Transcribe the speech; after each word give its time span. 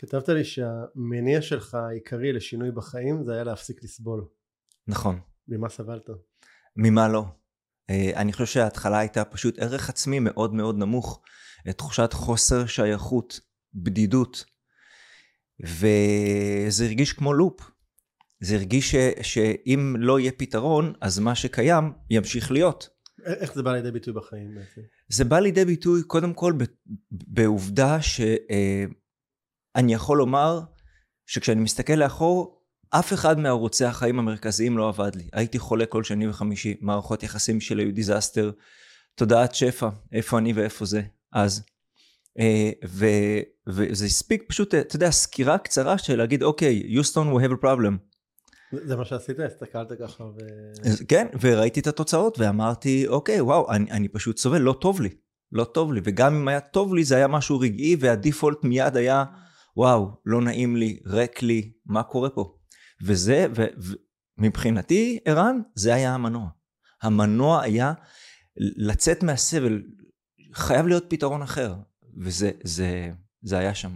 כתבת 0.00 0.28
לי 0.28 0.44
שהמניע 0.44 1.42
שלך 1.42 1.74
העיקרי 1.74 2.32
לשינוי 2.32 2.70
בחיים 2.70 3.24
זה 3.24 3.34
היה 3.34 3.44
להפסיק 3.44 3.84
לסבול. 3.84 4.24
נכון. 4.86 5.20
ממה 5.48 5.68
סבלת? 5.68 6.10
ממה 6.76 7.08
לא. 7.08 7.24
אה, 7.90 8.10
אני 8.16 8.32
חושב 8.32 8.46
שההתחלה 8.46 8.98
הייתה 8.98 9.24
פשוט 9.24 9.58
ערך 9.58 9.88
עצמי 9.88 10.18
מאוד 10.18 10.54
מאוד 10.54 10.78
נמוך. 10.78 11.22
תחושת 11.76 12.12
חוסר 12.12 12.66
שייכות, 12.66 13.40
בדידות. 13.74 14.44
וזה 15.60 16.84
הרגיש 16.84 17.12
כמו 17.12 17.32
לופ. 17.32 17.60
זה 18.40 18.54
הרגיש 18.54 18.94
ש, 18.94 18.96
שאם 19.22 19.94
לא 19.98 20.20
יהיה 20.20 20.32
פתרון, 20.32 20.92
אז 21.00 21.18
מה 21.18 21.34
שקיים 21.34 21.92
ימשיך 22.10 22.50
להיות. 22.50 22.88
איך 23.26 23.54
זה 23.54 23.62
בא 23.62 23.72
לידי 23.72 23.90
ביטוי 23.90 24.14
בחיים 24.14 24.54
בעצם? 24.54 24.80
זה 25.08 25.24
בא 25.24 25.38
לידי 25.38 25.64
ביטוי 25.64 26.02
קודם 26.02 26.34
כל 26.34 26.52
בעובדה 27.10 27.98
שאני 29.76 29.94
יכול 29.94 30.18
לומר 30.18 30.60
שכשאני 31.26 31.60
מסתכל 31.60 31.92
לאחור, 31.92 32.60
אף 32.90 33.12
אחד 33.12 33.38
מערוצי 33.38 33.84
החיים 33.84 34.18
המרכזיים 34.18 34.78
לא 34.78 34.88
עבד 34.88 35.14
לי. 35.14 35.28
הייתי 35.32 35.58
חולה 35.58 35.86
כל 35.86 36.04
שני 36.04 36.28
וחמישי, 36.28 36.76
מערכות 36.80 37.22
יחסים 37.22 37.60
שלי 37.60 37.82
היו 37.82 37.94
דיזסטר, 37.94 38.50
תודעת 39.14 39.54
שפע, 39.54 39.88
איפה 40.12 40.38
אני 40.38 40.52
ואיפה 40.52 40.84
זה, 40.84 41.02
אז. 41.32 41.62
אה, 42.38 42.70
ו, 42.88 43.06
וזה 43.68 44.04
הספיק 44.04 44.44
פשוט, 44.48 44.74
אתה 44.74 44.96
יודע, 44.96 45.10
סקירה 45.10 45.58
קצרה 45.58 45.98
של 45.98 46.16
להגיד, 46.16 46.42
אוקיי, 46.42 46.82
יוסטון, 46.86 47.32
we 47.32 47.40
have 47.40 47.62
a 47.62 47.64
problem. 47.64 48.10
זה 48.72 48.96
מה 48.96 49.04
שעשית? 49.04 49.40
הסתכלת 49.40 49.88
ככה 50.00 50.24
ו... 50.24 50.38
כן, 51.08 51.26
וראיתי 51.40 51.80
את 51.80 51.86
התוצאות 51.86 52.38
ואמרתי, 52.38 53.06
אוקיי, 53.08 53.40
וואו, 53.40 53.70
אני, 53.70 53.90
אני 53.90 54.08
פשוט 54.08 54.38
סובל, 54.38 54.60
לא 54.60 54.72
טוב 54.72 55.00
לי. 55.00 55.08
לא 55.52 55.64
טוב 55.64 55.92
לי, 55.92 56.00
וגם 56.04 56.34
אם 56.34 56.48
היה 56.48 56.60
טוב 56.60 56.94
לי 56.94 57.04
זה 57.04 57.16
היה 57.16 57.28
משהו 57.28 57.58
רגעי 57.58 57.96
והדיפולט 58.00 58.64
מיד 58.64 58.96
היה, 58.96 59.24
וואו, 59.76 60.10
לא 60.26 60.40
נעים 60.40 60.76
לי, 60.76 61.00
ריק 61.06 61.42
לי, 61.42 61.72
מה 61.86 62.02
קורה 62.02 62.30
פה? 62.30 62.54
וזה, 63.04 63.46
ומבחינתי, 64.38 65.18
ערן, 65.24 65.60
זה 65.74 65.94
היה 65.94 66.14
המנוע. 66.14 66.48
המנוע 67.02 67.62
היה 67.62 67.92
לצאת 68.56 69.22
מהסבל, 69.22 69.82
חייב 70.52 70.86
להיות 70.86 71.04
פתרון 71.08 71.42
אחר, 71.42 71.74
וזה 72.18 72.50
זה, 72.64 73.10
זה 73.42 73.58
היה 73.58 73.74
שם. 73.74 73.90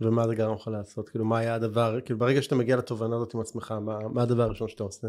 ומה 0.00 0.28
זה 0.28 0.34
גרם 0.34 0.54
לך 0.54 0.68
לעשות? 0.68 1.08
כאילו 1.08 1.24
מה 1.24 1.38
היה 1.38 1.54
הדבר, 1.54 2.00
כאילו 2.04 2.18
ברגע 2.18 2.42
שאתה 2.42 2.54
מגיע 2.54 2.76
לתובנה 2.76 3.16
הזאת 3.16 3.34
עם 3.34 3.40
עצמך, 3.40 3.74
מה, 3.80 3.98
מה 4.08 4.22
הדבר 4.22 4.42
הראשון 4.42 4.68
שאתה 4.68 4.82
עושה? 4.82 5.08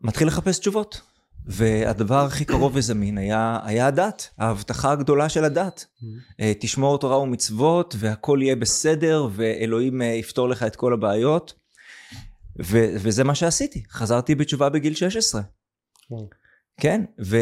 מתחיל 0.00 0.28
לחפש 0.28 0.58
תשובות. 0.58 1.00
והדבר 1.46 2.24
הכי 2.24 2.44
קרוב 2.44 2.72
וזמין 2.74 3.18
היה, 3.18 3.58
היה 3.64 3.86
הדת, 3.86 4.30
ההבטחה 4.38 4.92
הגדולה 4.92 5.28
של 5.28 5.44
הדת. 5.44 5.86
Mm-hmm. 5.86 6.42
תשמור 6.60 6.98
תורה 6.98 7.18
ומצוות 7.18 7.94
והכל 7.98 8.38
יהיה 8.42 8.56
בסדר 8.56 9.28
ואלוהים 9.32 10.02
אה, 10.02 10.06
יפתור 10.06 10.48
לך 10.48 10.62
את 10.62 10.76
כל 10.76 10.92
הבעיות. 10.92 11.54
ו- 12.62 12.94
וזה 12.94 13.24
מה 13.24 13.34
שעשיתי, 13.34 13.82
חזרתי 13.90 14.34
בתשובה 14.34 14.68
בגיל 14.68 14.94
16. 14.94 15.40
Mm-hmm. 15.40 16.14
כן, 16.80 17.04
ו... 17.24 17.36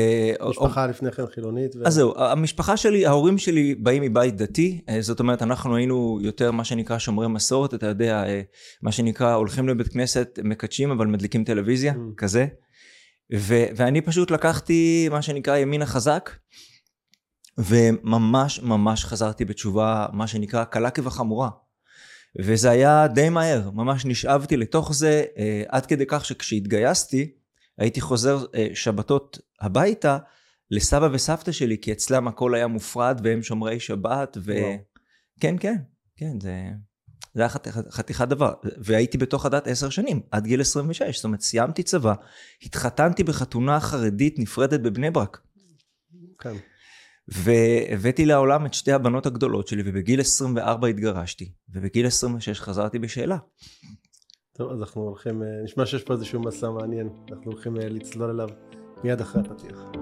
משפחה 0.49 0.87
לפני 0.87 1.13
כן 1.13 1.27
חילונית. 1.35 1.77
ו... 1.77 1.87
אז 1.87 1.95
זהו, 1.95 2.19
המשפחה 2.19 2.77
שלי, 2.77 3.07
ההורים 3.07 3.39
שלי 3.39 3.75
באים 3.75 4.03
מבית 4.03 4.37
דתי, 4.37 4.81
אה, 4.89 5.03
זאת 5.03 5.21
אומרת 5.21 5.43
אנחנו 5.43 5.77
היינו 5.77 6.19
יותר 6.23 6.51
מה 6.51 6.65
שנקרא 6.65 6.99
שומרי 6.99 7.29
מסורת, 7.29 7.75
אתה 7.75 7.87
יודע, 7.87 8.25
אה, 8.25 8.41
מה 8.83 8.93
שנקרא 8.93 9.35
הולכים 9.35 9.69
לבית 9.69 9.89
כנסת, 9.89 10.39
מקדשים 10.45 10.91
אבל 10.91 11.07
מדליקים 11.07 11.45
טלוויזיה, 11.45 11.93
mm. 11.93 11.97
כזה. 12.17 12.47
ו- 13.35 13.67
ואני 13.77 14.01
פשוט 14.01 14.31
לקחתי 14.31 15.09
מה 15.11 15.23
שנקרא 15.23 15.57
ימין 15.57 15.83
החזק, 15.83 16.31
וממש 17.59 18.61
ממש 18.61 19.05
חזרתי 19.05 19.45
בתשובה, 19.45 20.07
מה 20.13 20.27
שנקרא 20.27 20.65
קלה 20.65 20.91
כבחמורה. 20.91 21.51
וזה 22.39 22.71
היה 22.71 23.09
די 23.09 23.29
מהר, 23.29 23.71
ממש 23.71 24.07
נשאבתי 24.07 24.57
לתוך 24.57 24.95
זה, 24.95 25.25
אה, 25.39 25.63
עד 25.69 25.87
כדי 25.87 26.05
כך 26.09 26.25
שכשהתגייסתי, 26.25 27.33
הייתי 27.79 28.01
חוזר 28.01 28.45
אה, 28.55 28.69
שבתות 28.75 29.39
הביתה 29.61 30.19
לסבא 30.71 31.09
וסבתא 31.13 31.53
שלי, 31.53 31.79
כי 31.79 31.93
אצלם 31.93 32.29
הכל 32.29 32.55
היה 32.55 32.67
מופרד 32.67 33.21
והם 33.25 33.43
שומרי 33.43 33.81
שבת, 33.81 34.37
ו... 34.41 34.53
וואו. 34.61 34.77
כן, 35.41 35.57
כן, 35.61 35.77
כן, 36.17 36.41
זה... 36.41 36.71
זה 37.35 37.43
היה 37.43 37.49
חתיכת 37.91 38.29
דבר, 38.29 38.53
והייתי 38.79 39.19
בתוך 39.19 39.47
הדת 39.47 39.67
עשר 39.67 39.91
שנים, 39.91 40.21
עד 40.31 40.45
גיל 40.45 40.61
26, 40.61 41.17
זאת 41.17 41.25
אומרת 41.25 41.41
סיימתי 41.41 41.83
צבא, 41.83 42.15
התחתנתי 42.63 43.25
בחתונה 43.25 43.81
חרדית 43.81 44.39
נפרדת 44.39 44.81
בבני 44.81 45.11
ברק. 45.11 45.41
כן. 46.39 46.55
והבאתי 47.29 48.27
לעולם 48.27 48.67
את 48.67 48.75
שתי 48.75 48.93
הבנות 48.93 49.27
הגדולות 49.27 49.69
שלי, 49.69 49.83
ובגיל 49.87 50.21
24 50.21 50.89
התגרשתי, 50.89 51.53
ובגיל 51.69 52.07
26 52.07 52.61
חזרתי 52.61 52.99
בשאלה. 52.99 53.37
טוב, 54.53 54.73
אז 54.73 54.81
אנחנו 54.81 55.03
הולכים, 55.03 55.43
אה, 55.43 55.49
נשמע 55.65 55.87
שיש 55.87 56.03
פה 56.03 56.15
איזשהו 56.15 56.41
מסע 56.41 56.71
מעניין, 56.71 57.09
אנחנו 57.33 57.53
הולכים 57.53 57.77
אה, 57.77 57.89
לצלול 57.89 58.31
אליו 58.31 58.49
מיד 59.05 59.21
אחרי 59.21 59.43
הפתיח. 59.43 60.02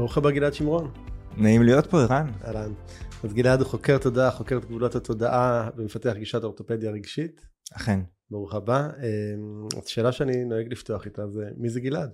ברוך 0.00 0.18
הבא 0.18 0.30
גלעד 0.30 0.54
שמרון. 0.54 0.90
נעים 1.36 1.62
להיות 1.62 1.86
פה 1.86 2.02
ערן. 2.02 2.30
אהלן. 2.44 2.72
אז 3.24 3.32
גלעד 3.32 3.60
הוא 3.60 3.68
חוקר 3.68 3.98
תודעה, 3.98 4.30
חוקר 4.30 4.56
את 4.58 4.64
גבולות 4.64 4.94
התודעה 4.94 5.70
ומפתח 5.76 6.12
גישת 6.18 6.44
אורתופדיה 6.44 6.90
רגשית. 6.90 7.40
אכן. 7.76 8.00
ברוך 8.30 8.54
הבא. 8.54 8.88
אמ, 8.98 9.68
אז 9.78 9.86
שאלה 9.86 10.12
שאני 10.12 10.44
נוהג 10.44 10.72
לפתוח 10.72 11.04
איתה 11.04 11.28
זה 11.28 11.50
מי 11.56 11.68
זה 11.68 11.80
גלעד? 11.80 12.10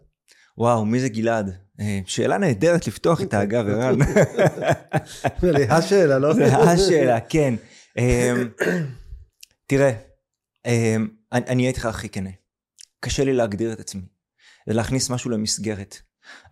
וואו, 0.58 0.84
מי 0.84 1.00
זה 1.00 1.08
גלעד? 1.08 1.50
אה, 1.80 2.00
שאלה 2.06 2.38
נהדרת 2.38 2.86
לפתוח 2.86 3.20
איתה, 3.20 3.42
אגב, 3.42 3.68
ערן. 3.68 3.98
זה 5.40 5.72
השאלה, 5.74 6.18
לא? 6.18 6.34
זה 6.34 6.56
השאלה, 6.56 7.20
כן. 7.20 7.54
אמ, 7.98 8.48
תראה, 9.66 9.92
אמ, 10.66 11.08
אני 11.32 11.62
אהיה 11.62 11.68
איתך 11.68 11.86
הכי 11.86 12.08
כנה. 12.08 12.30
קשה 13.00 13.24
לי 13.24 13.32
להגדיר 13.32 13.72
את 13.72 13.80
עצמי. 13.80 14.02
זה 14.68 14.74
להכניס 14.74 15.10
משהו 15.10 15.30
למסגרת. 15.30 15.96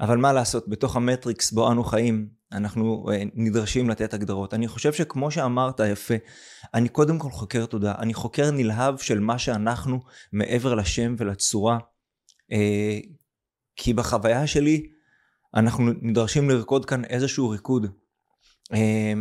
אבל 0.00 0.16
מה 0.16 0.32
לעשות, 0.32 0.68
בתוך 0.68 0.96
המטריקס 0.96 1.52
בו 1.52 1.72
אנו 1.72 1.84
חיים, 1.84 2.28
אנחנו 2.52 3.06
אה, 3.12 3.22
נדרשים 3.34 3.90
לתת 3.90 4.14
הגדרות. 4.14 4.54
אני 4.54 4.68
חושב 4.68 4.92
שכמו 4.92 5.30
שאמרת 5.30 5.80
יפה, 5.80 6.14
אני 6.74 6.88
קודם 6.88 7.18
כל 7.18 7.30
חוקר 7.30 7.66
תודה. 7.66 7.94
אני 7.98 8.14
חוקר 8.14 8.50
נלהב 8.50 8.98
של 8.98 9.20
מה 9.20 9.38
שאנחנו 9.38 10.00
מעבר 10.32 10.74
לשם 10.74 11.14
ולצורה. 11.18 11.78
אה, 12.52 12.98
כי 13.76 13.94
בחוויה 13.94 14.46
שלי 14.46 14.86
אנחנו 15.54 15.84
נדרשים 16.02 16.50
לרקוד 16.50 16.84
כאן 16.84 17.04
איזשהו 17.04 17.48
ריקוד. 17.48 17.86
אה, 18.72 19.12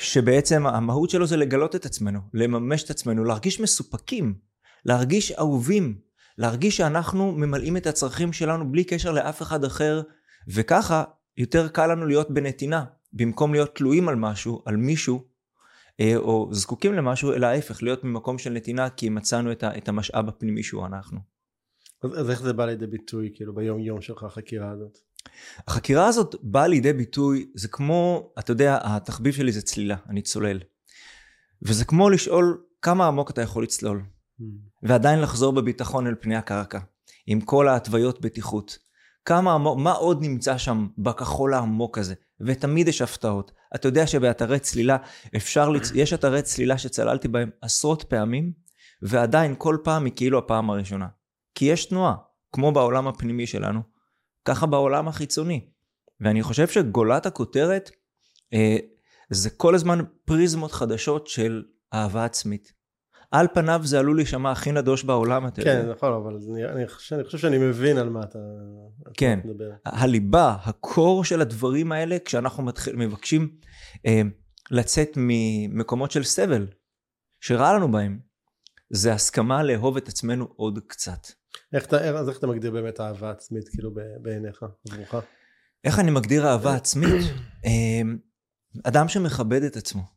שבעצם 0.00 0.66
המהות 0.66 1.10
שלו 1.10 1.26
זה 1.26 1.36
לגלות 1.36 1.76
את 1.76 1.86
עצמנו, 1.86 2.20
לממש 2.34 2.82
את 2.84 2.90
עצמנו, 2.90 3.24
להרגיש 3.24 3.60
מסופקים, 3.60 4.34
להרגיש 4.84 5.32
אהובים, 5.32 5.98
להרגיש 6.38 6.76
שאנחנו 6.76 7.32
ממלאים 7.32 7.76
את 7.76 7.86
הצרכים 7.86 8.32
שלנו 8.32 8.72
בלי 8.72 8.84
קשר 8.84 9.12
לאף 9.12 9.42
אחד 9.42 9.64
אחר, 9.64 10.02
וככה 10.48 11.04
יותר 11.36 11.68
קל 11.68 11.86
לנו 11.86 12.06
להיות 12.06 12.30
בנתינה, 12.30 12.84
במקום 13.12 13.52
להיות 13.52 13.76
תלויים 13.76 14.08
על 14.08 14.16
משהו, 14.16 14.62
על 14.64 14.76
מישהו, 14.76 15.24
אה, 16.00 16.16
או 16.16 16.48
זקוקים 16.52 16.94
למשהו, 16.94 17.32
אלא 17.32 17.46
ההפך, 17.46 17.82
להיות 17.82 18.04
ממקום 18.04 18.38
של 18.38 18.50
נתינה 18.50 18.90
כי 18.90 19.08
מצאנו 19.08 19.52
את 19.52 19.88
המשאב 19.88 20.28
הפנימי 20.28 20.62
שהוא 20.62 20.86
אנחנו. 20.86 21.18
אז, 22.02 22.20
אז 22.20 22.30
איך 22.30 22.42
זה 22.42 22.52
בא 22.52 22.66
לידי 22.66 22.86
ביטוי, 22.86 23.30
כאילו, 23.34 23.54
ביום 23.54 23.80
יום 23.80 24.00
שלך, 24.00 24.22
החקירה 24.22 24.70
הזאת? 24.70 24.98
החקירה 25.68 26.06
הזאת 26.06 26.34
באה 26.42 26.66
לידי 26.66 26.92
ביטוי, 26.92 27.50
זה 27.54 27.68
כמו, 27.68 28.32
אתה 28.38 28.52
יודע, 28.52 28.78
התחביב 28.82 29.34
שלי 29.34 29.52
זה 29.52 29.62
צלילה, 29.62 29.96
אני 30.08 30.22
צולל. 30.22 30.60
וזה 31.62 31.84
כמו 31.84 32.10
לשאול 32.10 32.64
כמה 32.82 33.06
עמוק 33.06 33.30
אתה 33.30 33.42
יכול 33.42 33.62
לצלול, 33.62 34.02
Mm. 34.40 34.44
ועדיין 34.84 35.20
לחזור 35.20 35.52
בביטחון 35.52 36.06
אל 36.06 36.14
פני 36.20 36.36
הקרקע, 36.36 36.78
עם 37.26 37.40
כל 37.40 37.68
ההתוויות 37.68 38.20
בטיחות. 38.20 38.78
כמה 39.24 39.58
מה 39.58 39.92
עוד 39.92 40.22
נמצא 40.22 40.58
שם 40.58 40.86
בכחול 40.98 41.54
העמוק 41.54 41.98
הזה? 41.98 42.14
ותמיד 42.40 42.88
יש 42.88 43.02
הפתעות. 43.02 43.52
אתה 43.74 43.88
יודע 43.88 44.06
שבאתרי 44.06 44.58
צלילה 44.58 44.96
אפשר, 45.36 45.68
לצ... 45.68 45.90
יש 45.94 46.12
אתרי 46.12 46.42
צלילה 46.42 46.78
שצללתי 46.78 47.28
בהם 47.28 47.50
עשרות 47.60 48.02
פעמים, 48.02 48.52
ועדיין 49.02 49.54
כל 49.58 49.76
פעם 49.84 50.04
היא 50.04 50.12
כאילו 50.16 50.38
הפעם 50.38 50.70
הראשונה. 50.70 51.06
כי 51.54 51.64
יש 51.64 51.86
תנועה, 51.86 52.14
כמו 52.52 52.72
בעולם 52.72 53.08
הפנימי 53.08 53.46
שלנו, 53.46 53.80
ככה 54.44 54.66
בעולם 54.66 55.08
החיצוני. 55.08 55.68
ואני 56.20 56.42
חושב 56.42 56.68
שגולת 56.68 57.26
הכותרת 57.26 57.90
אה, 58.54 58.76
זה 59.30 59.50
כל 59.50 59.74
הזמן 59.74 59.98
פריזמות 60.24 60.72
חדשות 60.72 61.26
של 61.26 61.62
אהבה 61.94 62.24
עצמית. 62.24 62.72
על 63.34 63.46
פניו 63.54 63.80
זה 63.84 63.98
עלול 63.98 64.16
להישמע 64.16 64.50
הכי 64.50 64.72
נדוש 64.72 65.04
בעולם, 65.04 65.46
אתה 65.46 65.60
יודע. 65.60 65.82
כן, 65.82 65.90
נכון, 65.90 66.12
אבל 66.12 66.38
אני, 66.52 66.64
אני, 66.64 66.88
חושב, 66.88 67.14
אני 67.16 67.24
חושב 67.24 67.38
שאני 67.38 67.58
מבין 67.58 67.98
על 67.98 68.08
מה 68.08 68.20
אתה, 68.20 68.38
כן. 69.14 69.38
אתה 69.38 69.48
מדבר. 69.48 69.70
הליבה, 69.84 70.56
הקור 70.64 71.24
של 71.24 71.40
הדברים 71.40 71.92
האלה, 71.92 72.16
כשאנחנו 72.24 72.62
מתחיל, 72.62 72.96
מבקשים 72.96 73.56
אה, 74.06 74.22
לצאת 74.70 75.08
ממקומות 75.16 76.10
של 76.10 76.24
סבל, 76.24 76.66
שרע 77.40 77.72
לנו 77.72 77.92
בהם, 77.92 78.18
זה 78.90 79.12
הסכמה 79.12 79.62
לאהוב 79.62 79.96
את 79.96 80.08
עצמנו 80.08 80.48
עוד 80.56 80.78
קצת. 80.86 81.26
איך 81.72 81.86
אתה, 81.86 82.18
אז 82.18 82.28
איך 82.28 82.38
אתה 82.38 82.46
מגדיר 82.46 82.70
באמת 82.70 83.00
אהבה 83.00 83.30
עצמית, 83.30 83.68
כאילו, 83.68 83.90
בעיניך, 84.22 84.64
עבורך? 84.90 85.24
איך 85.84 85.98
אני 85.98 86.10
מגדיר 86.10 86.46
אהבה 86.46 86.74
עצמית? 86.74 87.24
אה, 87.66 88.02
אדם 88.84 89.08
שמכבד 89.08 89.62
את 89.62 89.76
עצמו. 89.76 90.13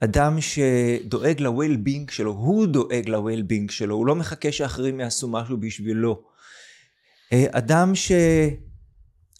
אדם 0.00 0.40
שדואג 0.40 1.40
ל-well-being 1.40 2.12
שלו, 2.12 2.32
הוא 2.32 2.66
דואג 2.66 3.08
ל-well-being 3.08 3.72
שלו, 3.72 3.94
הוא 3.94 4.06
לא 4.06 4.14
מחכה 4.14 4.52
שאחרים 4.52 5.00
יעשו 5.00 5.28
משהו 5.28 5.56
בשבילו. 5.56 6.22
אה, 7.32 7.46
אדם 7.50 7.92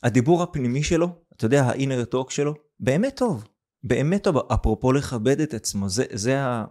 שהדיבור 0.02 0.42
הפנימי 0.42 0.82
שלו, 0.82 1.08
אתה 1.36 1.44
יודע, 1.44 1.64
ה-inner 1.64 2.14
talk 2.14 2.30
שלו, 2.30 2.54
באמת 2.80 3.16
טוב. 3.16 3.44
באמת 3.84 4.24
טוב, 4.24 4.36
אפרופו 4.52 4.92
לכבד 4.92 5.40
את 5.40 5.54
עצמו, 5.54 5.88
זה, 5.88 6.04
זה, 6.12 6.40
ה, 6.40 6.64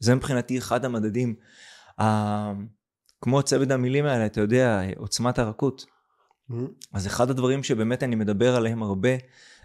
זה 0.00 0.14
מבחינתי 0.14 0.58
אחד 0.58 0.84
המדדים. 0.84 1.34
ה, 2.00 2.52
כמו 3.20 3.42
צוות 3.42 3.70
המילים 3.70 4.04
האלה, 4.04 4.26
אתה 4.26 4.40
יודע, 4.40 4.82
עוצמת 4.96 5.38
הרכות. 5.38 5.84
Mm. 6.50 6.54
אז 6.92 7.06
אחד 7.06 7.30
הדברים 7.30 7.62
שבאמת 7.62 8.02
אני 8.02 8.16
מדבר 8.16 8.56
עליהם 8.56 8.82
הרבה, 8.82 9.10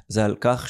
זה 0.08 0.26
על 0.26 0.36
כך 0.42 0.68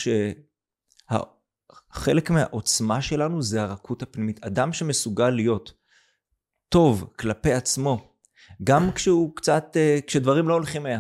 שחלק 1.94 2.30
מהעוצמה 2.30 3.02
שלנו 3.02 3.42
זה 3.42 3.62
הרכות 3.62 4.02
הפנימית. 4.02 4.44
אדם 4.44 4.74
שמסוגל 4.74 5.30
להיות 5.30 5.74
טוב 6.70 7.14
כלפי 7.20 7.54
עצמו, 7.54 8.14
גם 8.64 8.92
כשהוא 8.92 9.36
קצת, 9.36 9.66
אה, 9.76 10.00
כשדברים 10.08 10.48
לא 10.48 10.54
הולכים 10.54 10.86
היה, 10.86 11.00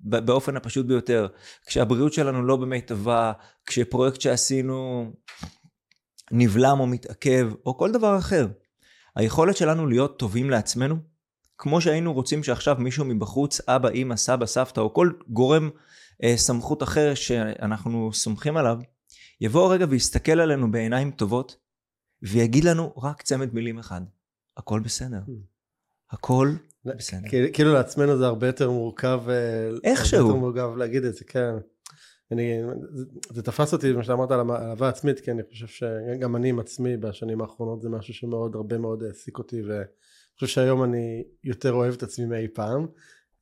באופן 0.00 0.56
הפשוט 0.56 0.86
ביותר, 0.86 1.26
כשהבריאות 1.66 2.12
שלנו 2.12 2.42
לא 2.42 2.56
במיטבה, 2.56 3.32
כשפרויקט 3.66 4.20
שעשינו 4.20 5.10
נבלם 6.30 6.80
או 6.80 6.86
מתעכב, 6.86 7.50
או 7.66 7.78
כל 7.78 7.92
דבר 7.92 8.18
אחר. 8.18 8.48
היכולת 9.16 9.56
שלנו 9.56 9.86
להיות 9.86 10.18
טובים 10.18 10.50
לעצמנו, 10.50 10.96
כמו 11.58 11.80
שהיינו 11.80 12.12
רוצים 12.12 12.42
שעכשיו 12.42 12.76
מישהו 12.78 13.04
מבחוץ, 13.04 13.60
אבא, 13.68 13.88
אמא, 13.90 14.16
סבא, 14.16 14.46
סבתא, 14.46 14.80
או 14.80 14.94
כל 14.94 15.10
גורם 15.28 15.70
אה, 16.22 16.36
סמכות 16.36 16.82
אחר 16.82 17.14
שאנחנו 17.14 18.12
סומכים 18.12 18.56
עליו, 18.56 18.78
יבוא 19.40 19.74
רגע 19.74 19.86
ויסתכל 19.88 20.40
עלינו 20.40 20.70
בעיניים 20.70 21.10
טובות, 21.10 21.56
ויגיד 22.22 22.64
לנו 22.64 22.92
רק 22.96 23.22
צמד 23.22 23.54
מילים 23.54 23.78
אחד, 23.78 24.00
הכל 24.56 24.80
בסדר. 24.80 25.20
הכל 26.10 26.48
בסדר. 26.84 27.28
כאילו- 27.52 27.72
לעצמנו 27.72 28.18
זה 28.18 28.26
הרבה 28.26 28.46
יותר 28.46 28.70
מורכב, 28.70 29.20
אה, 29.28 29.70
איכשהו. 29.84 30.18
הרבה 30.18 30.28
יותר 30.28 30.40
מורכב 30.40 30.76
להגיד 30.76 31.04
את 31.04 31.14
זה, 31.14 31.24
כן. 31.24 31.54
אני, 32.32 32.62
זה, 32.92 33.04
זה 33.30 33.42
תפס 33.42 33.72
אותי, 33.72 33.92
מה 33.92 34.04
שאמרת 34.04 34.30
על 34.30 34.50
אהבה 34.50 34.88
עצמית, 34.88 35.20
כי 35.20 35.30
אני 35.30 35.42
חושב 35.50 35.66
שגם 35.66 36.36
אני 36.36 36.48
עם 36.48 36.58
עצמי 36.58 36.96
בשנים 36.96 37.40
האחרונות 37.40 37.82
זה 37.82 37.88
משהו 37.88 38.14
שמאוד, 38.14 38.54
הרבה 38.54 38.78
מאוד 38.78 39.02
העסיק 39.02 39.38
אותי, 39.38 39.62
ואני 39.62 39.84
חושב 40.34 40.46
שהיום 40.46 40.84
אני 40.84 41.24
יותר 41.44 41.72
אוהב 41.72 41.94
את 41.94 42.02
עצמי 42.02 42.26
מאי 42.26 42.48
פעם. 42.48 42.86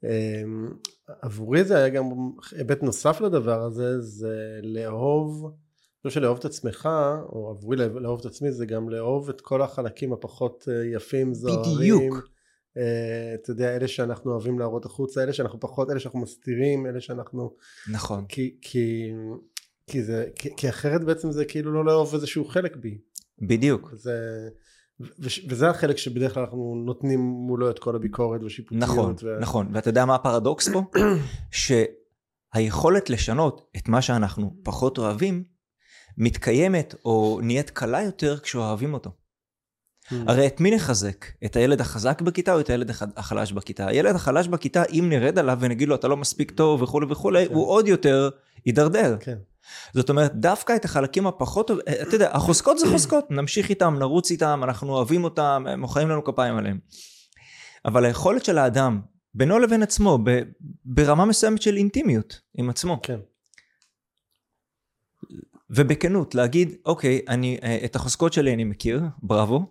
אמ, 0.05 0.69
עבורי 1.23 1.65
זה 1.65 1.77
היה 1.77 1.89
גם 1.89 2.05
היבט 2.53 2.83
נוסף 2.83 3.21
לדבר 3.21 3.63
הזה, 3.63 4.01
זה 4.01 4.61
לאהוב, 4.63 5.55
חושב 6.07 6.21
שלאהוב 6.21 6.39
את 6.39 6.45
עצמך, 6.45 6.89
או 7.33 7.51
עבורי 7.51 7.77
לאהוב 7.77 8.21
את 8.21 8.27
עצמי, 8.27 8.53
זה 8.53 8.67
גם 8.67 8.89
לאהוב 8.89 9.29
את 9.29 9.41
כל 9.41 9.63
החלקים 9.63 10.13
הפחות 10.13 10.69
אה, 10.69 10.87
יפים, 10.87 11.35
זוהרים. 11.35 11.77
בדיוק. 11.77 12.29
אה, 12.77 13.35
אתה 13.35 13.51
יודע, 13.51 13.77
אלה 13.77 13.89
שאנחנו 13.89 14.31
אוהבים 14.31 14.59
להראות 14.59 14.87
החוצה, 14.87 15.23
אלה 15.23 15.33
שאנחנו 15.33 15.61
פחות, 15.61 15.91
אלה 15.91 16.01
שאנחנו 16.01 16.21
מסתירים, 16.21 16.87
אלה 16.87 17.01
שאנחנו... 17.01 17.55
נכון. 17.93 18.27
כי, 18.29 18.57
כי, 18.61 19.13
כי, 19.87 20.03
זה, 20.03 20.27
כי, 20.35 20.57
כי 20.57 20.69
אחרת 20.69 21.05
בעצם 21.05 21.33
זה 21.33 21.45
כאילו 21.45 21.73
לא 21.73 21.85
לאהוב 21.85 22.15
איזשהו 22.15 22.45
חלק 22.45 22.77
בי. 22.77 22.99
בדיוק. 23.49 23.91
זה, 23.95 24.49
ו, 25.01 25.29
וזה 25.49 25.71
החלק 25.71 25.97
שבדרך 25.97 26.35
כלל 26.35 26.43
אנחנו 26.43 26.83
נותנים 26.87 27.21
מולו 27.21 27.71
את 27.71 27.79
כל 27.79 27.97
הביקורת 27.97 28.43
ושיפוטיות. 28.43 28.83
נכון, 28.83 29.15
ו... 29.23 29.39
נכון. 29.41 29.69
ואתה 29.75 29.89
יודע 29.89 30.05
מה 30.05 30.15
הפרדוקס 30.15 30.69
פה? 30.69 30.83
שהיכולת 32.55 33.11
לשנות 33.11 33.71
את 33.77 33.89
מה 33.89 34.03
שאנחנו 34.03 34.57
פחות 34.63 34.99
אוהבים, 34.99 35.45
מתקיימת 36.19 36.95
או 37.05 37.41
נהיית 37.43 37.71
קלה 37.71 38.03
יותר 38.03 38.39
כשאוהבים 38.39 38.95
אותו. 38.95 39.11
Mm. 39.11 40.15
הרי 40.27 40.47
את 40.47 40.61
מי 40.61 40.71
נחזק? 40.71 41.27
את 41.45 41.57
הילד 41.57 41.81
החזק 41.81 42.23
בכיתה 42.23 42.55
או 42.55 42.61
את 42.61 42.71
הילד 42.71 42.91
הח- 42.91 43.03
החלש 43.17 43.53
בכיתה? 43.53 43.87
הילד 43.87 44.15
החלש 44.15 44.49
בכיתה, 44.49 44.83
אם 44.93 45.07
נרד 45.09 45.39
עליו 45.39 45.59
ונגיד 45.61 45.89
לו 45.89 45.95
אתה 45.95 46.09
לא 46.09 46.17
מספיק 46.17 46.51
טוב 46.51 46.83
וכולי 46.83 47.07
וכולי, 47.11 47.49
כן. 47.49 47.55
הוא 47.55 47.67
עוד 47.69 47.89
יותר 47.89 48.31
יידרדר. 48.67 49.17
כן. 49.21 49.37
זאת 49.95 50.11
אומרת, 50.11 50.35
דווקא 50.35 50.77
את 50.77 50.85
החלקים 50.85 51.27
הפחות 51.27 51.67
טוב, 51.67 51.79
אה, 51.89 52.03
אתה 52.03 52.15
יודע, 52.17 52.31
החוזקות 52.33 52.79
זה 52.79 52.87
חוזקות, 52.91 53.31
נמשיך 53.39 53.69
איתם, 53.71 53.95
נרוץ 53.99 54.31
איתם, 54.31 54.61
אנחנו 54.65 54.93
אוהבים 54.93 55.25
אותם, 55.25 55.65
הם 55.69 55.81
מוחאים 55.81 56.09
לנו 56.09 56.25
כפיים 56.25 56.57
עליהם. 56.57 56.79
אבל 57.85 58.05
היכולת 58.05 58.45
של 58.45 58.59
האדם, 58.59 59.01
בינו 59.35 59.59
לבין 59.59 59.83
עצמו, 59.83 60.19
ב- 60.25 60.41
ברמה 60.85 61.25
מסוימת 61.25 61.63
של 61.63 61.77
אינטימיות 61.77 62.41
עם 62.59 62.71
עצמו, 62.71 62.99
כן. 63.03 63.19
ובכנות, 65.71 66.35
להגיד, 66.35 66.75
אוקיי, 66.87 67.21
אני, 67.29 67.59
אה, 67.63 67.79
את 67.85 67.97
החוזקות 67.97 68.33
שלי 68.33 68.55
אני 68.55 68.65
מכיר, 68.65 69.03
בראבו. 69.23 69.67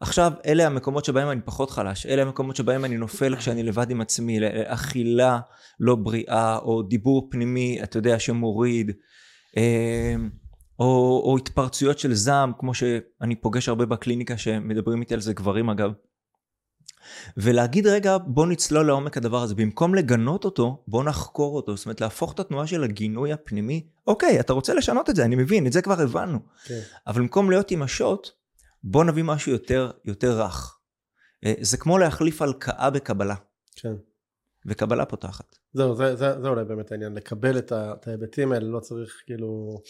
עכשיו, 0.00 0.32
אלה 0.46 0.66
המקומות 0.66 1.04
שבהם 1.04 1.30
אני 1.30 1.40
פחות 1.44 1.70
חלש, 1.70 2.06
אלה 2.06 2.22
המקומות 2.22 2.56
שבהם 2.56 2.84
אני 2.84 2.96
נופל 2.96 3.36
כשאני 3.36 3.62
לבד 3.62 3.90
עם 3.90 4.00
עצמי, 4.00 4.38
אכילה 4.64 5.38
לא 5.80 5.94
בריאה, 5.94 6.58
או 6.58 6.82
דיבור 6.82 7.28
פנימי, 7.30 7.82
אתה 7.82 7.98
יודע, 7.98 8.18
שמוריד, 8.18 8.92
אה, 9.56 10.14
או, 10.78 11.22
או 11.24 11.36
התפרצויות 11.36 11.98
של 11.98 12.14
זעם, 12.14 12.52
כמו 12.58 12.74
שאני 12.74 13.36
פוגש 13.40 13.68
הרבה 13.68 13.86
בקליניקה 13.86 14.38
שמדברים 14.38 15.00
איתי 15.00 15.14
על 15.14 15.20
זה 15.20 15.32
גברים 15.32 15.70
אגב. 15.70 15.92
ולהגיד 17.36 17.86
רגע 17.86 18.16
בוא 18.26 18.46
נצלול 18.46 18.86
לעומק 18.86 19.16
הדבר 19.16 19.42
הזה. 19.42 19.54
במקום 19.54 19.94
לגנות 19.94 20.44
אותו 20.44 20.84
בוא 20.88 21.04
נחקור 21.04 21.56
אותו. 21.56 21.76
זאת 21.76 21.86
אומרת 21.86 22.00
להפוך 22.00 22.32
את 22.32 22.40
התנועה 22.40 22.66
של 22.66 22.84
הגינוי 22.84 23.32
הפנימי 23.32 23.86
אוקיי 24.06 24.40
אתה 24.40 24.52
רוצה 24.52 24.74
לשנות 24.74 25.10
את 25.10 25.16
זה 25.16 25.24
אני 25.24 25.36
מבין 25.36 25.66
את 25.66 25.72
זה 25.72 25.82
כבר 25.82 26.00
הבנו. 26.00 26.38
כן. 26.64 26.80
אבל 27.06 27.20
במקום 27.20 27.50
להיות 27.50 27.70
עם 27.70 27.82
השוט 27.82 28.30
בוא 28.84 29.04
נביא 29.04 29.22
משהו 29.22 29.52
יותר 29.52 29.90
יותר 30.04 30.40
רך. 30.40 30.78
אה, 31.44 31.54
זה 31.60 31.76
כמו 31.76 31.98
להחליף 31.98 32.42
הלקאה 32.42 32.90
בקבלה. 32.90 33.34
כן. 33.76 33.94
וקבלה 34.66 35.04
פותחת. 35.04 35.56
זהו, 35.72 35.94
זה, 35.94 36.16
זה, 36.16 36.40
זה 36.40 36.48
אולי 36.48 36.64
באמת 36.64 36.92
העניין, 36.92 37.14
לקבל 37.14 37.58
את, 37.58 37.72
ה, 37.72 37.92
את 37.92 38.08
ההיבטים 38.08 38.52
האלה, 38.52 38.66
לא 38.66 38.80
צריך 38.80 39.22
כאילו 39.26 39.80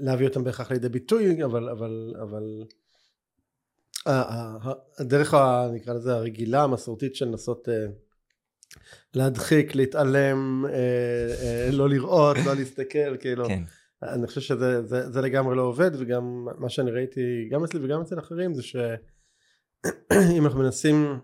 להביא 0.00 0.28
אותם 0.28 0.44
בהכרח 0.44 0.70
לידי 0.70 0.88
ביטוי, 0.88 1.44
אבל, 1.44 1.68
אבל, 1.68 2.14
אבל 2.22 2.64
הדרך, 4.98 5.34
נקרא 5.72 5.94
לזה, 5.94 6.14
הרגילה, 6.14 6.62
המסורתית 6.62 7.16
של 7.16 7.26
לנסות 7.26 7.68
אה, 7.68 7.86
להדחיק, 9.14 9.74
להתעלם, 9.74 10.64
אה, 10.68 10.72
אה, 11.42 11.68
לא 11.72 11.88
לראות, 11.88 12.36
לא 12.46 12.54
להסתכל, 12.54 13.16
כאילו, 13.16 13.48
כן 13.48 13.62
אני 14.02 14.26
חושב 14.26 14.40
שזה 14.40 14.82
זה, 14.82 15.10
זה 15.10 15.20
לגמרי 15.20 15.56
לא 15.56 15.62
עובד, 15.62 15.90
וגם 15.98 16.48
מה 16.58 16.68
שאני 16.68 16.90
ראיתי, 16.90 17.48
גם 17.50 17.64
אצלי 17.64 17.80
וגם 17.84 18.00
אצל 18.00 18.18
אחרים, 18.18 18.54
זה 18.54 18.62
שאם 18.62 20.44
אנחנו 20.44 20.60
מנסים, 20.60 21.18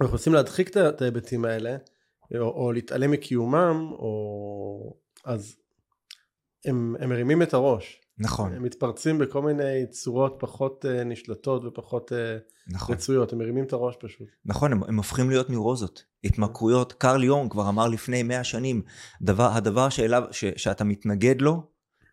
אנחנו 0.00 0.12
מנסים 0.12 0.32
להדחיק 0.32 0.76
את 0.76 1.02
ההיבטים 1.02 1.44
האלה, 1.44 1.76
או, 2.34 2.40
או 2.40 2.72
להתעלם 2.72 3.10
מקיומם, 3.10 3.92
או... 3.92 4.96
אז 5.24 5.56
הם, 6.64 6.96
הם 7.00 7.08
מרימים 7.08 7.42
את 7.42 7.54
הראש. 7.54 8.00
נכון, 8.20 8.54
הם 8.54 8.62
מתפרצים 8.62 9.18
בכל 9.18 9.42
מיני 9.42 9.86
צורות 9.90 10.36
פחות 10.38 10.86
אה, 10.88 11.04
נשלטות 11.04 11.64
ופחות 11.64 12.12
אה, 12.12 12.36
נכון. 12.68 12.94
רצויות, 12.94 13.32
הם 13.32 13.38
מרימים 13.38 13.64
את 13.64 13.72
הראש 13.72 13.96
פשוט. 14.00 14.28
נכון, 14.44 14.72
הם, 14.72 14.82
הם 14.82 14.96
הופכים 14.96 15.30
להיות 15.30 15.50
נורוזות, 15.50 16.04
התמכרויות. 16.24 16.92
קרל 16.92 17.24
יונג 17.24 17.50
כבר 17.50 17.68
אמר 17.68 17.88
לפני 17.88 18.22
מאה 18.22 18.44
שנים, 18.44 18.82
דבר, 19.22 19.50
הדבר 19.52 19.88
שאליו, 19.88 20.22
ש, 20.30 20.44
שאתה 20.56 20.84
מתנגד 20.84 21.40
לו, 21.40 21.62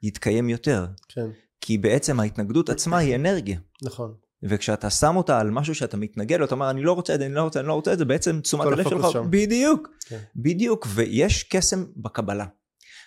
יתקיים 0.03 0.49
יותר. 0.49 0.85
כן, 1.07 1.27
כי 1.61 1.77
בעצם 1.77 2.19
ההתנגדות 2.19 2.69
עצמה 2.69 2.97
היא 2.97 3.15
אנרגיה. 3.15 3.59
נכון. 3.83 4.13
וכשאתה 4.43 4.89
שם 4.89 5.15
אותה 5.15 5.39
על 5.39 5.51
משהו 5.51 5.75
שאתה 5.75 5.97
מתנגד 5.97 6.39
לו, 6.39 6.45
אתה 6.45 6.55
אומר, 6.55 6.69
אני 6.69 6.83
לא 6.83 6.93
רוצה 6.93 7.15
את 7.15 7.19
זה, 7.19 7.25
אני 7.25 7.33
לא 7.33 7.43
רוצה, 7.43 7.59
אני 7.59 7.67
לא 7.67 7.73
רוצה 7.73 7.93
את 7.93 7.97
זה, 7.97 8.05
בעצם 8.05 8.41
תשומת 8.41 8.65
הלב 8.65 8.89
שלך, 8.89 9.05
שם. 9.11 9.27
בדיוק, 9.29 9.89
כן. 10.07 10.19
בדיוק, 10.35 10.87
ויש 10.89 11.43
קסם 11.43 11.85
בקבלה. 11.97 12.45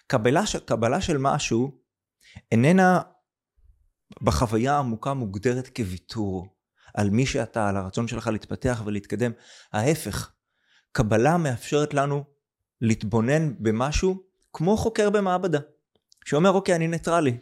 קבלה, 0.06 0.42
קבלה 0.64 1.00
של 1.00 1.18
משהו 1.18 1.79
איננה 2.52 3.00
בחוויה 4.22 4.74
העמוקה 4.74 5.14
מוגדרת 5.14 5.68
כוויתור 5.76 6.46
על 6.94 7.10
מי 7.10 7.26
שאתה, 7.26 7.68
על 7.68 7.76
הרצון 7.76 8.08
שלך 8.08 8.26
להתפתח 8.26 8.82
ולהתקדם. 8.84 9.32
ההפך, 9.72 10.30
קבלה 10.92 11.36
מאפשרת 11.36 11.94
לנו 11.94 12.24
להתבונן 12.80 13.54
במשהו 13.58 14.22
כמו 14.52 14.76
חוקר 14.76 15.10
במעבדה, 15.10 15.58
שאומר, 16.24 16.50
אוקיי, 16.50 16.76
אני 16.76 16.88
ניטרלי. 16.88 17.38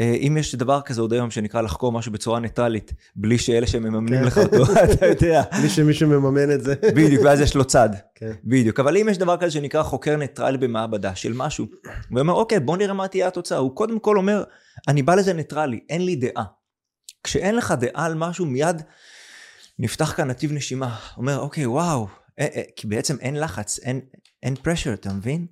אה, 0.00 0.14
אם 0.14 0.36
יש 0.36 0.54
דבר 0.54 0.80
כזה 0.80 1.00
עוד 1.00 1.12
היום 1.12 1.30
שנקרא 1.30 1.60
לחקור 1.60 1.92
משהו 1.92 2.12
בצורה 2.12 2.40
ניטרלית, 2.40 2.92
בלי 3.16 3.38
שאלה 3.38 3.66
שמממנים 3.66 4.20
כן. 4.20 4.24
לך 4.24 4.38
אותו, 4.38 4.64
אתה 4.92 5.06
יודע. 5.06 5.42
בלי 5.58 5.68
שמישהו 5.68 6.08
מממן 6.08 6.50
את 6.50 6.64
זה. 6.64 6.74
בדיוק, 6.94 7.24
ואז 7.24 7.40
יש 7.40 7.54
לו 7.54 7.64
צד. 7.64 7.88
כן. 8.14 8.32
בדיוק, 8.44 8.80
אבל 8.80 8.96
אם 8.96 9.08
יש 9.10 9.18
דבר 9.18 9.36
כזה 9.36 9.50
שנקרא 9.50 9.82
חוקר 9.82 10.16
ניטרלי 10.16 10.58
במעבדה 10.58 11.14
של 11.14 11.32
משהו, 11.32 11.66
הוא 12.10 12.20
אומר, 12.20 12.32
אוקיי, 12.32 12.60
בוא 12.60 12.76
נראה 12.76 12.94
מה 12.94 13.08
תהיה 13.08 13.28
התוצאה. 13.28 13.58
הוא 13.58 13.76
קודם 13.76 13.98
כל 13.98 14.16
אומר, 14.16 14.44
אני 14.88 15.02
בא 15.02 15.14
לזה 15.14 15.32
ניטרלי, 15.32 15.80
אין 15.88 16.04
לי 16.04 16.16
דעה. 16.16 16.44
כשאין 17.22 17.56
לך 17.56 17.74
דעה 17.80 18.06
על 18.06 18.14
משהו, 18.14 18.46
מיד 18.46 18.82
נפתח 19.78 20.12
כאן 20.16 20.28
נתיב 20.28 20.52
נשימה. 20.52 20.98
אומר, 21.16 21.38
אוקיי, 21.38 21.66
וואו, 21.66 22.06
אה, 22.38 22.46
אה, 22.56 22.62
כי 22.76 22.86
בעצם 22.86 23.16
אין 23.20 23.40
לחץ, 23.40 23.78
אין, 23.78 24.00
אין 24.42 24.54
pressure, 24.54 24.94
אתה 24.94 25.12
מבין? 25.12 25.46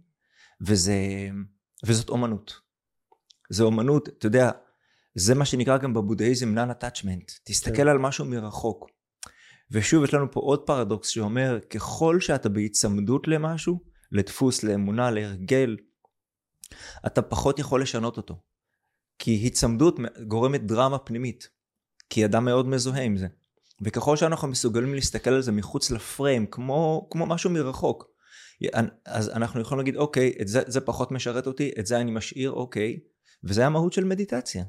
וזה, 0.60 0.94
וזאת 1.84 2.08
אומנות. 2.08 2.61
זה 3.52 3.62
אומנות, 3.62 4.08
אתה 4.08 4.26
יודע, 4.26 4.50
זה 5.14 5.34
מה 5.34 5.44
שנקרא 5.44 5.78
גם 5.78 5.94
בבודהיזם 5.94 6.58
non-attachment. 6.58 7.40
תסתכל 7.44 7.76
כן. 7.76 7.88
על 7.88 7.98
משהו 7.98 8.24
מרחוק. 8.24 8.86
ושוב, 9.70 10.04
יש 10.04 10.14
לנו 10.14 10.30
פה 10.30 10.40
עוד 10.40 10.66
פרדוקס 10.66 11.08
שאומר, 11.08 11.58
ככל 11.70 12.20
שאתה 12.20 12.48
בהיצמדות 12.48 13.28
למשהו, 13.28 13.80
לדפוס, 14.12 14.62
לאמונה, 14.62 15.10
להרגל, 15.10 15.76
אתה 17.06 17.22
פחות 17.22 17.58
יכול 17.58 17.82
לשנות 17.82 18.16
אותו. 18.16 18.40
כי 19.18 19.30
היצמדות 19.30 19.98
גורמת 20.26 20.66
דרמה 20.66 20.98
פנימית. 20.98 21.48
כי 22.10 22.24
אדם 22.24 22.44
מאוד 22.44 22.66
מזוהה 22.66 23.02
עם 23.02 23.16
זה. 23.16 23.26
וככל 23.80 24.16
שאנחנו 24.16 24.48
מסוגלים 24.48 24.94
להסתכל 24.94 25.30
על 25.30 25.42
זה 25.42 25.52
מחוץ 25.52 25.90
לפריים, 25.90 26.46
כמו, 26.46 27.08
כמו 27.10 27.26
משהו 27.26 27.50
מרחוק, 27.50 28.12
אז 29.06 29.28
אנחנו 29.28 29.60
יכולים 29.60 29.78
להגיד, 29.78 29.96
אוקיי, 29.96 30.32
את 30.40 30.48
זה, 30.48 30.62
זה 30.66 30.80
פחות 30.80 31.12
משרת 31.12 31.46
אותי, 31.46 31.70
את 31.78 31.86
זה 31.86 32.00
אני 32.00 32.10
משאיר, 32.10 32.50
אוקיי, 32.50 32.98
וזה 33.44 33.66
המהות 33.66 33.92
של 33.92 34.04
מדיטציה. 34.04 34.64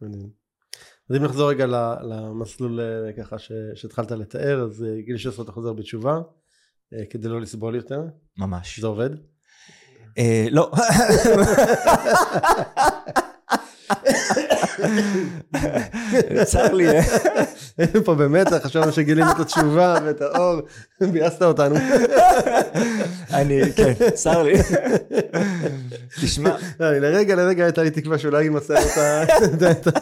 מדהים. 0.00 0.30
אז 1.10 1.16
אם 1.16 1.24
נחזור 1.24 1.50
רגע 1.50 1.66
למסלול 2.02 2.80
אה, 2.80 3.12
ככה 3.12 3.36
שהתחלת 3.74 4.10
לתאר, 4.10 4.62
אז 4.62 4.84
אה, 4.84 5.00
גיל 5.00 5.16
16 5.16 5.44
אתה 5.44 5.52
חוזר 5.52 5.72
בתשובה, 5.72 6.20
אה, 6.94 7.06
כדי 7.10 7.28
לא 7.28 7.40
לסבול 7.40 7.74
יותר, 7.74 8.02
ממש. 8.38 8.80
זה 8.80 8.86
עובד? 8.86 9.10
לא. 10.50 10.72
צר 16.44 16.72
לי. 16.72 16.86
היינו 17.78 18.04
פה 18.04 18.14
במתח, 18.14 18.56
חשבנו 18.62 18.92
שגילינו 18.92 19.30
את 19.30 19.40
התשובה 19.40 19.96
ואת 20.04 20.20
האור, 20.22 20.60
ביאסת 21.00 21.42
אותנו. 21.42 21.76
אני, 23.32 23.60
כן, 23.76 23.92
צר 24.14 24.42
לי. 24.42 24.54
תשמע, 26.22 26.56
לא, 26.80 26.98
לרגע 26.98 27.34
לרגע 27.34 27.64
הייתה 27.64 27.82
לי 27.82 27.90
תקווה 27.90 28.18
שאולי 28.18 28.48
אותה- 28.48 29.22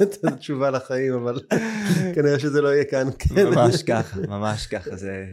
את- 0.02 0.24
התשובה 0.24 0.70
לחיים, 0.70 1.12
אבל 1.14 1.40
כנראה 2.14 2.38
שזה 2.38 2.60
לא 2.60 2.68
יהיה 2.68 2.84
כאן. 2.84 3.08
ממש 3.30 3.82
ככה, 3.82 4.18
ממש 4.28 4.66
ככה. 4.66 4.96
זה, 4.96 5.24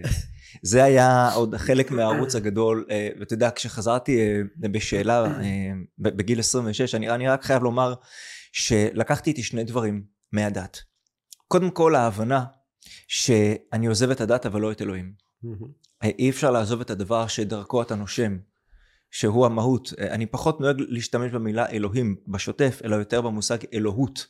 זה 0.63 0.83
היה 0.83 1.29
עוד 1.33 1.55
חלק 1.57 1.91
מהערוץ 1.91 2.35
הגדול, 2.35 2.85
אה, 2.91 3.09
ואתה 3.19 3.33
יודע, 3.33 3.49
כשחזרתי 3.55 4.19
אה, 4.19 4.41
בשאלה 4.71 5.25
אה, 5.25 5.31
בגיל 5.99 6.39
26, 6.39 6.95
אני, 6.95 7.09
אני 7.09 7.27
רק 7.29 7.43
חייב 7.43 7.63
לומר 7.63 7.93
שלקחתי 8.51 9.29
איתי 9.29 9.43
שני 9.43 9.63
דברים 9.63 10.03
מהדת. 10.31 10.79
קודם 11.47 11.71
כל 11.71 11.95
ההבנה 11.95 12.45
שאני 13.07 13.87
עוזב 13.87 14.09
את 14.09 14.21
הדת 14.21 14.45
אבל 14.45 14.61
לא 14.61 14.71
את 14.71 14.81
אלוהים. 14.81 15.13
אי 16.03 16.29
אפשר 16.29 16.51
לעזוב 16.51 16.81
את 16.81 16.89
הדבר 16.89 17.27
שדרכו 17.27 17.81
אתה 17.81 17.95
נושם, 17.95 18.37
שהוא 19.11 19.45
המהות. 19.45 19.93
אני 19.99 20.25
פחות 20.25 20.61
נוהג 20.61 20.81
להשתמש 20.87 21.31
במילה 21.31 21.69
אלוהים 21.69 22.15
בשוטף, 22.27 22.81
אלא 22.85 22.95
יותר 22.95 23.21
במושג 23.21 23.57
אלוהות. 23.73 24.27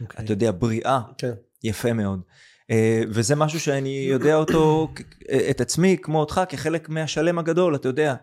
אוקיי. 0.00 0.24
אתה 0.24 0.32
יודע, 0.32 0.50
בריאה, 0.58 1.00
כן. 1.18 1.32
יפה 1.64 1.92
מאוד. 1.92 2.20
אה, 2.70 3.02
וזה 3.08 3.36
משהו 3.36 3.60
שאני 3.60 4.06
יודע 4.10 4.34
אותו, 4.36 4.88
כ- 4.94 5.02
את 5.50 5.60
עצמי, 5.60 5.96
כמו 6.02 6.20
אותך, 6.20 6.40
כחלק 6.48 6.88
מהשלם 6.88 7.38
הגדול, 7.38 7.74
אתה 7.76 7.88
יודע. 7.88 8.14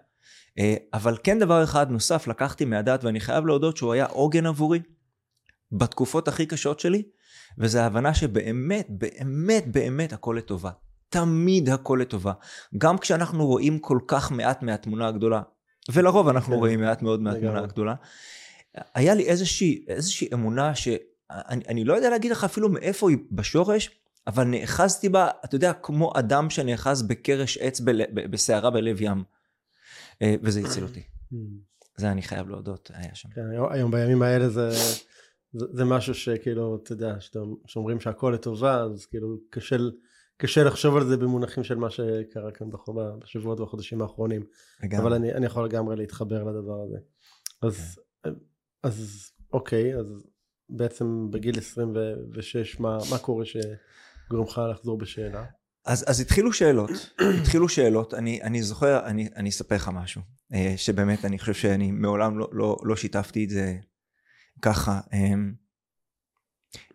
אה, 0.59 0.75
אבל 0.93 1.17
כן 1.23 1.39
דבר 1.39 1.63
אחד 1.63 1.91
נוסף 1.91 2.27
לקחתי 2.27 2.65
מהדת, 2.65 3.03
ואני 3.03 3.19
חייב 3.19 3.45
להודות 3.45 3.77
שהוא 3.77 3.93
היה 3.93 4.05
עוגן 4.05 4.45
עבורי 4.45 4.79
בתקופות 5.73 6.27
הכי 6.27 6.45
קשות 6.45 6.79
שלי, 6.79 7.03
וזה 7.57 7.83
ההבנה 7.83 8.13
שבאמת, 8.13 8.87
באמת, 8.89 9.67
באמת 9.71 10.13
הכל 10.13 10.35
לטובה. 10.37 10.71
תמיד 11.09 11.69
הכל 11.69 11.99
לטובה. 12.01 12.33
גם 12.77 12.97
כשאנחנו 12.97 13.45
רואים 13.45 13.79
כל 13.79 13.99
כך 14.07 14.31
מעט 14.31 14.61
מהתמונה 14.61 15.07
הגדולה, 15.07 15.41
ולרוב 15.91 16.27
אנחנו 16.27 16.53
כן. 16.53 16.59
רואים 16.59 16.81
מעט 16.81 17.01
מאוד 17.01 17.21
מהתמונה. 17.21 17.59
הגדולה, 17.59 17.95
היה 18.95 19.13
לי 19.13 19.23
איזושהי, 19.23 19.85
איזושהי 19.87 20.29
אמונה 20.33 20.75
שאני 20.75 21.63
אני 21.67 21.83
לא 21.83 21.93
יודע 21.93 22.09
להגיד 22.09 22.31
לך 22.31 22.43
אפילו 22.43 22.69
מאיפה 22.69 23.09
היא 23.09 23.17
בשורש, 23.31 23.91
אבל 24.27 24.43
נאחזתי 24.43 25.09
בה, 25.09 25.29
אתה 25.45 25.55
יודע, 25.55 25.73
כמו 25.73 26.13
אדם 26.15 26.49
שנאחז 26.49 27.01
בקרש 27.01 27.57
עץ 27.57 27.81
בסערה 28.13 28.69
בלב 28.69 29.01
ים. 29.01 29.23
אה, 30.21 30.35
וזה 30.43 30.59
הציל 30.59 30.83
אותי. 30.83 31.03
זה 31.97 32.11
אני 32.11 32.21
חייב 32.21 32.49
להודות, 32.49 32.91
היה 32.93 33.15
שם. 33.15 33.29
כן, 33.35 33.41
היום- 33.51 33.71
היום 33.71 33.91
בימים 33.91 34.21
האלה 34.21 34.49
זה, 34.49 34.69
זה, 35.53 35.65
זה 35.73 35.85
משהו 35.85 36.13
שכאילו, 36.13 36.79
אתה 36.83 36.93
יודע, 36.93 37.15
שאומרים 37.65 37.99
שהכל 37.99 38.31
לטובה, 38.35 38.81
אז 38.83 39.05
כאילו 39.05 39.37
קשה, 39.49 39.75
קשה 40.37 40.63
לחשוב 40.63 40.95
על 40.97 41.05
זה 41.05 41.17
במונחים 41.17 41.63
של 41.63 41.75
מה 41.75 41.89
שקרה 41.89 42.51
כאן 42.53 42.69
בח- 42.69 42.89
בשבועות 43.23 43.59
ובחודשים 43.59 44.01
האחרונים. 44.01 44.43
לגמרי. 44.83 45.03
אבל 45.05 45.13
אני, 45.13 45.33
אני 45.33 45.45
יכול 45.45 45.65
לגמרי 45.65 45.95
להתחבר 45.95 46.43
לדבר 46.43 46.81
הזה. 46.83 46.97
אז, 47.61 47.99
אז 48.83 49.29
אוקיי, 49.53 49.95
אז 49.99 50.05
בעצם 50.69 51.27
בגיל 51.31 51.57
26, 51.57 52.79
מה, 52.79 52.97
מה 53.11 53.17
קורה 53.17 53.45
שגורם 53.45 54.43
לך 54.47 54.61
לחזור 54.71 54.97
בשאלה? 54.97 55.45
אז, 55.85 56.05
אז 56.07 56.19
התחילו 56.19 56.53
שאלות, 56.53 56.89
התחילו 57.41 57.69
שאלות, 57.69 58.13
אני, 58.13 58.41
אני 58.43 58.61
זוכר, 58.61 59.05
אני, 59.05 59.29
אני 59.35 59.49
אספר 59.49 59.75
לך 59.75 59.89
משהו, 59.93 60.21
אה, 60.53 60.73
שבאמת 60.77 61.25
אני 61.25 61.39
חושב 61.39 61.53
שאני 61.53 61.91
מעולם 61.91 62.39
לא, 62.39 62.49
לא, 62.51 62.77
לא 62.83 62.95
שיתפתי 62.95 63.45
את 63.45 63.49
זה 63.49 63.75
ככה. 64.61 64.99
אה, 65.13 65.33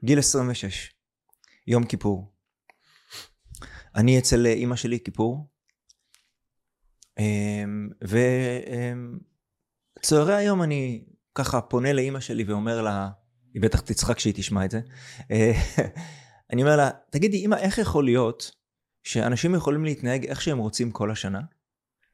גיל 0.04 0.18
26, 0.18 0.92
יום 1.66 1.84
כיפור. 1.84 2.32
אני 3.94 4.18
אצל 4.18 4.46
אימא 4.46 4.76
שלי 4.76 4.98
כיפור, 5.04 5.48
אה, 7.18 7.64
וצהרי 10.00 10.34
היום 10.34 10.62
אני 10.62 11.04
ככה 11.34 11.60
פונה 11.60 11.92
לאימא 11.92 12.20
שלי 12.20 12.44
ואומר 12.44 12.82
לה, 12.82 13.10
היא 13.54 13.62
בטח 13.62 13.80
תצחק 13.80 14.16
כשהיא 14.16 14.34
תשמע 14.36 14.64
את 14.64 14.70
זה, 14.70 14.80
אה, 15.30 15.52
אני 16.52 16.62
אומר 16.62 16.76
לה, 16.76 16.90
תגידי 17.10 17.36
אימא, 17.36 17.54
איך 17.54 17.78
יכול 17.78 18.04
להיות 18.04 18.50
שאנשים 19.02 19.54
יכולים 19.54 19.84
להתנהג 19.84 20.26
איך 20.26 20.42
שהם 20.42 20.58
רוצים 20.58 20.90
כל 20.90 21.10
השנה? 21.10 21.40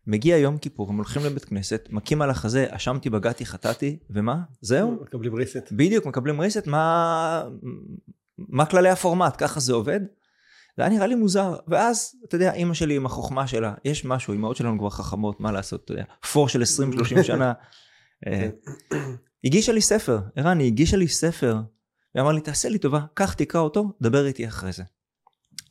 מגיע 0.07 0.37
יום 0.37 0.59
כיפור, 0.59 0.89
הם 0.89 0.97
הולכים 0.97 1.25
לבית 1.25 1.45
כנסת, 1.45 1.89
מכים 1.91 2.23
על 2.23 2.31
החזה, 2.31 2.67
אשמתי, 2.71 3.11
בגדתי, 3.11 3.47
חטאתי, 3.47 3.99
ומה? 4.11 4.43
זהו? 4.61 4.99
מקבלים 5.03 5.35
ריסט. 5.35 5.73
בדיוק, 5.73 6.07
מקבלים 6.07 6.41
רסט, 6.41 6.67
מה, 6.67 7.45
מה 8.39 8.67
כללי 8.67 8.89
הפורמט, 8.89 9.35
ככה 9.39 9.61
זה 9.61 9.73
עובד? 9.73 10.01
זה 10.77 10.83
היה 10.83 10.89
נראה 10.89 11.07
לי 11.07 11.15
מוזר, 11.15 11.57
ואז, 11.69 12.13
אתה 12.25 12.37
יודע, 12.37 12.53
אימא 12.53 12.75
שלי 12.75 12.97
עם 12.97 13.07
החוכמה 13.07 13.47
שלה, 13.47 13.75
יש 13.85 14.05
משהו, 14.05 14.35
אמהות 14.35 14.57
שלנו 14.57 14.79
כבר 14.79 14.91
חכמות, 14.91 15.41
מה 15.41 15.53
לעשות, 15.53 15.85
אתה 15.85 15.93
יודע, 15.93 16.05
פור 16.33 16.49
של 16.49 16.63
20-30 16.63 17.23
שנה. 17.23 17.53
אה, 18.27 18.49
הגישה 19.45 19.73
לי 19.73 19.81
ספר, 19.81 20.21
ערן, 20.37 20.59
היא 20.59 20.67
הגישה 20.67 20.97
לי 20.97 21.09
ספר, 21.09 21.57
ואמר 22.15 22.33
לי, 22.33 22.41
תעשה 22.41 22.69
לי 22.69 22.79
טובה, 22.79 23.01
קח 23.15 23.33
תקרא 23.33 23.61
אותו, 23.61 23.93
דבר 24.03 24.27
איתי 24.27 24.49
אחרי 24.49 24.73
זה. 24.73 24.83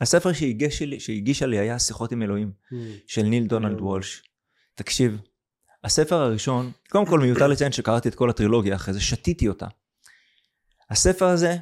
הספר 0.03 0.33
שהגישה 0.33 0.85
לי, 0.85 0.99
שהגישה 0.99 1.45
לי 1.45 1.59
היה 1.59 1.79
שיחות 1.79 2.11
עם 2.11 2.21
אלוהים, 2.21 2.51
של 3.07 3.21
ניל 3.21 3.47
דונלד 3.47 3.79
Mm. 3.79 3.83
וולש. 3.83 4.23
תקשיב, 4.75 5.17
הספר 5.83 6.15
הראשון, 6.15 6.71
קודם 6.89 7.05
כל 7.05 7.19
מיותר 7.19 7.47
לציין 7.47 7.71
שקראתי 7.71 8.09
את 8.09 8.15
כל 8.15 8.29
הטרילוגיה 8.29 8.75
אחרי 8.75 8.93
זה, 8.93 9.01
שתיתי 9.01 9.47
אותה. 9.47 9.67
הספר 10.89 11.25
הזה, 11.25 11.57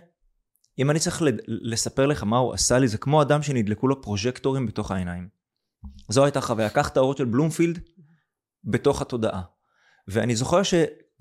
אם 0.79 0.91
אני 0.91 0.99
צריך 0.99 1.21
לספר 1.47 2.05
לך 2.05 2.23
מה 2.23 2.37
הוא 2.37 2.53
עשה 2.53 2.79
לי, 2.79 2.87
זה 2.87 2.97
כמו 2.97 3.21
אדם 3.21 3.43
שנדלקו 3.43 3.87
לו 3.87 4.01
פרוז'קטורים 4.01 4.65
בתוך 4.65 4.91
העיניים. 4.91 5.27
זו 6.09 6.23
הייתה 6.25 6.41
חוויה. 6.41 6.69
קח 6.69 6.89
את 6.89 6.97
האורות 6.97 7.17
של 7.17 7.25
בלומפילד 7.25 7.79
בתוך 8.63 9.01
התודעה. 9.01 9.41
ואני 10.07 10.35
זוכר 10.35 10.63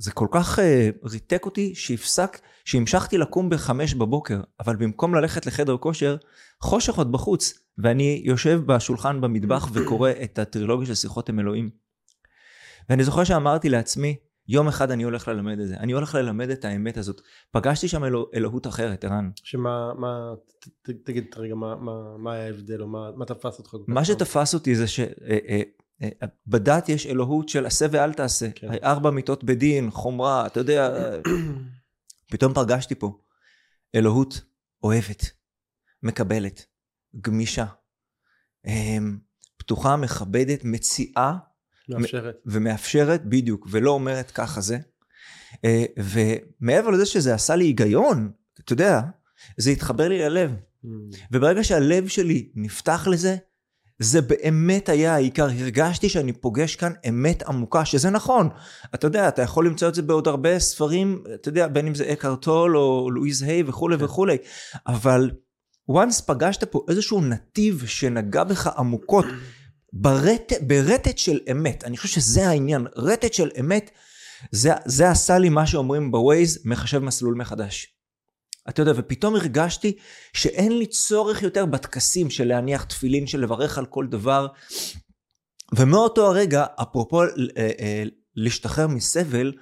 שזה 0.00 0.12
כל 0.12 0.26
כך 0.30 0.59
uh, 0.59 0.62
ריתק 1.11 1.42
אותי 1.45 1.75
שהפסק, 1.75 2.38
שהמשכתי 2.64 3.19
לקום 3.19 3.50
בחמש 3.50 3.95
בבוקר, 3.95 4.40
אבל 4.61 4.76
במקום 4.76 5.14
ללכת 5.14 5.47
לחדר 5.47 5.76
כושר, 5.76 6.16
חושך 6.61 6.95
עוד 6.95 7.12
בחוץ, 7.12 7.54
ואני 7.78 8.23
יושב 8.25 8.61
בשולחן 8.66 9.21
במטבח 9.21 9.69
וקורא 9.75 10.11
את 10.25 10.38
הטרילוגיה 10.38 10.87
של 10.87 10.95
שיחות 10.95 11.28
עם 11.28 11.40
אלוהים. 11.40 11.71
ואני 12.88 13.04
זוכר 13.04 13.25
שאמרתי 13.25 13.69
לעצמי, 13.69 14.16
יום 14.49 14.69
אחד 14.69 14.90
אני 14.90 15.02
הולך 15.02 15.28
ללמד 15.28 15.61
את 15.61 15.69
זה, 15.69 15.76
אני 15.76 15.92
הולך 15.92 16.14
ללמד 16.14 16.50
את 16.50 16.64
האמת 16.64 16.97
הזאת. 16.97 17.21
פגשתי 17.52 17.88
שם 17.88 18.04
אלוה, 18.04 18.25
אלוהות 18.35 18.66
אחרת, 18.66 19.04
ערן. 19.04 19.30
שמה, 19.35 19.95
מה, 19.95 20.35
ת, 20.83 20.90
תגיד 21.04 21.25
רגע, 21.37 21.54
מה, 21.54 21.76
מה, 21.76 21.92
מה 22.19 22.33
היה 22.33 22.47
ההבדל, 22.47 22.83
או 22.83 22.87
מה, 22.87 23.11
מה 23.16 23.25
תפס 23.25 23.59
אותך? 23.59 23.75
מה 23.87 24.04
שתפס 24.04 24.54
אותי 24.54 24.75
זה 24.75 24.87
שבדת 24.87 25.19
אה, 25.23 25.38
אה, 25.49 25.62
יש 26.88 27.07
אלוהות 27.07 27.49
של 27.49 27.66
עשה 27.66 27.87
ואל 27.90 28.12
תעשה. 28.12 28.50
כן. 28.54 28.69
ארבע 28.85 29.11
מיטות 29.11 29.45
בדין, 29.45 29.90
חומרה, 29.90 30.47
אתה 30.47 30.61
יודע, 30.61 30.90
פתאום 32.33 32.54
פגשתי 32.54 32.95
פה 32.95 33.19
אלוהות 33.95 34.40
אוהבת, 34.83 35.30
מקבלת, 36.02 36.66
גמישה, 37.21 37.66
אמ, 38.66 39.19
פתוחה, 39.57 39.97
מכבדת, 39.97 40.64
מציעה 40.64 41.37
מאפשרת. 41.88 42.42
ומאפשרת, 42.47 43.25
בדיוק, 43.25 43.69
ולא 43.71 43.90
אומרת 43.90 44.30
ככה 44.30 44.61
זה. 44.61 44.78
אה, 45.64 45.85
ומעבר 45.99 46.90
לזה 46.90 47.07
שזה 47.07 47.35
עשה 47.35 47.57
לי 47.57 47.64
היגיון, 47.64 48.33
אתה 48.64 48.73
יודע, 48.73 49.00
זה 49.57 49.71
התחבר 49.71 50.09
לי 50.09 50.19
ללב. 50.19 50.50
Mm. 50.85 50.88
וברגע 51.33 51.64
שהלב 51.64 52.09
שלי 52.09 52.50
נפתח 52.54 53.07
לזה, 53.11 53.37
זה 54.00 54.21
באמת 54.21 54.88
היה 54.88 55.14
העיקר. 55.14 55.45
הרגשתי 55.45 56.09
שאני 56.09 56.33
פוגש 56.33 56.76
כאן 56.76 56.92
אמת 57.09 57.42
עמוקה, 57.42 57.85
שזה 57.85 58.11
נכון. 58.11 58.49
אתה 58.95 59.07
יודע, 59.07 59.28
אתה 59.28 59.42
יכול 59.42 59.66
למצוא 59.66 59.88
את 59.88 59.95
זה 59.95 60.02
בעוד 60.02 60.28
הרבה 60.28 60.59
ספרים, 60.59 61.23
אתה 61.35 61.49
יודע, 61.49 61.69
בין 61.69 61.87
אם 61.87 61.95
זה 61.95 62.12
אקהרט 62.12 62.42
טול 62.42 62.76
או 62.76 63.11
לואיז 63.11 63.42
היי 63.42 63.62
וכולי 63.66 63.99
כן. 63.99 64.04
וכולי, 64.04 64.37
אבל 64.87 65.30
once 65.90 66.23
פגשת 66.26 66.64
פה 66.64 66.85
איזשהו 66.88 67.21
נתיב 67.21 67.83
שנגע 67.87 68.45
בך 68.45 68.66
עמוקות, 68.66 69.25
ברט, 69.92 70.52
ברטט 70.61 71.19
של 71.19 71.38
אמת. 71.50 71.85
אני 71.85 71.97
חושב 71.97 72.21
שזה 72.21 72.49
העניין, 72.49 72.87
רטט 72.97 73.33
של 73.33 73.50
אמת, 73.61 73.90
זה, 74.50 74.73
זה 74.85 75.11
עשה 75.11 75.38
לי 75.38 75.49
מה 75.49 75.66
שאומרים 75.66 76.11
בווייז, 76.11 76.59
מחשב 76.64 76.99
מסלול 76.99 77.35
מחדש. 77.35 78.00
אתה 78.70 78.82
יודע, 78.82 78.92
ופתאום 78.96 79.36
הרגשתי 79.36 79.96
שאין 80.32 80.78
לי 80.78 80.86
צורך 80.86 81.42
יותר 81.42 81.66
בטקסים 81.66 82.30
של 82.30 82.48
להניח 82.48 82.84
תפילין, 82.84 83.26
של 83.26 83.40
לברך 83.40 83.78
על 83.78 83.86
כל 83.86 84.06
דבר. 84.06 84.46
ומאותו 85.76 86.26
הרגע, 86.26 86.66
אפרופו 86.82 87.22
אה, 87.22 87.26
אה, 87.56 88.02
להשתחרר 88.36 88.86
מסבל, 88.86 89.52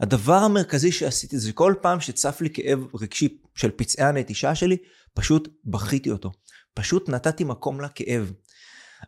הדבר 0.00 0.34
המרכזי 0.34 0.92
שעשיתי 0.92 1.38
זה 1.38 1.52
כל 1.52 1.74
פעם 1.82 2.00
שצף 2.00 2.40
לי 2.40 2.50
כאב 2.50 2.86
רגשי 3.00 3.38
של 3.54 3.70
פצעי 3.70 4.04
הנטישה 4.04 4.54
שלי, 4.54 4.76
פשוט 5.14 5.48
בכיתי 5.64 6.10
אותו. 6.10 6.30
פשוט 6.74 7.08
נתתי 7.08 7.44
מקום 7.44 7.80
לכאב. 7.80 8.32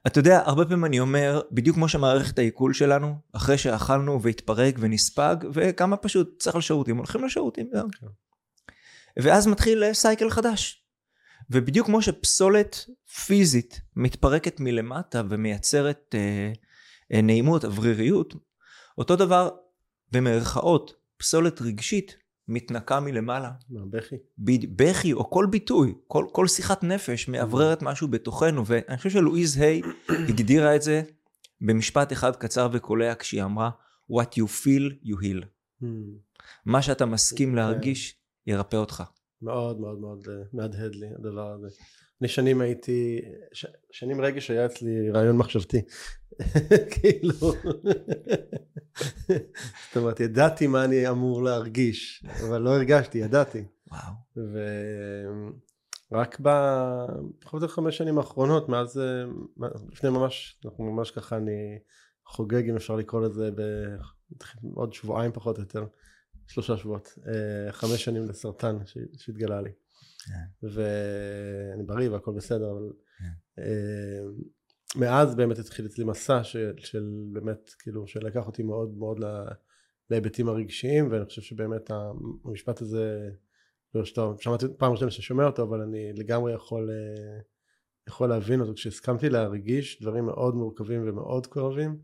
אתה 0.06 0.18
יודע, 0.18 0.42
הרבה 0.44 0.64
פעמים 0.64 0.84
אני 0.84 1.00
אומר, 1.00 1.40
בדיוק 1.52 1.76
כמו 1.76 1.88
שמערכת 1.88 2.38
העיכול 2.38 2.74
שלנו, 2.74 3.14
אחרי 3.32 3.58
שאכלנו 3.58 4.22
והתפרק 4.22 4.74
ונספג, 4.78 5.36
וכמה 5.52 5.96
פשוט 5.96 6.42
צריך 6.42 6.56
לשירותים, 6.56 6.96
הולכים 6.96 7.24
לשירותים. 7.24 7.70
כן. 7.72 8.06
ואז 9.16 9.46
מתחיל 9.46 9.92
סייקל 9.92 10.30
חדש. 10.30 10.82
ובדיוק 11.50 11.86
כמו 11.86 12.02
שפסולת 12.02 12.86
פיזית 13.26 13.80
מתפרקת 13.96 14.60
מלמטה 14.60 15.22
ומייצרת 15.28 16.14
אה, 16.14 16.52
אה, 17.12 17.22
נעימות, 17.22 17.64
אווריריות, 17.64 18.34
אותו 18.98 19.16
דבר 19.16 19.50
במרכאות, 20.12 20.94
פסולת 21.16 21.62
רגשית 21.62 22.16
מתנקה 22.48 23.00
מלמעלה. 23.00 23.50
מה, 23.70 23.80
בכי? 24.68 25.12
או 25.12 25.30
כל 25.30 25.46
ביטוי, 25.50 25.94
כל, 26.06 26.26
כל 26.32 26.48
שיחת 26.48 26.84
נפש 26.84 27.28
מאווררת 27.28 27.82
משהו 27.82 28.08
בתוכנו, 28.08 28.66
ואני 28.66 28.96
חושב 28.96 29.10
שלואיז 29.10 29.56
היי 29.56 29.82
הגדירה 30.28 30.76
את 30.76 30.82
זה 30.82 31.02
במשפט 31.60 32.12
אחד 32.12 32.36
קצר 32.36 32.68
וקולע 32.72 33.14
כשהיא 33.14 33.42
אמרה, 33.44 33.70
what 34.10 34.38
you 34.38 34.46
feel 34.46 35.08
you 35.08 35.16
heal. 35.22 35.44
Hmm. 35.82 35.86
מה 36.66 36.82
שאתה 36.82 37.06
מסכים 37.06 37.54
להרגיש 37.54 38.21
ירפא 38.46 38.76
אותך. 38.76 39.02
מאוד 39.42 39.80
מאוד 39.80 39.98
מאוד 40.00 40.26
אה, 40.28 40.34
מהדהד 40.52 40.94
לי 40.94 41.06
הדבר 41.18 41.52
הזה. 41.52 41.68
אני 42.20 42.28
שנים 42.28 42.60
הייתי, 42.60 43.20
ש, 43.52 43.66
שנים 43.90 44.20
רגש 44.20 44.50
היה 44.50 44.66
אצלי 44.66 45.10
רעיון 45.10 45.36
מחשבתי. 45.36 45.82
כאילו, 46.92 47.32
זאת 49.88 49.96
אומרת, 49.96 50.20
ידעתי 50.20 50.66
מה 50.66 50.84
אני 50.84 51.08
אמור 51.08 51.42
להרגיש, 51.42 52.24
אבל 52.48 52.58
לא 52.58 52.70
הרגשתי, 52.70 53.18
ידעתי. 53.18 53.64
וואו. 53.90 54.12
ורק 56.12 56.40
בפחות 56.40 57.62
או 57.62 57.68
חמש 57.68 57.98
שנים 57.98 58.18
האחרונות, 58.18 58.68
מאז, 58.68 59.00
לפני 59.92 60.10
ממש, 60.10 60.60
אנחנו 60.64 60.92
ממש 60.92 61.10
ככה, 61.10 61.36
אני 61.36 61.78
חוגג, 62.26 62.68
אם 62.68 62.76
אפשר 62.76 62.96
לקרוא 62.96 63.20
לזה, 63.20 63.50
בעוד 64.62 64.92
שבועיים 64.92 65.32
פחות 65.32 65.56
או 65.56 65.62
יותר, 65.62 65.84
שלושה 66.46 66.76
שבועות, 66.76 67.18
אה, 67.26 67.72
חמש 67.72 68.04
שנים 68.04 68.28
לסרטן 68.28 68.76
שהתגלה 69.16 69.60
לי. 69.60 69.70
כן. 70.26 70.68
ואני 70.68 71.82
בריא 71.82 72.10
והכל 72.10 72.32
בסדר, 72.32 72.70
אבל 72.70 72.92
כן. 73.18 73.24
אה, 73.58 74.20
מאז 74.96 75.34
באמת 75.34 75.58
התחיל 75.58 75.86
אצלי 75.86 76.04
מסע 76.04 76.44
של, 76.44 76.72
של 76.78 77.10
באמת, 77.32 77.70
כאילו, 77.78 78.06
שלקח 78.06 78.46
אותי 78.46 78.62
מאוד 78.62 78.96
מאוד 78.98 79.20
להיבטים 80.10 80.48
הרגשיים, 80.48 81.12
ואני 81.12 81.24
חושב 81.24 81.42
שבאמת 81.42 81.90
המשפט 82.44 82.80
הזה, 82.80 83.30
לא 83.94 84.04
שאתה, 84.04 84.30
שמעתי 84.38 84.66
פעם 84.78 84.92
ראשונה 84.92 85.10
ששומע 85.10 85.46
אותו, 85.46 85.62
אבל 85.62 85.80
אני 85.80 86.12
לגמרי 86.12 86.52
יכול, 86.54 86.90
אה, 86.90 87.40
יכול 88.08 88.28
להבין 88.28 88.60
אותו. 88.60 88.74
כשהסכמתי 88.74 89.28
להרגיש 89.28 90.02
דברים 90.02 90.26
מאוד 90.26 90.54
מורכבים 90.54 91.08
ומאוד 91.08 91.46
כואבים, 91.46 91.98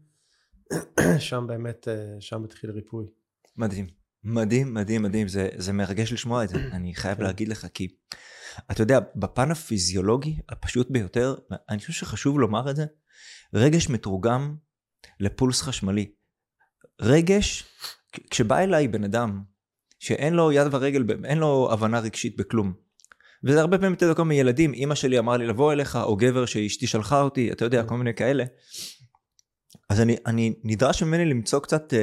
שם 1.29 1.45
באמת, 1.49 1.89
שם 2.21 2.45
התחיל 2.45 2.71
ריפוי. 2.71 3.07
מדהים. 3.57 3.98
מדהים, 4.25 4.75
מדהים, 4.75 5.03
מדהים, 5.03 5.29
זה, 5.29 5.49
זה 5.57 5.73
מרגש 5.73 6.13
לשמוע 6.13 6.45
את 6.45 6.49
זה, 6.49 6.57
אני 6.77 6.95
חייב 6.95 7.17
כן. 7.19 7.23
להגיד 7.23 7.49
לך, 7.49 7.67
כי 7.75 7.89
אתה 8.71 8.83
יודע, 8.83 8.99
בפן 9.17 9.51
הפיזיולוגי 9.51 10.39
הפשוט 10.49 10.91
ביותר, 10.91 11.35
אני 11.69 11.79
חושב 11.79 11.93
שחשוב 11.93 12.41
לומר 12.41 12.71
את 12.71 12.77
זה, 12.77 12.85
רגש 13.55 13.89
מתורגם 13.89 14.57
לפולס 15.21 15.63
חשמלי. 15.63 16.13
רגש, 17.01 17.65
כשבא 18.31 18.59
אליי 18.59 18.89
בן 18.89 19.05
אדם 19.05 19.43
שאין 19.99 20.35
לו 20.35 20.53
יד 20.53 20.75
ורגל, 20.75 21.05
אין 21.25 21.39
לו 21.39 21.69
הבנה 21.73 22.01
רגשית 22.01 22.37
בכלום, 22.37 22.73
וזה 23.45 23.61
הרבה 23.61 23.79
פעמים, 23.79 23.95
אתה 23.95 24.05
יודע, 24.05 24.15
כל 24.15 24.25
מיני 24.25 24.41
ילדים, 24.41 24.75
אימא 24.75 24.95
שלי 24.95 25.19
אמרה 25.19 25.37
לי 25.37 25.47
לבוא 25.47 25.73
אליך, 25.73 25.97
או 25.97 26.17
גבר 26.17 26.47
שאשתי 26.47 26.87
שלחה 26.87 27.21
אותי, 27.21 27.53
אתה 27.53 27.65
יודע, 27.65 27.83
כל 27.83 27.97
מיני 27.97 28.15
כאלה. 28.15 28.45
אז 29.91 30.01
אני, 30.01 30.17
אני 30.27 30.55
נדרש 30.65 31.03
ממני 31.03 31.25
למצוא 31.25 31.61
קצת 31.61 31.95
אמ, 31.95 31.99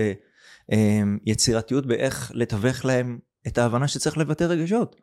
יצירתיות 1.25 1.85
באיך 1.85 2.31
לתווך 2.35 2.85
להם 2.85 3.19
את 3.47 3.57
ההבנה 3.57 3.87
שצריך 3.87 4.17
לבטא 4.17 4.43
רגשות. 4.43 4.95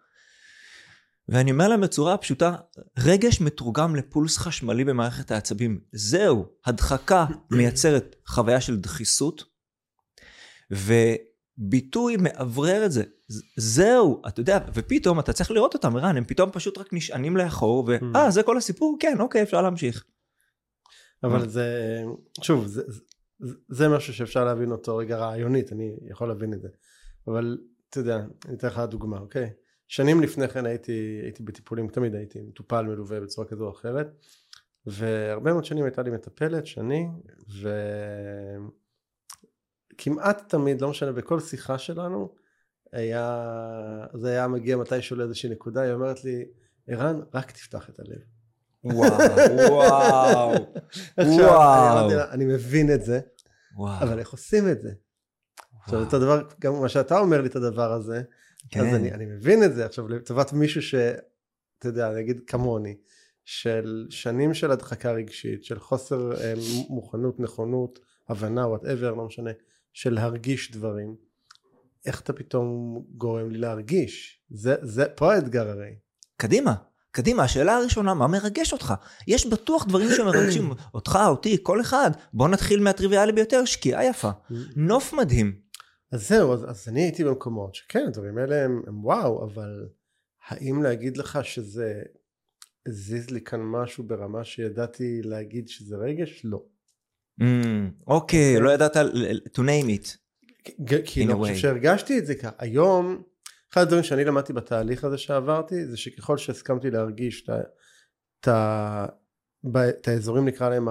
ואני 1.29 1.51
אומר 1.51 1.69
להם 1.69 1.81
בצורה 1.81 2.17
פשוטה, 2.17 2.57
רגש 2.99 3.41
מתורגם 3.41 3.97
לפולס 3.97 4.39
חשמלי 4.39 4.85
במערכת 4.85 5.31
העצבים. 5.31 5.81
זהו, 5.93 6.47
הדחקה 6.67 7.27
מייצרת 7.51 8.17
חוויה 8.27 8.61
של 8.61 8.77
דחיסות, 8.77 9.45
וביטוי 10.71 12.17
מאוורר 12.21 12.85
את 12.87 12.93
זה. 12.93 13.03
זהו, 13.57 14.23
אתה 14.29 14.41
יודע, 14.41 14.59
ופתאום 14.75 15.21
אתה 15.21 15.33
צריך 15.33 15.51
לראות 15.51 15.75
אותם, 15.75 15.97
ערן, 15.97 16.17
הם 16.17 16.25
פתאום 16.25 16.51
פשוט 16.53 16.79
רק 16.79 16.93
נשענים 16.93 17.37
לאחור, 17.37 17.89
ואה, 17.89 18.29
mm. 18.29 18.31
זה 18.31 18.43
כל 18.43 18.57
הסיפור? 18.57 18.97
כן, 19.01 19.21
אוקיי, 19.21 19.43
אפשר 19.43 19.63
להמשיך. 19.63 20.05
אבל 21.25 21.49
זה, 21.49 21.99
שוב, 22.43 22.67
זה, 22.67 22.83
זה 23.69 23.89
משהו 23.89 24.15
שאפשר 24.15 24.45
להבין 24.45 24.73
אותו 24.73 24.97
רגע 24.97 25.17
רעיונית, 25.17 25.73
אני 25.73 25.97
יכול 26.11 26.29
להבין 26.29 26.55
את 26.55 26.61
זה. 26.61 26.69
אבל 27.27 27.59
אתה 27.91 28.01
יודע, 28.01 28.17
אני 28.47 28.55
אתן 28.55 28.67
לך 28.67 28.79
דוגמה, 28.79 29.19
אוקיי? 29.19 29.51
שנים 29.89 30.21
לפני 30.21 30.49
כן 30.49 30.67
הייתי, 30.67 31.21
הייתי 31.23 31.43
בטיפולים, 31.43 31.89
תמיד 31.89 32.15
הייתי 32.15 32.41
מטופל 32.41 32.83
מלווה 32.83 33.21
בצורה 33.21 33.47
כזו 33.47 33.65
או 33.65 33.71
אחרת, 33.71 34.07
והרבה 34.87 35.53
מאוד 35.53 35.65
שנים 35.65 35.85
הייתה 35.85 36.03
לי 36.03 36.11
מטפלת, 36.11 36.67
שני, 36.67 37.09
וכמעט 39.95 40.49
תמיד, 40.49 40.81
לא 40.81 40.91
משנה, 40.91 41.13
בכל 41.13 41.41
שיחה 41.41 41.79
שלנו, 41.79 42.35
היה, 42.93 44.07
זה 44.15 44.29
היה 44.29 44.49
מגיע 44.49 44.77
מתישהו 44.77 45.17
לאיזושהי 45.17 45.51
נקודה, 45.51 45.81
היא 45.81 45.93
אומרת 45.93 46.25
לי, 46.25 46.45
ערן, 46.87 47.21
רק 47.35 47.51
תפתח 47.51 47.91
את 47.91 48.01
הלב. 48.01 48.21
וואו, 48.85 49.13
וואו, 49.71 50.55
וואו. 51.19 52.11
אני 52.31 52.45
מבין 52.45 52.95
את 52.95 53.05
זה. 53.05 53.21
אבל 53.77 54.19
איך 54.19 54.33
עושים 54.33 54.69
את 54.69 54.81
זה? 54.81 54.91
עכשיו, 55.83 56.01
אותו 56.01 56.19
דבר, 56.19 56.43
גם 56.61 56.81
מה 56.81 56.89
שאתה 56.89 57.19
אומר 57.19 57.41
לי 57.41 57.49
את 57.49 57.57
הדבר 57.57 57.93
הזה, 57.93 58.23
כן. 58.71 58.81
אז 58.81 58.95
אני, 58.95 59.13
אני 59.13 59.27
מבין 59.27 59.65
את 59.65 59.75
זה 59.75 59.87
עכשיו 59.87 60.09
לטובת 60.09 60.53
מישהו 60.53 60.83
שאתה 60.83 61.89
יודע 61.89 62.13
נגיד 62.13 62.41
כמוני 62.47 62.97
של 63.45 64.07
שנים 64.11 64.55
של 64.55 64.71
הדחקה 64.71 65.13
רגשית 65.13 65.65
של 65.65 65.79
חוסר 65.79 66.33
אה, 66.41 66.55
מוכנות 66.89 67.41
נכונות 67.41 67.99
הבנה 68.29 68.67
וואטאבר 68.67 69.15
לא 69.15 69.25
משנה 69.25 69.51
של 69.93 70.15
להרגיש 70.15 70.73
דברים 70.73 71.17
איך 72.07 72.21
אתה 72.21 72.33
פתאום 72.33 72.99
גורם 73.17 73.51
לי 73.51 73.59
להרגיש 73.59 74.43
זה 74.51 74.75
זה 74.83 75.05
פה 75.09 75.35
האתגר 75.35 75.69
הרי 75.69 75.95
קדימה 76.37 76.75
קדימה, 77.13 77.43
השאלה 77.43 77.77
הראשונה, 77.77 78.15
מה 78.15 78.27
מרגש 78.27 78.73
אותך? 78.73 78.95
יש 79.29 79.47
בטוח 79.47 79.85
דברים 79.85 80.09
שמרגשים 80.17 80.71
אותך, 80.95 81.19
אותי, 81.27 81.57
כל 81.63 81.81
אחד. 81.81 82.11
בוא 82.33 82.49
נתחיל 82.49 82.81
מהטריוויאלי 82.81 83.33
ביותר, 83.33 83.65
שקיעה 83.65 84.05
יפה. 84.05 84.31
נוף 84.77 85.13
מדהים. 85.13 85.57
אז 86.13 86.29
זהו, 86.29 86.53
אז, 86.53 86.71
אז 86.71 86.89
אני 86.89 87.03
הייתי 87.03 87.25
במקומות 87.25 87.75
שכן, 87.75 88.05
הדברים 88.07 88.39
האלה 88.39 88.65
הם, 88.65 88.83
הם 88.87 89.05
וואו, 89.05 89.45
אבל 89.45 89.89
האם 90.49 90.83
להגיד 90.83 91.17
לך 91.17 91.39
שזה 91.43 92.03
הזיז 92.87 93.31
לי 93.31 93.41
כאן 93.41 93.61
משהו 93.61 94.05
ברמה 94.05 94.45
שידעתי 94.45 95.23
להגיד 95.23 95.69
שזה 95.69 95.97
רגש? 95.97 96.41
לא. 96.45 96.63
אוקיי, 98.07 98.61
לא 98.61 98.71
ידעת 98.71 98.97
to 99.57 99.61
name 99.61 99.89
it. 99.89 100.17
כי 101.05 101.25
אני 101.25 101.35
חושב 101.35 101.57
שהרגשתי 101.57 102.19
את 102.19 102.27
זה 102.27 102.35
ככה. 102.35 102.51
היום, 102.59 103.23
אחד 103.73 103.81
הדברים 103.81 104.03
שאני 104.03 104.25
למדתי 104.25 104.53
בתהליך 104.53 105.05
הזה 105.05 105.19
שעברתי, 105.19 105.87
זה 105.87 105.97
שככל 105.97 106.39
שהסכמתי 106.39 106.91
להרגיש 106.91 107.49
את, 108.41 108.49
האזורים 110.09 110.45
נקרא 110.45 110.69
להם 110.69 110.89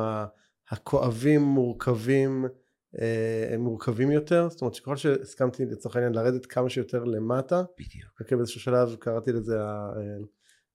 הכואבים, 0.70 1.42
מורכבים, 1.42 2.46
אה, 3.02 3.50
הם 3.54 3.62
מורכבים 3.62 4.12
יותר, 4.12 4.50
זאת 4.50 4.62
אומרת 4.62 4.74
שככל 4.74 4.98
שהסכמתי 4.98 5.66
לצורך 5.66 5.96
העניין 5.96 6.14
לרדת 6.14 6.46
כמה 6.46 6.70
שיותר 6.70 7.04
למטה, 7.04 7.64
בדיוק. 7.80 8.12
אוקיי, 8.20 8.38
באיזשהו 8.38 8.62
שלב 8.62 8.96
קראתי 9.00 9.32
לזה 9.32 9.60
אה, 9.60 9.96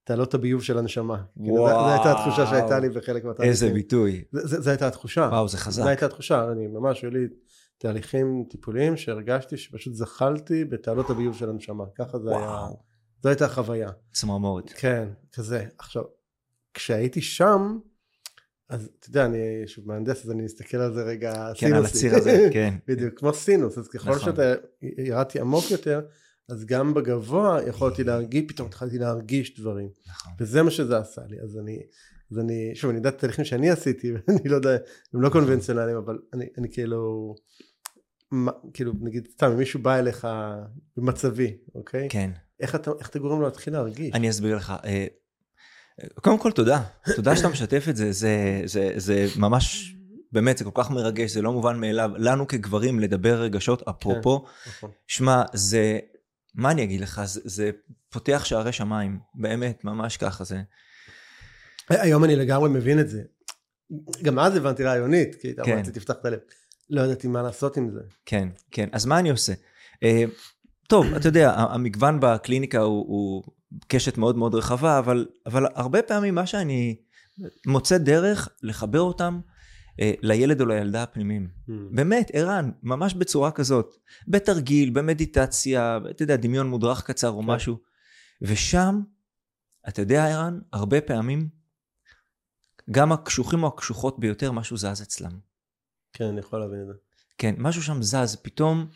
תעלות 0.05 0.35
הביוב 0.35 0.63
של 0.63 0.79
הנשמה. 0.79 1.23
וואו. 1.37 1.67
זו 1.67 1.89
הייתה 1.89 2.13
התחושה 2.13 2.47
שהייתה 2.47 2.79
לי 2.79 2.89
בחלק 2.89 3.25
מהתהליכים. 3.25 3.51
איזה 3.51 3.71
ביטוי. 3.71 4.25
זו 4.33 4.71
הייתה 4.71 4.89
התחושה. 4.89 5.29
וואו, 5.33 5.49
זה 5.49 5.59
חזק. 5.59 5.83
זו 5.83 5.89
הייתה 5.89 6.07
התחושה, 6.07 6.53
אני 6.53 6.67
ממש, 6.67 7.03
היו 7.03 7.11
לי 7.11 7.29
תהליכים 7.79 8.45
טיפוליים 8.51 8.97
שהרגשתי 8.97 9.57
שפשוט 9.57 9.95
זחלתי 9.95 10.65
בתעלות 10.65 11.11
הביוב 11.11 11.37
של 11.37 11.51
הנשמה. 11.51 11.85
ככה 11.95 12.19
זה 12.19 12.31
היה, 12.37 12.67
זו 13.23 13.29
הייתה 13.29 13.45
החוויה. 13.45 13.91
צמרמורת. 14.13 14.71
כן, 14.71 15.09
כזה. 15.33 15.67
עכשיו, 15.79 16.03
כשהייתי 16.75 17.21
שם, 17.21 17.79
אז 18.69 18.91
אתה 18.99 19.09
יודע, 19.09 19.25
אני 19.25 19.39
שוב 19.67 19.89
מהנדס, 19.89 20.25
אז 20.25 20.31
אני 20.31 20.43
מסתכל 20.43 20.77
על 20.77 20.95
זה 20.95 21.03
רגע 21.03 21.53
כן, 21.55 21.55
סינוסי. 21.55 21.71
כן, 21.71 21.75
על 21.77 21.85
הציר 21.85 22.15
הזה, 22.15 22.49
כן. 22.53 22.75
בדיוק, 22.89 23.19
כמו 23.19 23.33
סינוס, 23.33 23.79
אז 23.79 23.89
ככל 23.89 24.11
נכון. 24.11 24.25
שאתה 24.25 24.55
ירדתי 24.83 25.41
עמוק 25.41 25.71
יותר, 25.71 26.01
אז 26.49 26.65
גם 26.65 26.95
בגבוה 26.95 27.59
יכולתי 27.67 28.05
להרגיש, 28.05 28.45
פתאום 28.49 28.69
התחלתי 28.69 28.99
להרגיש 28.99 29.61
דברים. 29.61 29.89
נכון. 30.09 30.33
וזה 30.41 30.63
מה 30.63 30.71
שזה 30.71 30.99
עשה 30.99 31.23
לי, 31.29 31.41
אז 31.41 31.59
אני, 31.59 31.79
אז 32.33 32.39
אני, 32.39 32.71
שוב, 32.75 32.91
אני 32.91 32.99
יודע 32.99 33.09
את 33.09 33.15
התהליכים 33.15 33.45
שאני 33.45 33.71
עשיתי, 33.71 34.13
ואני 34.13 34.49
לא 34.49 34.57
יודע, 34.57 34.77
הם 35.15 35.21
לא 35.21 35.29
קונבנציונליים, 35.29 35.97
אבל 35.97 36.19
אני, 36.35 36.47
אני 36.59 36.73
כאילו, 36.73 37.35
מה, 38.31 38.53
כאילו, 38.73 38.93
נגיד, 39.01 39.29
סתם, 39.33 39.47
אם 39.47 39.57
מישהו 39.57 39.83
בא 39.83 39.99
אליך 39.99 40.27
במצבי, 40.97 41.57
אוקיי? 41.75 42.09
כן. 42.11 42.31
איך 42.61 42.75
אתה, 42.75 42.91
איך 43.01 43.09
אתה 43.09 43.19
גורם 43.19 43.41
לו 43.41 43.45
להתחיל 43.45 43.73
להרגיש? 43.73 44.15
אני 44.15 44.31
אסביר 44.31 44.57
לך. 44.57 44.73
אה, 44.85 45.07
קודם 46.15 46.39
כל 46.39 46.53
תודה, 46.53 46.83
תודה 47.17 47.37
שאתה 47.37 47.49
משתף 47.49 47.87
את 47.91 47.97
זה, 47.97 48.13
זה, 48.13 48.63
זה, 48.65 48.93
זה 48.97 49.27
ממש, 49.37 49.95
באמת, 50.33 50.59
זה 50.59 50.65
כל 50.65 50.71
כך 50.75 50.91
מרגש, 50.91 51.31
זה 51.31 51.43
לא 51.43 51.53
מובן 51.53 51.81
מאליו. 51.81 52.11
לנו 52.17 52.47
כגברים 52.47 53.01
לדבר 53.01 53.41
רגשות, 53.41 53.83
אפרופו, 53.89 54.45
כן, 54.45 54.71
נכון. 54.71 54.91
שמע, 55.07 55.43
זה, 55.55 55.99
מה 56.55 56.71
אני 56.71 56.83
אגיד 56.83 57.01
לך, 57.01 57.21
זה, 57.25 57.41
זה 57.45 57.71
פותח 58.11 58.45
שערי 58.45 58.73
שמיים, 58.73 59.19
באמת, 59.35 59.85
ממש 59.85 60.17
ככה 60.17 60.45
זה. 60.45 60.63
היום 61.89 62.25
אני 62.25 62.37
לגמרי 62.37 62.69
מבין 62.69 63.01
את 63.01 63.09
זה. 63.09 63.23
גם 64.23 64.39
אז 64.39 64.57
הבנתי 64.57 64.85
רעיונית, 64.85 65.35
כי 65.35 65.55
כן. 65.65 65.73
אמרתי, 65.73 65.91
תפתח 65.91 66.15
את 66.21 66.25
הלב. 66.25 66.39
לא 66.91 67.01
ידעתי 67.01 67.29
מה 67.29 67.43
לעשות 67.43 67.77
עם 67.77 67.91
זה. 67.91 68.01
כן, 68.27 68.49
כן. 68.71 68.89
אז 68.93 69.07
מה 69.07 69.19
אני 69.19 69.31
עושה? 69.31 69.53
Uh, 69.95 70.31
טוב, 70.89 71.07
אתה 71.15 71.29
יודע, 71.29 71.53
המגוון 71.57 72.21
בקליניקה 72.21 72.79
הוא, 72.79 73.07
הוא 73.09 73.43
קשת 73.87 74.19
מאוד 74.19 74.37
מאוד 74.37 74.55
רחבה, 74.55 74.99
אבל, 74.99 75.27
אבל 75.47 75.67
הרבה 75.75 76.03
פעמים 76.03 76.35
מה 76.35 76.47
שאני 76.47 76.97
מוצא 77.67 77.99
דרך 77.99 78.49
לחבר 78.63 79.01
אותם 79.01 79.41
אה, 80.01 80.13
לילד 80.23 80.61
או 80.61 80.67
לילדה 80.67 81.03
הפנימיים. 81.03 81.49
Mm. 81.49 81.73
באמת, 81.91 82.31
ערן, 82.33 82.71
ממש 82.83 83.15
בצורה 83.15 83.51
כזאת. 83.51 83.95
בתרגיל, 84.29 84.91
במדיטציה, 84.91 85.99
אתה 86.11 86.23
יודע, 86.23 86.37
דמיון 86.37 86.67
מודרך 86.67 87.03
קצר 87.03 87.31
או 87.31 87.41
כן. 87.41 87.47
משהו. 87.47 87.79
ושם, 88.43 89.01
אתה 89.89 90.03
יודע, 90.03 90.27
ערן, 90.27 90.59
הרבה 90.73 91.01
פעמים, 91.01 91.49
גם 92.91 93.13
הקשוחים 93.13 93.63
או 93.63 93.69
הקשוחות 93.69 94.19
ביותר, 94.19 94.53
משהו 94.53 94.77
זז 94.77 95.03
אצלם. 95.03 95.39
כן, 96.13 96.25
אני 96.25 96.41
יכול 96.41 96.61
להבין 96.61 96.81
את 96.81 96.87
זה. 96.87 96.93
כן, 97.39 97.55
משהו 97.59 97.83
שם 97.83 98.03
זז, 98.03 98.37
פתאום 98.43 98.87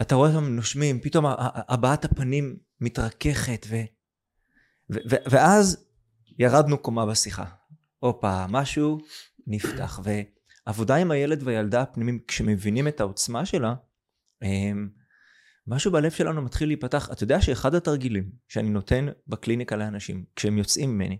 אתה 0.00 0.14
רואה 0.14 0.30
אותם 0.34 0.44
נושמים, 0.44 1.00
פתאום 1.00 1.24
הבעת 1.68 2.04
הפנים 2.04 2.56
מתרככת, 2.80 3.66
ו, 3.68 3.76
ו, 4.90 4.98
ו, 5.10 5.16
ואז 5.30 5.84
ירדנו 6.38 6.78
קומה 6.78 7.06
בשיחה. 7.06 7.44
הופה, 7.98 8.46
משהו 8.46 8.98
נפתח. 9.46 10.00
ועבודה 10.66 10.96
עם 10.96 11.10
הילד 11.10 11.42
והילדה 11.42 11.82
הפנימיים, 11.82 12.18
כשמבינים 12.28 12.88
את 12.88 13.00
העוצמה 13.00 13.46
שלה, 13.46 13.74
הם, 14.42 14.90
משהו 15.66 15.92
בלב 15.92 16.10
שלנו 16.10 16.42
מתחיל 16.42 16.68
להיפתח. 16.68 17.08
אתה 17.12 17.24
יודע 17.24 17.40
שאחד 17.40 17.74
התרגילים 17.74 18.30
שאני 18.48 18.68
נותן 18.68 19.06
בקליניקה 19.26 19.76
לאנשים, 19.76 20.24
כשהם 20.36 20.58
יוצאים 20.58 20.90
ממני, 20.90 21.18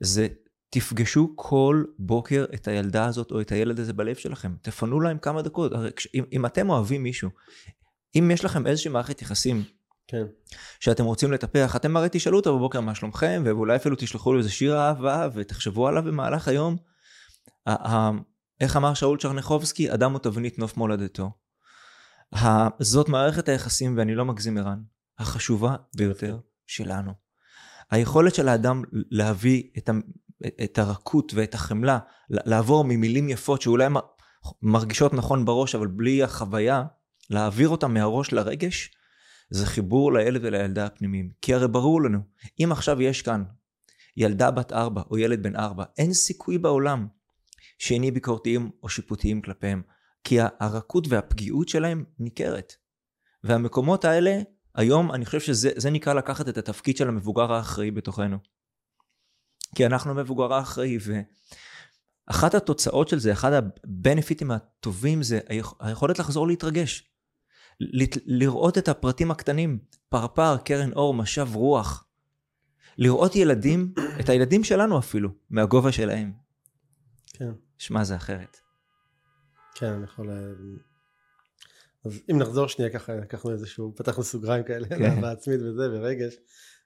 זה 0.00 0.28
תפגשו 0.74 1.32
כל 1.36 1.84
בוקר 1.98 2.44
את 2.54 2.68
הילדה 2.68 3.06
הזאת 3.06 3.30
או 3.30 3.40
את 3.40 3.52
הילד 3.52 3.80
הזה 3.80 3.92
בלב 3.92 4.16
שלכם. 4.16 4.54
תפנו 4.62 5.00
להם 5.00 5.18
כמה 5.18 5.42
דקות. 5.42 5.72
הרי 5.72 5.90
אם, 6.14 6.24
אם 6.32 6.46
אתם 6.46 6.70
אוהבים 6.70 7.02
מישהו, 7.02 7.30
אם 8.18 8.30
יש 8.34 8.44
לכם 8.44 8.66
איזושהי 8.66 8.90
מערכת 8.90 9.22
יחסים 9.22 9.64
כן. 10.08 10.24
שאתם 10.80 11.04
רוצים 11.04 11.32
לטפח, 11.32 11.76
אתם 11.76 11.96
הרי 11.96 12.08
תשאלו 12.12 12.36
אותו 12.36 12.58
בבוקר 12.58 12.80
מה 12.80 12.94
שלומכם, 12.94 13.42
ואולי 13.46 13.76
אפילו 13.76 13.96
תשלחו 13.98 14.32
לו 14.32 14.38
איזה 14.38 14.50
שיר 14.50 14.78
אהבה, 14.78 15.28
ותחשבו 15.34 15.88
עליו 15.88 16.02
במהלך 16.02 16.48
היום. 16.48 16.76
איך 18.60 18.76
אמר 18.76 18.94
שאול 18.94 19.18
צ'רניחובסקי? 19.18 19.94
אדם 19.94 20.12
הוא 20.12 20.18
תבנית 20.18 20.58
נוף 20.58 20.76
מולדתו. 20.76 21.30
זאת 22.78 23.08
מערכת 23.08 23.48
היחסים, 23.48 23.98
ואני 23.98 24.14
לא 24.14 24.24
מגזים 24.24 24.58
ערן, 24.58 24.82
החשובה 25.18 25.76
ביותר 25.96 26.38
שלנו. 26.66 27.12
היכולת 27.90 28.34
של 28.34 28.48
האדם 28.48 28.82
להביא 28.92 29.62
את, 29.78 29.90
את 30.64 30.78
הרכות 30.78 31.32
ואת 31.34 31.54
החמלה, 31.54 31.98
לעבור 32.30 32.84
ממילים 32.84 33.28
יפות 33.28 33.62
שאולי 33.62 33.86
מרגישות 34.62 35.12
נכון 35.12 35.44
בראש, 35.44 35.74
אבל 35.74 35.86
בלי 35.86 36.22
החוויה, 36.22 36.84
להעביר 37.30 37.68
אותם 37.68 37.94
מהראש 37.94 38.32
לרגש, 38.32 38.90
זה 39.50 39.66
חיבור 39.66 40.12
לילד 40.12 40.40
ולילדה 40.44 40.86
הפנימיים. 40.86 41.30
כי 41.42 41.54
הרי 41.54 41.68
ברור 41.68 42.02
לנו, 42.02 42.18
אם 42.60 42.68
עכשיו 42.72 43.02
יש 43.02 43.22
כאן 43.22 43.44
ילדה 44.16 44.50
בת 44.50 44.72
ארבע 44.72 45.02
או 45.10 45.18
ילד 45.18 45.42
בן 45.42 45.56
ארבע, 45.56 45.84
אין 45.98 46.12
סיכוי 46.12 46.58
בעולם 46.58 47.06
שנהיה 47.78 48.12
ביקורתיים 48.12 48.70
או 48.82 48.88
שיפוטיים 48.88 49.42
כלפיהם, 49.42 49.82
כי 50.24 50.38
הרכות 50.60 51.06
והפגיעות 51.08 51.68
שלהם 51.68 52.04
ניכרת. 52.18 52.72
והמקומות 53.44 54.04
האלה, 54.04 54.40
היום 54.74 55.12
אני 55.12 55.26
חושב 55.26 55.40
שזה 55.40 55.90
נקרא 55.90 56.14
לקחת 56.14 56.48
את 56.48 56.58
התפקיד 56.58 56.96
של 56.96 57.08
המבוגר 57.08 57.52
האחראי 57.52 57.90
בתוכנו. 57.90 58.36
כי 59.74 59.86
אנחנו 59.86 60.10
המבוגר 60.10 60.52
האחראי, 60.52 60.98
ואחת 62.28 62.54
התוצאות 62.54 63.08
של 63.08 63.18
זה, 63.18 63.32
אחד 63.32 63.52
הבנפיטים 63.52 64.50
הטובים 64.50 65.22
זה 65.22 65.40
היכולת 65.80 66.18
לחזור 66.18 66.46
להתרגש. 66.46 67.08
לראות 68.26 68.78
את 68.78 68.88
הפרטים 68.88 69.30
הקטנים, 69.30 69.78
פרפר, 70.08 70.56
קרן 70.56 70.92
אור, 70.92 71.14
משב 71.14 71.48
רוח. 71.54 72.04
לראות 72.98 73.36
ילדים, 73.36 73.94
את 74.20 74.28
הילדים 74.28 74.64
שלנו 74.64 74.98
אפילו, 74.98 75.30
מהגובה 75.50 75.92
שלהם. 75.92 76.32
כן. 77.32 77.50
שמע, 77.78 78.04
זה 78.04 78.16
אחרת. 78.16 78.56
כן, 79.74 79.92
אני 79.92 80.04
יכול... 80.04 80.30
אז 82.04 82.20
אם 82.30 82.38
נחזור 82.38 82.66
שנייה 82.66 82.90
ככה, 82.90 83.14
לקחנו 83.14 83.50
איזשהו, 83.52 83.92
פתחנו 83.96 84.24
סוגריים 84.24 84.64
כאלה, 84.64 84.88
כן. 84.88 85.20
בעצמית 85.20 85.60
וזה, 85.60 85.82
ורגש, 85.92 86.34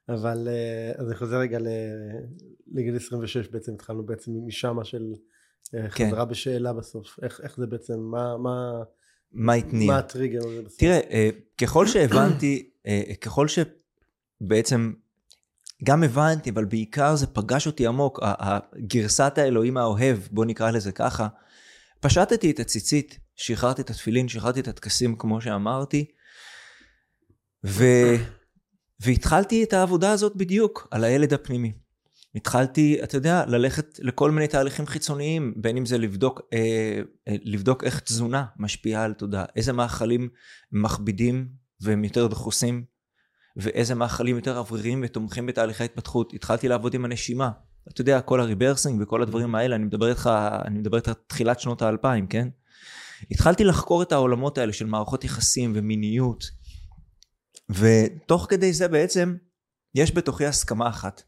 אבל 0.09 0.47
אה, 0.47 0.91
אז 1.01 1.07
אני 1.07 1.15
חוזר 1.15 1.37
רגע 1.37 1.57
לגיל 2.67 2.95
26 2.95 3.47
בעצם, 3.47 3.73
התחלנו 3.73 4.05
בעצם 4.05 4.31
משמה 4.45 4.85
של 4.85 5.13
אה, 5.75 5.89
כן. 5.89 6.07
חזרה 6.07 6.25
בשאלה 6.25 6.73
בסוף, 6.73 7.19
איך, 7.23 7.41
איך 7.43 7.57
זה 7.57 7.65
בעצם, 7.67 7.99
מה, 7.99 8.37
מה, 8.37 8.83
מה 9.31 9.53
התניע. 9.53 9.87
מה 9.87 9.97
הטריגר 9.97 10.47
הזה 10.47 10.61
בסוף? 10.61 10.79
תראה, 10.79 10.99
אה, 11.11 11.29
ככל 11.57 11.87
שהבנתי, 11.87 12.69
ככל 13.21 13.47
שבעצם 13.47 14.93
גם 15.83 16.03
הבנתי, 16.03 16.49
אבל 16.49 16.65
בעיקר 16.65 17.15
זה 17.15 17.27
פגש 17.27 17.67
אותי 17.67 17.87
עמוק, 17.87 18.19
גרסת 18.77 19.33
האלוהים 19.37 19.77
האוהב, 19.77 20.17
בוא 20.31 20.45
נקרא 20.45 20.71
לזה 20.71 20.91
ככה, 20.91 21.27
פשטתי 21.99 22.51
את 22.51 22.59
הציצית, 22.59 23.19
שחררתי 23.35 23.81
את 23.81 23.89
התפילין, 23.89 24.27
שחררתי 24.27 24.59
את 24.59 24.67
הטקסים 24.67 25.15
כמו 25.17 25.41
שאמרתי, 25.41 26.05
ו... 27.65 27.83
והתחלתי 28.99 29.63
את 29.63 29.73
העבודה 29.73 30.11
הזאת 30.11 30.35
בדיוק 30.35 30.87
על 30.91 31.03
הילד 31.03 31.33
הפנימי. 31.33 31.73
התחלתי, 32.35 33.03
אתה 33.03 33.17
יודע, 33.17 33.45
ללכת 33.47 33.99
לכל 34.01 34.31
מיני 34.31 34.47
תהליכים 34.47 34.85
חיצוניים, 34.85 35.53
בין 35.55 35.77
אם 35.77 35.85
זה 35.85 35.97
לבדוק, 35.97 36.41
אה, 36.53 37.01
אה, 37.27 37.35
לבדוק 37.43 37.83
איך 37.83 37.99
תזונה 37.99 38.45
משפיעה 38.57 39.03
על 39.03 39.13
תודעה, 39.13 39.45
איזה 39.55 39.73
מאכלים 39.73 40.29
מכבידים 40.71 41.47
והם 41.81 42.03
יותר 42.03 42.27
דחוסים, 42.27 42.83
ואיזה 43.57 43.95
מאכלים 43.95 44.35
יותר 44.35 44.57
אווריריים 44.57 45.01
ותומכים 45.05 45.45
בתהליכי 45.45 45.83
התפתחות. 45.83 46.33
התחלתי 46.33 46.67
לעבוד 46.67 46.93
עם 46.93 47.05
הנשימה. 47.05 47.49
אתה 47.89 48.01
יודע, 48.01 48.21
כל 48.21 48.39
הריברסינג 48.39 49.01
וכל 49.01 49.21
הדברים 49.21 49.55
האלה, 49.55 49.75
אני 49.75 49.83
מדבר 49.83 50.09
איתך, 50.09 50.29
אני 50.65 50.79
מדבר 50.79 50.97
איתך 50.97 51.11
תחילת 51.27 51.59
שנות 51.59 51.81
האלפיים, 51.81 52.27
כן? 52.27 52.47
התחלתי 53.31 53.63
לחקור 53.63 54.03
את 54.03 54.11
העולמות 54.11 54.57
האלה 54.57 54.73
של 54.73 54.85
מערכות 54.85 55.23
יחסים 55.23 55.71
ומיניות, 55.75 56.43
ותוך 57.69 58.45
כדי 58.49 58.73
זה 58.73 58.87
בעצם, 58.87 59.35
יש 59.95 60.15
בתוכי 60.15 60.45
הסכמה 60.45 60.89
אחת. 60.89 61.23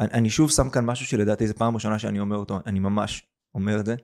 אני, 0.00 0.08
אני 0.12 0.30
שוב 0.30 0.50
שם 0.50 0.70
כאן 0.70 0.84
משהו 0.84 1.06
שלדעתי 1.06 1.48
זו 1.48 1.54
פעם 1.54 1.74
ראשונה 1.74 1.98
שאני 1.98 2.20
אומר 2.20 2.36
אותו, 2.36 2.58
אני 2.66 2.78
ממש 2.78 3.26
אומר 3.54 3.80
את 3.80 3.86
זה. 3.86 3.94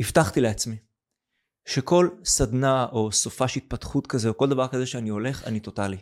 הבטחתי 0.00 0.40
לעצמי, 0.40 0.76
שכל 1.66 2.08
סדנה 2.24 2.86
או 2.92 3.12
סופש 3.12 3.56
התפתחות 3.56 4.06
כזה 4.06 4.28
או 4.28 4.36
כל 4.36 4.48
דבר 4.48 4.68
כזה 4.68 4.86
שאני 4.86 5.08
הולך, 5.08 5.44
אני 5.46 5.60
טוטאלי. 5.60 5.98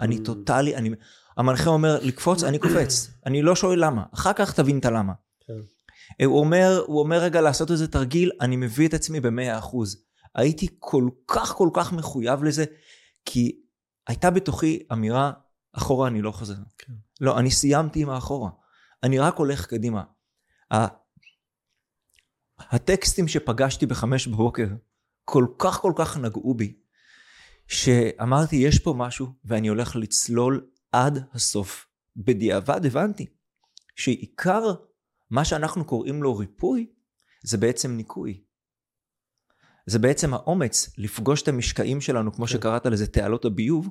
אני 0.00 0.16
mm. 0.16 0.24
טוטאלי, 0.24 0.76
אני... 0.76 0.90
המנחה 1.36 1.70
אומר 1.70 1.98
לקפוץ, 2.02 2.44
אני 2.44 2.58
קופץ. 2.58 3.10
אני 3.26 3.42
לא 3.42 3.56
שואל 3.56 3.84
למה. 3.84 4.02
אחר 4.14 4.32
כך 4.32 4.52
תבין 4.54 4.78
את 4.78 4.84
הלמה. 4.84 5.12
כן. 5.46 6.24
הוא 6.24 6.38
אומר, 6.38 6.84
הוא 6.86 7.00
אומר 7.00 7.18
רגע 7.18 7.40
לעשות 7.40 7.70
איזה 7.70 7.88
תרגיל, 7.88 8.30
אני 8.40 8.56
מביא 8.56 8.88
את 8.88 8.94
עצמי 8.94 9.20
במאה 9.20 9.58
אחוז. 9.58 10.04
הייתי 10.34 10.68
כל 10.78 11.08
כך 11.26 11.54
כל 11.54 11.68
כך 11.72 11.92
מחויב 11.92 12.44
לזה, 12.44 12.64
כי 13.24 13.60
הייתה 14.06 14.30
בתוכי 14.30 14.86
אמירה, 14.92 15.32
אחורה 15.72 16.08
אני 16.08 16.22
לא 16.22 16.30
חוזר. 16.30 16.54
כן. 16.78 16.92
לא, 17.20 17.38
אני 17.38 17.50
סיימתי 17.50 18.02
עם 18.02 18.10
האחורה. 18.10 18.50
אני 19.02 19.18
רק 19.18 19.36
הולך 19.36 19.66
קדימה. 19.66 20.02
הטקסטים 22.58 23.28
שפגשתי 23.28 23.86
בחמש 23.86 24.28
בבוקר 24.28 24.68
כל 25.24 25.46
כך 25.58 25.80
כל 25.80 25.92
כך 25.96 26.16
נגעו 26.16 26.54
בי, 26.54 26.76
שאמרתי 27.66 28.56
יש 28.56 28.78
פה 28.78 28.94
משהו 28.96 29.26
ואני 29.44 29.68
הולך 29.68 29.96
לצלול 29.96 30.66
עד 30.92 31.24
הסוף. 31.32 31.86
בדיעבד 32.16 32.86
הבנתי 32.86 33.26
שעיקר 33.96 34.74
מה 35.30 35.44
שאנחנו 35.44 35.84
קוראים 35.84 36.22
לו 36.22 36.36
ריפוי 36.36 36.86
זה 37.42 37.58
בעצם 37.58 37.96
ניקוי. 37.96 38.43
זה 39.86 39.98
בעצם 39.98 40.34
האומץ 40.34 40.94
לפגוש 40.98 41.42
את 41.42 41.48
המשקעים 41.48 42.00
שלנו 42.00 42.32
כמו 42.32 42.46
כן. 42.46 42.52
שקראת 42.52 42.86
לזה 42.86 43.06
תעלות 43.06 43.44
הביוב 43.44 43.88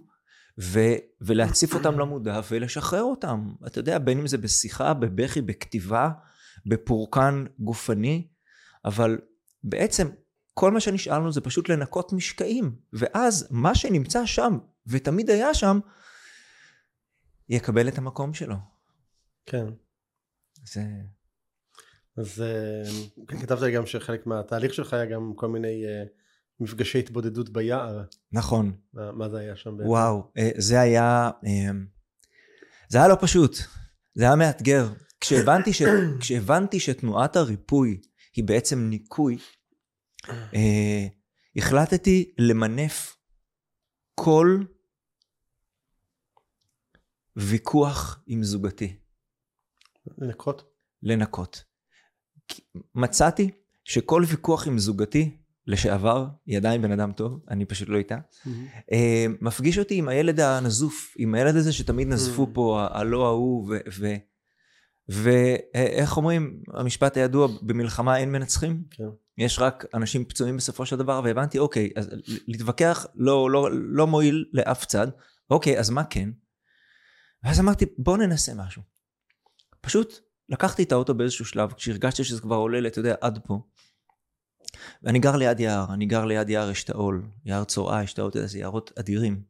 ו, 0.59 0.79
ולהציף 1.21 1.73
אותם 1.73 1.99
למודע 1.99 2.41
ולשחרר 2.51 3.01
אותם. 3.01 3.53
אתה 3.67 3.79
יודע, 3.79 3.99
בין 3.99 4.19
אם 4.19 4.27
זה 4.27 4.37
בשיחה, 4.37 4.93
בבכי, 4.93 5.41
בכתיבה, 5.41 6.09
בפורקן 6.65 7.45
גופני, 7.59 8.27
אבל 8.85 9.17
בעצם 9.63 10.09
כל 10.53 10.71
מה 10.71 10.79
שנשאלנו 10.79 11.31
זה 11.31 11.41
פשוט 11.41 11.69
לנקות 11.69 12.13
משקעים, 12.13 12.75
ואז 12.93 13.47
מה 13.51 13.75
שנמצא 13.75 14.25
שם, 14.25 14.57
ותמיד 14.87 15.29
היה 15.29 15.53
שם, 15.53 15.79
יקבל 17.49 17.87
את 17.87 17.97
המקום 17.97 18.33
שלו. 18.33 18.55
כן. 19.45 19.65
זה... 20.65 20.83
אז 22.17 22.43
uh, 22.43 23.21
כתבת 23.27 23.61
לי 23.61 23.71
גם 23.71 23.85
שחלק 23.85 24.25
מהתהליך 24.25 24.73
שלך 24.73 24.93
היה 24.93 25.05
גם 25.05 25.33
כל 25.35 25.47
מיני 25.47 25.83
uh, 25.85 26.07
מפגשי 26.59 26.99
התבודדות 26.99 27.49
ביער. 27.49 28.03
נכון. 28.31 28.75
מה, 28.93 29.11
מה 29.11 29.29
זה 29.29 29.37
היה 29.37 29.55
שם? 29.55 29.77
וואו, 29.85 30.31
uh, 30.37 30.41
זה 30.57 30.79
היה, 30.79 31.31
זה 32.89 32.97
היה 32.97 33.07
לא 33.07 33.17
פשוט, 33.21 33.57
זה 34.15 34.23
היה 34.23 34.35
מאתגר. 34.35 34.87
כשהבנתי, 35.19 35.73
ש, 35.73 35.81
כשהבנתי 36.19 36.79
שתנועת 36.79 37.35
הריפוי 37.35 38.01
היא 38.35 38.43
בעצם 38.43 38.79
ניקוי, 38.89 39.37
uh, 40.27 40.27
החלטתי 41.55 42.33
למנף 42.37 43.17
כל 44.15 44.63
ויכוח 47.35 48.23
עם 48.27 48.43
זוגתי. 48.43 48.97
לנקות? 50.17 50.63
לנקות. 51.03 51.72
מצאתי 52.95 53.51
שכל 53.83 54.23
ויכוח 54.27 54.67
עם 54.67 54.79
זוגתי 54.79 55.37
לשעבר, 55.67 56.27
היא 56.45 56.57
עדיין 56.57 56.81
בן 56.81 56.91
אדם 56.91 57.11
טוב, 57.11 57.39
אני 57.49 57.65
פשוט 57.65 57.89
לא 57.89 57.97
איתה, 57.97 58.17
mm-hmm. 58.17 58.49
מפגיש 59.41 59.79
אותי 59.79 59.95
עם 59.95 60.07
הילד 60.07 60.39
הנזוף, 60.39 61.13
עם 61.17 61.35
הילד 61.35 61.55
הזה 61.55 61.73
שתמיד 61.73 62.07
נזפו 62.07 62.43
mm-hmm. 62.43 62.55
פה, 62.55 62.87
הלא 62.91 63.27
ההוא, 63.27 63.73
ואיך 65.09 66.17
אומרים, 66.17 66.59
המשפט 66.73 67.17
הידוע, 67.17 67.47
במלחמה 67.61 68.17
אין 68.17 68.31
מנצחים? 68.31 68.83
כן. 68.91 69.03
יש 69.37 69.59
רק 69.59 69.85
אנשים 69.93 70.25
פצועים 70.25 70.57
בסופו 70.57 70.85
של 70.85 70.95
דבר, 70.95 71.21
והבנתי, 71.23 71.59
אוקיי, 71.59 71.89
אז 71.95 72.09
להתווכח 72.47 73.05
לא, 73.15 73.51
לא, 73.51 73.69
לא 73.71 74.07
מועיל 74.07 74.45
לאף 74.53 74.85
צד, 74.85 75.07
אוקיי, 75.49 75.79
אז 75.79 75.89
מה 75.89 76.03
כן? 76.03 76.29
ואז 77.43 77.59
אמרתי, 77.59 77.85
בוא 77.97 78.17
ננסה 78.17 78.53
משהו. 78.53 78.81
פשוט 79.81 80.19
לקחתי 80.53 80.83
את 80.83 80.91
האוטו 80.91 81.13
באיזשהו 81.13 81.45
שלב, 81.45 81.73
כשהרגשתי 81.73 82.23
שזה 82.23 82.41
כבר 82.41 82.55
עולה, 82.55 82.87
אתה 82.87 82.99
יודע, 82.99 83.15
עד 83.21 83.39
פה. 83.43 83.61
ואני 85.03 85.19
גר 85.19 85.35
ליד 85.35 85.59
יער, 85.59 85.93
אני 85.93 86.05
גר 86.05 86.25
ליד 86.25 86.49
יער 86.49 86.71
אשתאול, 86.71 87.25
יער 87.45 87.63
צורעה, 87.63 88.03
אשתאול, 88.03 88.29
אתה 88.29 88.37
יודע, 88.37 88.47
זה 88.47 88.59
יערות 88.59 88.91
אדירים. 88.99 89.43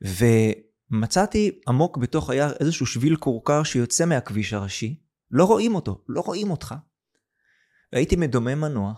ומצאתי 0.00 1.60
עמוק 1.68 1.96
בתוך 1.96 2.30
היער 2.30 2.52
איזשהו 2.60 2.86
שביל 2.86 3.16
כורכר 3.16 3.62
שיוצא 3.62 4.04
מהכביש 4.04 4.52
הראשי, 4.52 5.00
לא 5.30 5.44
רואים 5.44 5.74
אותו, 5.74 6.04
לא 6.08 6.20
רואים 6.20 6.50
אותך. 6.50 6.74
והייתי 7.92 8.16
מדומם 8.16 8.60
מנוע, 8.60 8.94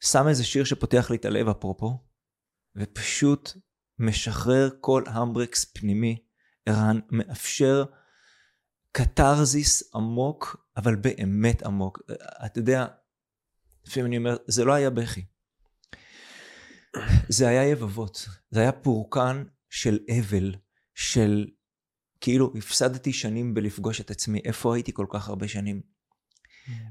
שם 0.00 0.28
איזה 0.28 0.44
שיר 0.44 0.64
שפותח 0.64 1.10
לי 1.10 1.16
את 1.16 1.24
הלב 1.24 1.48
אפרופו, 1.48 2.04
ופשוט 2.76 3.52
משחרר 3.98 4.70
כל 4.80 5.02
המברקס 5.06 5.64
פנימי, 5.64 6.18
ערן, 6.66 7.00
מאפשר 7.10 7.84
קתרזיס 8.92 9.94
עמוק, 9.94 10.66
אבל 10.76 10.96
באמת 10.96 11.62
עמוק. 11.62 12.02
אתה 12.46 12.58
יודע, 12.58 12.86
לפעמים 13.86 14.06
אני 14.06 14.16
אומר, 14.16 14.36
זה 14.46 14.64
לא 14.64 14.72
היה 14.72 14.90
בכי. 14.90 15.24
זה 17.28 17.48
היה 17.48 17.68
יבבות, 17.68 18.28
זה 18.50 18.60
היה 18.60 18.72
פורקן 18.72 19.44
של 19.70 19.98
אבל, 20.18 20.54
של 20.94 21.46
כאילו 22.20 22.52
הפסדתי 22.58 23.12
שנים 23.12 23.54
בלפגוש 23.54 24.00
את 24.00 24.10
עצמי, 24.10 24.40
איפה 24.44 24.74
הייתי 24.74 24.92
כל 24.92 25.06
כך 25.10 25.28
הרבה 25.28 25.48
שנים? 25.48 25.80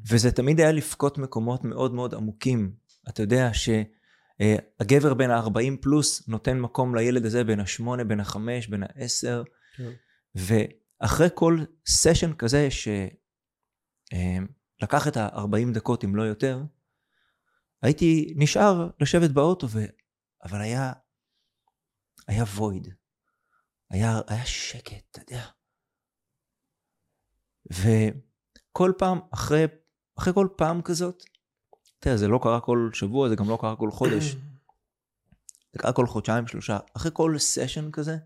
וזה 0.10 0.32
תמיד 0.32 0.60
היה 0.60 0.72
לבכות 0.72 1.18
מקומות 1.18 1.64
מאוד 1.64 1.94
מאוד 1.94 2.14
עמוקים. 2.14 2.74
אתה 3.10 3.24
יודע 3.24 3.50
שהגבר 3.54 5.10
אה, 5.10 5.14
בין 5.14 5.32
ה-40 5.32 5.82
פלוס 5.82 6.28
נותן 6.28 6.60
מקום 6.60 6.96
לילד 6.96 7.26
הזה 7.26 7.44
בין 7.44 7.60
ה-8, 7.60 8.04
בין 8.04 8.20
ה-5, 8.20 8.38
בין 8.70 8.84
ה-10, 8.84 9.44
אחרי 11.06 11.28
כל 11.36 11.58
סשן 11.86 12.34
כזה 12.34 12.68
שלקח 14.82 15.08
את 15.08 15.18
ה-40 15.18 15.74
דקות 15.74 16.04
אם 16.04 16.16
לא 16.16 16.24
יותר, 16.24 16.64
הייתי 17.82 18.34
נשאר 18.38 18.90
לשבת 19.00 19.32
באוטו, 19.32 19.70
ו... 19.70 19.80
אבל 20.44 20.62
היה, 20.62 20.94
היה 22.28 22.44
וויד, 22.44 22.88
היה, 23.90 24.22
היה 24.28 24.46
שקט, 24.46 25.04
אתה 25.12 25.20
יודע. 25.22 25.46
וכל 27.72 28.94
פעם, 28.98 29.20
אחרי, 29.34 29.66
אחרי 30.20 30.34
כל 30.34 30.48
פעם 30.58 30.82
כזאת, 30.82 31.24
אתה 32.00 32.10
יודע, 32.10 32.18
זה 32.18 32.28
לא 32.28 32.40
קרה 32.44 32.62
כל 32.62 32.90
שבוע, 32.94 33.30
זה 33.30 33.36
גם 33.36 33.50
לא 33.50 33.58
קרה 33.62 33.76
כל 33.76 33.92
חודש. 33.92 34.24
זה 35.74 35.80
קרה 35.80 35.94
כל 35.94 36.08
חודשיים, 36.08 36.48
שלושה. 36.48 36.80
אחרי 36.98 37.12
כל 37.14 37.36
סשן 37.38 37.92
כזה, 37.92 38.18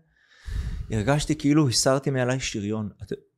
הרגשתי 0.90 1.36
כאילו 1.36 1.68
הסרתי 1.68 2.10
מעליי 2.10 2.40
שריון. 2.40 2.88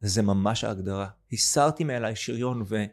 זה 0.01 0.23
ממש 0.23 0.65
ההגדרה. 0.65 1.09
הסרתי 1.33 1.85
מעליי 1.85 2.17
שריון 2.17 2.63
ו... 2.67 2.85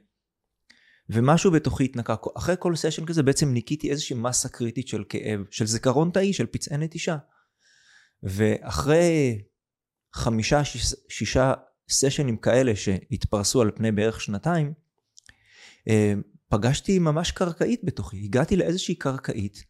ומשהו 1.10 1.52
בתוכי 1.52 1.86
התנקה. 1.86 2.16
אחרי 2.38 2.56
כל 2.60 2.76
סשן 2.76 3.06
כזה 3.06 3.24
בעצם 3.24 3.54
ניקיתי 3.54 3.92
איזושהי 3.92 4.16
מסה 4.16 4.50
קריטית 4.50 4.88
של 4.88 5.04
כאב, 5.10 5.40
של 5.52 5.66
זיכרון 5.66 6.12
תאי, 6.14 6.34
של 6.34 6.46
פצעי 6.46 6.78
נטישה. 6.78 7.18
ואחרי 8.24 9.42
חמישה, 10.14 10.64
שיש, 10.64 10.96
שישה 11.10 11.54
סשנים 11.90 12.38
כאלה 12.38 12.76
שהתפרסו 12.76 13.62
על 13.62 13.72
פני 13.76 13.92
בערך 13.92 14.22
שנתיים, 14.22 14.74
אה, 15.90 16.14
פגשתי 16.50 17.00
ממש 17.00 17.32
קרקעית 17.32 17.82
בתוכי. 17.84 18.18
הגעתי 18.24 18.56
לאיזושהי 18.56 18.96
קרקעית. 18.96 19.64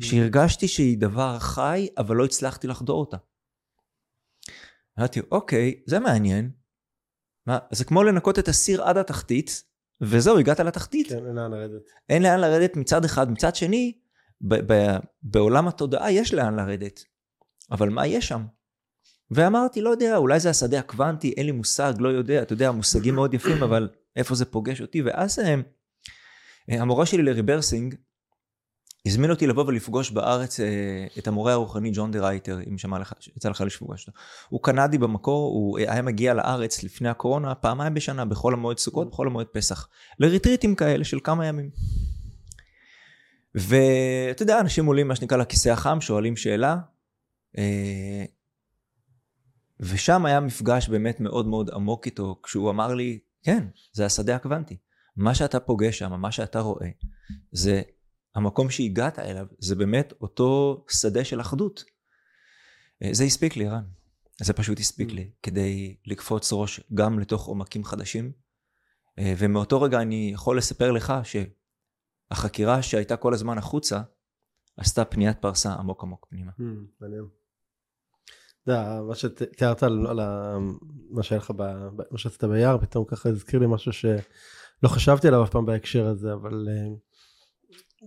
שהרגשתי 0.00 0.68
שהיא 0.68 0.98
דבר 0.98 1.38
חי, 1.38 1.88
אבל 1.98 2.16
לא 2.16 2.24
הצלחתי 2.24 2.66
לחדור 2.66 3.00
אותה. 3.00 3.16
אמרתי, 4.98 5.20
אוקיי, 5.30 5.82
זה 5.86 5.98
מעניין. 5.98 6.50
מה, 7.46 7.58
זה 7.70 7.84
כמו 7.84 8.02
לנקות 8.02 8.38
את 8.38 8.48
הסיר 8.48 8.82
עד 8.82 8.96
התחתית, 8.96 9.64
וזהו, 10.00 10.38
הגעת 10.38 10.60
לתחתית. 10.60 11.08
כן, 11.08 11.26
אין 11.26 11.34
לאן 11.34 11.50
לרדת. 11.50 11.82
אין 12.08 12.22
לאן 12.22 12.40
לרדת 12.40 12.76
מצד 12.76 13.04
אחד. 13.04 13.30
מצד 13.30 13.54
שני, 13.54 13.98
ב- 14.40 14.72
ב- 14.72 14.98
בעולם 15.22 15.68
התודעה 15.68 16.12
יש 16.12 16.34
לאן 16.34 16.56
לרדת. 16.56 17.00
אבל 17.70 17.88
מה 17.88 18.06
יש 18.06 18.28
שם? 18.28 18.46
ואמרתי, 19.30 19.80
לא 19.80 19.90
יודע, 19.90 20.16
אולי 20.16 20.40
זה 20.40 20.50
השדה 20.50 20.78
הקוונטי, 20.78 21.32
אין 21.36 21.46
לי 21.46 21.52
מושג, 21.52 21.92
לא 21.98 22.08
יודע, 22.08 22.42
אתה 22.42 22.52
יודע, 22.52 22.70
מושגים 22.70 23.14
מאוד 23.14 23.34
יפים, 23.34 23.62
אבל 23.62 23.88
איפה 24.16 24.34
זה 24.34 24.44
פוגש 24.44 24.80
אותי? 24.80 25.02
ואז 25.02 25.38
אה, 25.38 25.54
המורה 26.80 27.06
שלי 27.06 27.22
ל 27.22 27.28
rebirthing, 27.28 27.94
הזמין 29.06 29.30
אותי 29.30 29.46
לבוא 29.46 29.64
ולפגוש 29.66 30.10
בארץ 30.10 30.60
אה, 30.60 31.06
את 31.18 31.28
המורה 31.28 31.52
הרוחני 31.52 31.90
ג'ון 31.94 32.10
דה 32.10 32.20
רייטר, 32.20 32.58
אם 32.70 32.78
שמעת, 32.78 33.12
יצא 33.36 33.48
לך 33.48 33.60
לפגוש 33.60 34.08
אותו. 34.08 34.18
הוא 34.48 34.62
קנדי 34.62 34.98
במקור, 34.98 35.52
הוא 35.52 35.78
היה 35.78 36.02
מגיע 36.02 36.34
לארץ 36.34 36.82
לפני 36.82 37.08
הקורונה 37.08 37.54
פעמיים 37.54 37.94
בשנה, 37.94 38.24
בחול 38.24 38.52
המועד 38.52 38.78
סוכות, 38.78 39.10
בחול 39.10 39.26
המועד 39.26 39.46
פסח. 39.46 39.88
לריטריטים 40.18 40.74
כאלה 40.74 41.04
של 41.04 41.18
כמה 41.24 41.46
ימים. 41.46 41.70
ואתה 43.54 44.42
יודע, 44.42 44.60
אנשים 44.60 44.86
עולים 44.86 45.08
מה 45.08 45.16
שנקרא 45.16 45.36
לכיסא 45.36 45.68
החם, 45.68 46.00
שואלים 46.00 46.36
שאלה, 46.36 46.76
אה, 47.58 48.24
ושם 49.80 50.26
היה 50.26 50.40
מפגש 50.40 50.88
באמת 50.88 51.20
מאוד 51.20 51.46
מאוד 51.46 51.70
עמוק 51.70 52.06
איתו, 52.06 52.40
כשהוא 52.42 52.70
אמר 52.70 52.94
לי, 52.94 53.18
כן, 53.42 53.66
זה 53.92 54.06
השדה 54.06 54.36
הקוונטי. 54.36 54.76
מה 55.16 55.34
שאתה 55.34 55.60
פוגש 55.60 55.98
שם, 55.98 56.20
מה 56.20 56.32
שאתה 56.32 56.60
רואה, 56.60 56.88
זה 57.52 57.82
המקום 58.34 58.70
שהגעת 58.70 59.18
אליו, 59.18 59.46
זה 59.58 59.74
באמת 59.74 60.12
אותו 60.20 60.84
שדה 60.90 61.24
של 61.24 61.40
אחדות. 61.40 61.84
אה, 63.02 63.08
זה 63.12 63.24
הספיק 63.24 63.56
לי, 63.56 63.68
רן. 63.68 63.84
זה 64.42 64.52
פשוט 64.52 64.80
הספיק 64.80 65.10
mm. 65.10 65.12
לי, 65.12 65.30
כדי 65.42 65.96
לקפוץ 66.06 66.52
ראש 66.52 66.80
גם 66.94 67.18
לתוך 67.18 67.46
עומקים 67.46 67.84
חדשים. 67.84 68.32
אה, 69.18 69.34
ומאותו 69.38 69.82
רגע 69.82 70.00
אני 70.00 70.30
יכול 70.34 70.58
לספר 70.58 70.90
לך 70.90 71.12
שהחקירה 72.32 72.82
שהייתה 72.82 73.16
כל 73.16 73.34
הזמן 73.34 73.58
החוצה, 73.58 74.00
עשתה 74.76 75.04
פניית 75.04 75.38
פרסה 75.38 75.72
עמוק 75.72 76.02
עמוק 76.02 76.26
פנימה. 76.30 76.52
Mm, 76.58 76.62
מעניין. 77.00 77.24
אתה 78.62 78.72
יודע, 78.72 79.00
מה 79.08 79.14
שתיארת 79.14 79.82
על, 79.82 80.20
מה 81.10 81.22
שהיה 81.22 81.38
לך, 81.38 81.50
מה 82.10 82.18
שעשית 82.18 82.44
ביער, 82.44 82.78
פתאום 82.78 83.04
ככה 83.04 83.28
הזכיר 83.28 83.60
לי 83.60 83.66
משהו 83.68 83.92
שלא 83.92 84.88
חשבתי 84.88 85.28
עליו 85.28 85.44
אף 85.44 85.50
פעם 85.50 85.66
בהקשר 85.66 86.06
הזה, 86.06 86.32
אבל 86.32 86.68
uh, 86.68 87.11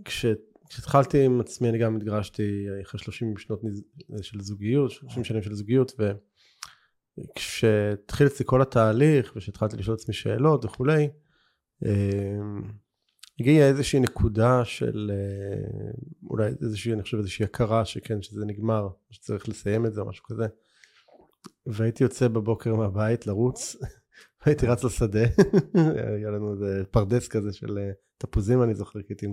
כש, 0.06 0.26
כשהתחלתי 0.70 1.26
עם 1.26 1.42
עצמי, 1.42 1.70
אני 1.70 1.78
גם 1.78 1.96
התגרשתי 1.96 2.68
אחרי 2.82 3.00
30 3.00 3.38
שנות 3.38 3.62
של 4.22 4.42
זוגיות, 4.42 4.92
30 4.92 5.24
שנים 5.24 5.42
של 5.42 5.54
זוגיות, 5.54 5.92
וכשהתחיל 7.18 8.28
אצלי 8.28 8.46
כל 8.46 8.62
התהליך, 8.62 9.34
וכשהתחלתי 9.36 9.78
לשאול 9.78 9.96
עצמי 9.96 10.14
שאלות 10.14 10.66
וכולי, 10.66 11.10
uh, 11.84 11.88
הגיעה 13.40 13.68
איזושהי 13.68 14.00
נקודה 14.00 14.66
של 14.66 15.12
אה, 15.14 15.92
אולי 16.30 16.52
איזושהי, 16.62 16.94
אני 16.94 17.02
חושב 17.02 17.18
איזושהי 17.18 17.46
הכרה 17.46 17.86
שכן, 17.86 18.22
שזה 18.22 18.46
נגמר, 18.46 18.88
שצריך 19.10 19.50
לסיים 19.50 19.86
את 19.86 19.94
זה 19.94 20.02
או 20.02 20.10
משהו 20.10 20.24
כזה. 20.24 20.48
והייתי 21.66 22.04
יוצא 22.04 22.28
בבוקר 22.28 22.76
מהבית 22.76 23.28
לרוץ, 23.28 23.76
והייתי 24.46 24.68
רץ 24.68 24.84
לשדה, 24.84 25.20
היה 26.18 26.30
לנו 26.30 26.54
איזה 26.54 26.84
פרדס 26.92 27.28
כזה 27.28 27.54
של 27.54 27.78
אה, 27.78 27.92
תפוזים 28.18 28.64
אני 28.64 28.74
זוכר, 28.74 29.02
כי 29.02 29.14
הייתי, 29.14 29.28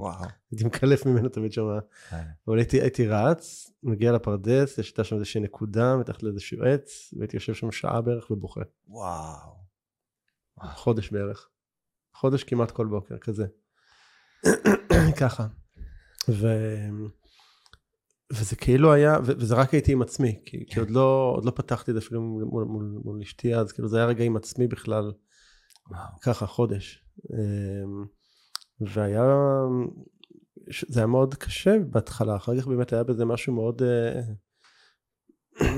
הייתי 0.51 0.65
מקלף 0.65 1.07
ממנו 1.07 1.29
תמיד 1.29 1.53
שם, 1.53 1.63
אה. 1.63 2.23
אבל 2.49 2.59
הייתי, 2.59 2.81
הייתי 2.81 3.07
רץ, 3.07 3.71
מגיע 3.83 4.13
לפרדס, 4.13 4.79
יש 4.79 4.95
שם 5.03 5.17
איזושהי 5.17 5.41
נקודה 5.41 5.97
מתחת 5.97 6.23
לאיזשהו 6.23 6.65
עץ, 6.65 7.15
והייתי 7.19 7.37
יושב 7.37 7.55
שם 7.55 7.73
שעה 7.73 8.01
בערך 8.01 8.31
ובוכה. 8.31 8.61
וואו. 8.89 9.63
חודש 10.61 11.11
בערך. 11.11 11.49
חודש 12.15 12.45
כמעט 12.45 12.71
כל 12.71 12.87
בוקר, 12.87 13.19
כזה. 13.19 13.47
ככה. 15.21 15.47
ו... 16.29 16.47
וזה 18.33 18.57
כאילו 18.57 18.93
היה. 18.93 19.19
וזה 19.25 19.55
רק 19.55 19.75
הייתי 19.75 19.93
עם 19.93 20.03
עצמי, 20.03 20.41
כי, 20.47 20.67
כי 20.67 20.81
עוד, 20.81 20.91
לא, 20.91 21.33
עוד 21.37 21.45
לא 21.45 21.51
פתחתי 21.51 21.91
את 21.91 21.95
זה 21.95 22.01
אפילו 22.01 22.23
מול, 22.23 22.45
מול, 22.45 22.65
מול, 22.65 23.01
מול 23.05 23.21
אשתי 23.23 23.55
אז, 23.55 23.73
כאילו 23.73 23.89
זה 23.89 23.97
היה 23.97 24.07
רגע 24.07 24.25
עם 24.25 24.37
עצמי 24.37 24.67
בכלל, 24.67 25.13
וואו. 25.91 26.21
ככה, 26.23 26.47
חודש. 26.47 27.05
אמ, 27.33 28.05
והיה, 28.81 29.25
זה 30.89 31.01
היה 31.01 31.07
מאוד 31.07 31.35
קשה 31.35 31.79
בהתחלה, 31.91 32.37
אחר 32.37 32.61
כך 32.61 32.67
באמת 32.67 32.93
היה 32.93 33.05
בזה 33.05 33.25
משהו 33.25 33.55
מאוד, 33.55 33.83
אה, 33.83 34.21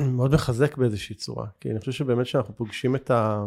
מאוד 0.17 0.35
מחזק 0.35 0.77
באיזושהי 0.77 1.14
צורה, 1.14 1.47
כי 1.61 1.71
אני 1.71 1.81
חושב 1.81 1.93
שבאמת 1.93 2.27
שאנחנו 2.27 2.57
פוגשים 2.57 2.97
את 2.97 3.11
ה... 3.11 3.45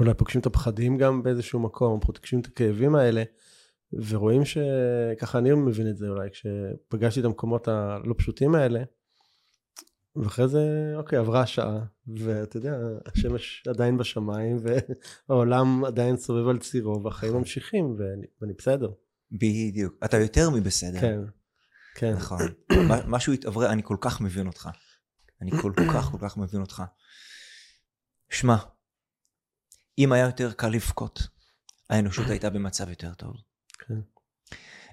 אולי 0.00 0.14
פוגשים 0.14 0.40
את 0.40 0.46
הפחדים 0.46 0.98
גם 0.98 1.22
באיזשהו 1.22 1.60
מקום, 1.60 2.00
פוגשים 2.00 2.40
את 2.40 2.46
הכאבים 2.46 2.94
האלה, 2.94 3.22
ורואים 3.92 4.42
שככה 4.44 5.38
אני 5.38 5.52
מבין 5.52 5.88
את 5.90 5.96
זה 5.96 6.08
אולי 6.08 6.30
כשפגשתי 6.30 7.20
את 7.20 7.24
המקומות 7.24 7.68
הלא 7.68 8.14
פשוטים 8.18 8.54
האלה 8.54 8.82
ואחרי 10.16 10.48
זה 10.48 10.92
אוקיי 10.96 11.18
עברה 11.18 11.40
השעה 11.40 11.84
ואתה 12.16 12.56
יודע 12.56 12.76
השמש 13.06 13.62
עדיין 13.68 13.98
בשמיים 13.98 14.56
והעולם 15.28 15.84
עדיין 15.84 16.16
סובב 16.16 16.48
על 16.48 16.58
צירו 16.58 17.02
והחיים 17.02 17.32
ממשיכים 17.32 17.94
ואני, 17.98 18.26
ואני 18.40 18.52
בסדר. 18.58 18.90
בדיוק 19.32 19.94
אתה 20.04 20.18
יותר 20.18 20.50
מבסדר. 20.50 21.00
כן. 21.00 21.20
כן. 21.94 22.12
נכון. 22.12 22.40
משהו 23.06 23.32
התעברה 23.32 23.72
אני 23.72 23.82
כל 23.84 23.96
כך 24.00 24.20
מבין 24.20 24.46
אותך. 24.46 24.68
אני 25.40 25.50
כל 25.50 25.72
כך 25.92 26.04
כל 26.04 26.18
כך 26.20 26.36
מבין 26.36 26.60
אותך. 26.60 26.82
שמע 28.30 28.56
אם 29.98 30.12
היה 30.12 30.26
יותר 30.26 30.52
קל 30.52 30.68
לבכות 30.68 31.22
האנושות 31.90 32.26
הייתה 32.30 32.50
במצב 32.50 32.88
יותר 32.88 33.14
טוב. 33.14 33.36
כן. 33.88 34.00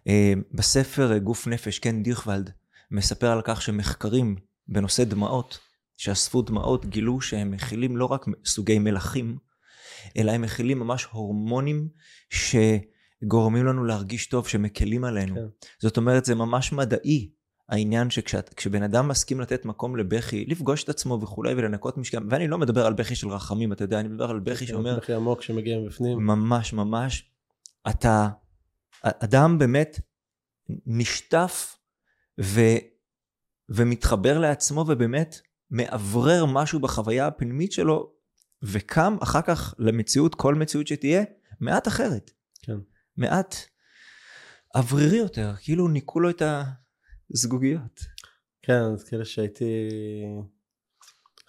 אה, 0.07 0.33
בספר 0.51 1.11
אה, 1.11 1.19
גוף 1.19 1.47
נפש, 1.47 1.79
כן 1.79 2.03
דירכוולד, 2.03 2.51
מספר 2.91 3.31
על 3.31 3.41
כך 3.43 3.61
שמחקרים 3.61 4.35
בנושא 4.67 5.03
דמעות, 5.03 5.59
שאספו 5.97 6.41
דמעות, 6.41 6.85
גילו 6.85 7.21
שהם 7.21 7.51
מכילים 7.51 7.97
לא 7.97 8.05
רק 8.05 8.25
סוגי 8.45 8.79
מלחים, 8.79 9.37
אלא 10.17 10.31
הם 10.31 10.41
מכילים 10.41 10.79
ממש 10.79 11.07
הורמונים 11.11 11.87
שגורמים 12.29 13.65
לנו 13.65 13.83
להרגיש 13.83 14.27
טוב, 14.27 14.47
שמקלים 14.47 15.03
עלינו. 15.03 15.35
כן. 15.35 15.41
זאת 15.79 15.97
אומרת, 15.97 16.25
זה 16.25 16.35
ממש 16.35 16.73
מדעי. 16.73 17.31
העניין 17.69 18.09
שכשבן 18.09 18.83
אדם 18.83 19.07
מסכים 19.07 19.39
לתת 19.39 19.65
מקום 19.65 19.95
לבכי, 19.95 20.45
לפגוש 20.45 20.83
את 20.83 20.89
עצמו 20.89 21.19
וכולי 21.21 21.53
ולנקות 21.53 21.97
משקם, 21.97 22.27
ואני 22.29 22.47
לא 22.47 22.57
מדבר 22.57 22.85
על 22.85 22.93
בכי 22.93 23.15
של 23.15 23.27
רחמים, 23.27 23.73
אתה 23.73 23.83
יודע, 23.83 23.99
אני 23.99 24.07
מדבר 24.07 24.29
על 24.29 24.39
בכי 24.39 24.65
כן, 24.65 24.71
שאומר... 24.71 24.97
בכי 24.97 25.13
עמוק 25.13 25.41
שמגיע 25.41 25.79
מבפנים. 25.79 26.17
ממש 26.17 26.73
ממש. 26.73 27.31
אתה 27.89 28.29
אדם 29.03 29.57
באמת 29.59 29.99
נשטף 30.85 31.77
ו, 32.41 32.59
ומתחבר 33.69 34.39
לעצמו 34.39 34.85
ובאמת 34.87 35.41
מאוורר 35.71 36.45
משהו 36.45 36.79
בחוויה 36.79 37.27
הפנימית 37.27 37.71
שלו 37.71 38.13
וקם 38.63 39.17
אחר 39.23 39.41
כך 39.41 39.73
למציאות, 39.77 40.35
כל 40.35 40.55
מציאות 40.55 40.87
שתהיה, 40.87 41.23
מעט 41.59 41.87
אחרת. 41.87 42.31
כן. 42.61 42.77
מעט 43.17 43.55
אוורירי 44.75 45.17
יותר, 45.17 45.53
כאילו 45.61 45.87
ניקו 45.87 46.19
לו 46.19 46.29
את 46.29 46.41
הזגוגיות. 47.31 47.99
כן, 48.61 48.81
אז 48.93 49.03
כאילו 49.03 49.25
שהייתי... 49.25 49.89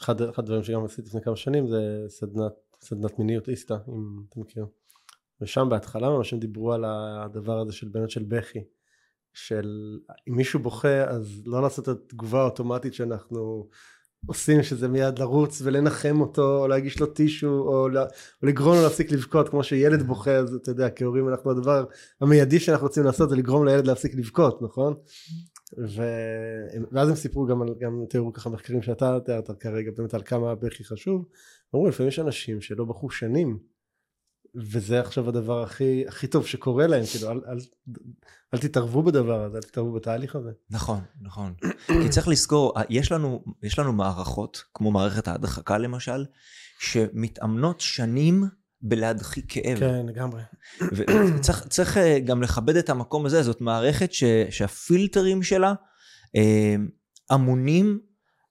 אחד, 0.00 0.20
הדברים 0.22 0.62
שגם 0.62 0.84
עשיתי 0.84 1.08
לפני 1.08 1.20
כמה 1.22 1.36
שנים 1.36 1.68
זה 1.68 2.04
סדנת, 2.08 2.52
סדנת 2.80 3.18
מיניות 3.18 3.48
איסתא, 3.48 3.74
אם 3.74 4.22
אתה 4.28 4.40
מכיר. 4.40 4.66
ושם 5.42 5.68
בהתחלה 5.70 6.10
ממש 6.10 6.32
הם 6.32 6.38
דיברו 6.38 6.72
על 6.72 6.84
הדבר 6.84 7.58
הזה 7.58 7.72
של 7.72 7.88
באמת 7.88 8.10
של 8.10 8.24
בכי 8.28 8.64
של 9.34 9.98
אם 10.28 10.36
מישהו 10.36 10.60
בוכה 10.60 11.04
אז 11.04 11.42
לא 11.46 11.62
לעשות 11.62 11.88
את 11.88 11.88
התגובה 11.88 12.40
האוטומטית 12.40 12.94
שאנחנו 12.94 13.68
עושים 14.26 14.62
שזה 14.62 14.88
מיד 14.88 15.18
לרוץ 15.18 15.62
ולנחם 15.64 16.20
אותו 16.20 16.58
או 16.62 16.68
להגיש 16.68 17.00
לו 17.00 17.06
טישו 17.06 17.48
או, 17.48 17.88
או 18.42 18.46
לגרום 18.46 18.76
לו 18.76 18.82
להפסיק 18.82 19.12
לבכות 19.12 19.48
כמו 19.48 19.64
שילד 19.64 20.02
בוכה 20.02 20.30
אז 20.30 20.54
אתה 20.54 20.70
יודע 20.70 20.90
כהורים 20.90 21.28
אנחנו 21.28 21.50
הדבר 21.50 21.84
המיידי 22.20 22.60
שאנחנו 22.60 22.86
רוצים 22.86 23.04
לעשות 23.04 23.30
זה 23.30 23.36
לגרום 23.36 23.66
לילד 23.66 23.86
להפסיק 23.86 24.14
לבכות 24.14 24.62
נכון? 24.62 24.94
ו... 25.78 26.02
ואז 26.92 27.08
הם 27.08 27.14
סיפרו 27.14 27.46
גם, 27.46 27.62
גם 27.80 28.04
תיארו 28.08 28.32
ככה 28.32 28.50
מחקרים 28.50 28.82
שאתה 28.82 29.18
תיארת 29.24 29.50
כרגע 29.60 29.90
באמת 29.96 30.14
על 30.14 30.22
כמה 30.22 30.54
בכי 30.54 30.84
חשוב 30.84 31.24
אמרו 31.74 31.88
לפעמים 31.88 32.08
יש 32.08 32.18
אנשים 32.18 32.60
שלא 32.60 32.84
בכו 32.84 33.10
שנים 33.10 33.58
וזה 34.54 35.00
עכשיו 35.00 35.28
הדבר 35.28 35.62
הכי 35.62 36.04
הכי 36.08 36.26
טוב 36.26 36.46
שקורה 36.46 36.86
להם 36.86 37.02
כאילו 37.12 37.30
אל, 37.30 37.40
אל, 37.48 37.58
אל 38.54 38.58
תתערבו 38.58 39.02
בדבר 39.02 39.44
הזה 39.44 39.56
אל 39.56 39.62
תתערבו 39.62 39.92
בתהליך 39.92 40.36
הזה 40.36 40.50
נכון 40.70 41.00
נכון 41.20 41.54
כי 41.86 42.08
צריך 42.08 42.28
לזכור 42.28 42.74
יש 42.88 43.12
לנו 43.12 43.44
יש 43.62 43.78
לנו 43.78 43.92
מערכות 43.92 44.64
כמו 44.74 44.90
מערכת 44.90 45.28
ההדחקה 45.28 45.78
למשל 45.78 46.24
שמתאמנות 46.80 47.80
שנים 47.80 48.44
בלהדחיק 48.82 49.44
כאב. 49.48 49.78
כן 49.78 50.06
לגמרי. 50.06 50.42
וצריך 50.92 51.68
צריך 51.68 51.96
אה, 51.96 52.18
גם 52.18 52.42
לכבד 52.42 52.76
את 52.76 52.90
המקום 52.90 53.26
הזה 53.26 53.42
זאת 53.42 53.60
מערכת 53.60 54.12
ש, 54.12 54.24
שהפילטרים 54.50 55.42
שלה 55.42 55.74
אה, 56.36 56.76
אמונים 57.34 58.00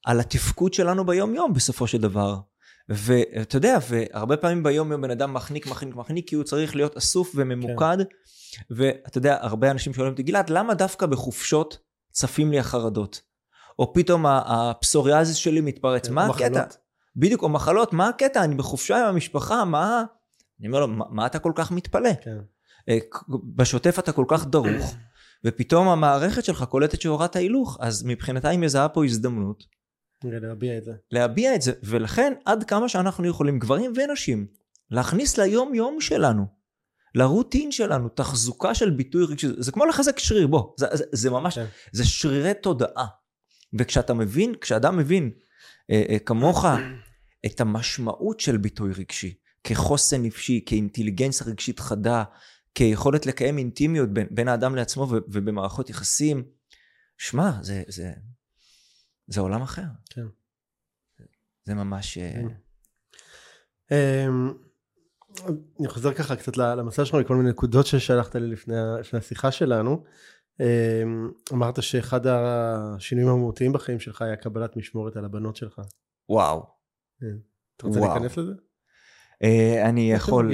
על 0.05 0.19
התפקוד 0.19 0.73
שלנו 0.73 1.05
ביום 1.05 1.35
יום 1.35 1.53
בסופו 1.53 1.87
של 1.87 2.01
דבר. 2.01 2.39
ואתה 2.89 3.57
יודע, 3.57 3.77
והרבה 3.89 4.37
פעמים 4.37 4.63
ביום 4.63 4.91
יום 4.91 5.01
בן 5.01 5.11
אדם 5.11 5.33
מחניק, 5.33 5.67
מחניק, 5.67 5.95
מחניק, 5.95 6.29
כי 6.29 6.35
הוא 6.35 6.43
צריך 6.43 6.75
להיות 6.75 6.97
אסוף 6.97 7.31
וממוקד. 7.35 7.97
כן. 7.97 8.63
ואתה 8.69 9.17
יודע, 9.17 9.37
הרבה 9.41 9.71
אנשים 9.71 9.93
שואלים 9.93 10.11
אותי, 10.11 10.23
גלעד, 10.23 10.49
למה 10.49 10.73
דווקא 10.73 11.05
בחופשות 11.05 11.77
צפים 12.11 12.51
לי 12.51 12.59
החרדות? 12.59 13.21
או 13.79 13.93
פתאום 13.93 14.25
הפסוריאזיס 14.25 15.35
שלי 15.35 15.61
מתפרץ, 15.61 16.07
כן, 16.07 16.13
מה 16.13 16.25
הקטע? 16.25 16.63
בדיוק, 17.15 17.43
או 17.43 17.49
מחלות, 17.49 17.93
מה 17.93 18.09
הקטע? 18.09 18.43
אני 18.43 18.55
בחופשה 18.55 18.97
עם 18.97 19.05
המשפחה, 19.05 19.65
מה... 19.65 20.03
אני 20.59 20.67
אומר 20.67 20.79
לו, 20.79 20.87
מה, 20.87 21.05
מה 21.09 21.25
אתה 21.25 21.39
כל 21.39 21.51
כך 21.55 21.71
מתפלא? 21.71 22.13
כן. 22.13 22.37
אה, 22.89 22.97
בשוטף 23.55 23.99
אתה 23.99 24.11
כל 24.11 24.25
כך 24.27 24.45
דרוך, 24.45 24.95
ופתאום 25.45 25.87
המערכת 25.87 26.45
שלך 26.45 26.63
קולטת 26.63 27.01
שהורדת 27.01 27.35
הילוך, 27.35 27.77
אז 27.79 28.03
מבחינתה 28.03 28.49
היא 28.49 28.59
מזהה 28.59 28.89
פה 28.89 29.05
הזדמנות. 29.05 29.63
להביע 30.23 30.77
את 30.77 30.83
זה. 30.83 30.91
להביע 31.11 31.55
את 31.55 31.61
זה, 31.61 31.71
ולכן 31.83 32.33
עד 32.45 32.63
כמה 32.63 32.89
שאנחנו 32.89 33.27
יכולים, 33.27 33.59
גברים 33.59 33.93
ונשים, 33.95 34.47
להכניס 34.91 35.37
ליום 35.37 35.75
יום 35.75 36.01
שלנו, 36.01 36.45
לרוטין 37.15 37.71
שלנו, 37.71 38.09
תחזוקה 38.09 38.75
של 38.75 38.89
ביטוי 38.89 39.25
רגשי, 39.25 39.47
זה 39.57 39.71
כמו 39.71 39.85
לחזק 39.85 40.19
שריר, 40.19 40.47
בוא, 40.47 40.73
זה, 40.77 40.87
זה, 40.93 41.03
זה 41.11 41.29
ממש, 41.29 41.55
כן. 41.55 41.65
זה 41.91 42.05
שרירי 42.05 42.53
תודעה. 42.53 43.05
וכשאתה 43.73 44.13
מבין, 44.13 44.55
כשאדם 44.61 44.97
מבין 44.97 45.31
אה, 45.91 46.03
אה, 46.09 46.19
כמוך 46.19 46.65
את 47.45 47.61
המשמעות 47.61 48.39
של 48.39 48.57
ביטוי 48.57 48.91
רגשי, 48.93 49.33
כחוסן 49.63 50.21
נפשי, 50.23 50.63
כאינטליגנציה 50.65 51.47
רגשית 51.47 51.79
חדה, 51.79 52.23
כיכולת 52.75 53.25
לקיים 53.25 53.57
אינטימיות 53.57 54.13
בין, 54.13 54.27
בין 54.31 54.47
האדם 54.47 54.75
לעצמו 54.75 55.07
ו, 55.09 55.17
ובמערכות 55.27 55.89
יחסים, 55.89 56.43
שמע, 57.17 57.51
זה, 57.61 57.83
זה, 57.87 58.11
זה 59.29 59.41
עולם 59.41 59.61
אחר. 59.61 59.85
כן. 60.09 60.25
זה 61.63 61.73
ממש... 61.73 62.17
אה, 62.17 62.31
כן. 62.33 62.47
אמ, 63.91 64.53
אני 65.79 65.87
חוזר 65.87 66.13
ככה 66.13 66.35
קצת 66.35 66.57
למסע 66.57 67.05
שלך 67.05 67.15
מכל 67.15 67.35
מיני 67.35 67.49
נקודות 67.49 67.85
ששלחת 67.85 68.35
לי 68.35 68.47
לפני, 68.47 68.75
לפני 68.99 69.19
השיחה 69.19 69.51
שלנו. 69.51 70.03
אמ, 70.59 71.31
אמרת 71.53 71.83
שאחד 71.83 72.27
השינויים 72.27 73.29
המהותיים 73.29 73.73
בחיים 73.73 73.99
שלך 73.99 74.21
היה 74.21 74.35
קבלת 74.35 74.75
משמורת 74.75 75.15
על 75.15 75.25
הבנות 75.25 75.55
שלך. 75.55 75.81
וואו. 76.29 76.65
כן. 77.19 77.37
אתה 77.77 77.87
רוצה 77.87 77.99
וואו. 77.99 78.13
להיכנס 78.13 78.37
לזה? 78.37 78.53
אה, 79.43 79.89
אני 79.89 80.11
יכול, 80.11 80.51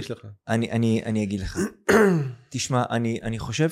אני, 0.48 0.72
אני, 0.72 1.04
אני 1.06 1.24
אגיד 1.24 1.40
לך. 1.40 1.58
תשמע, 2.50 2.84
אני, 2.90 3.20
אני 3.24 3.40
חושב 3.40 3.70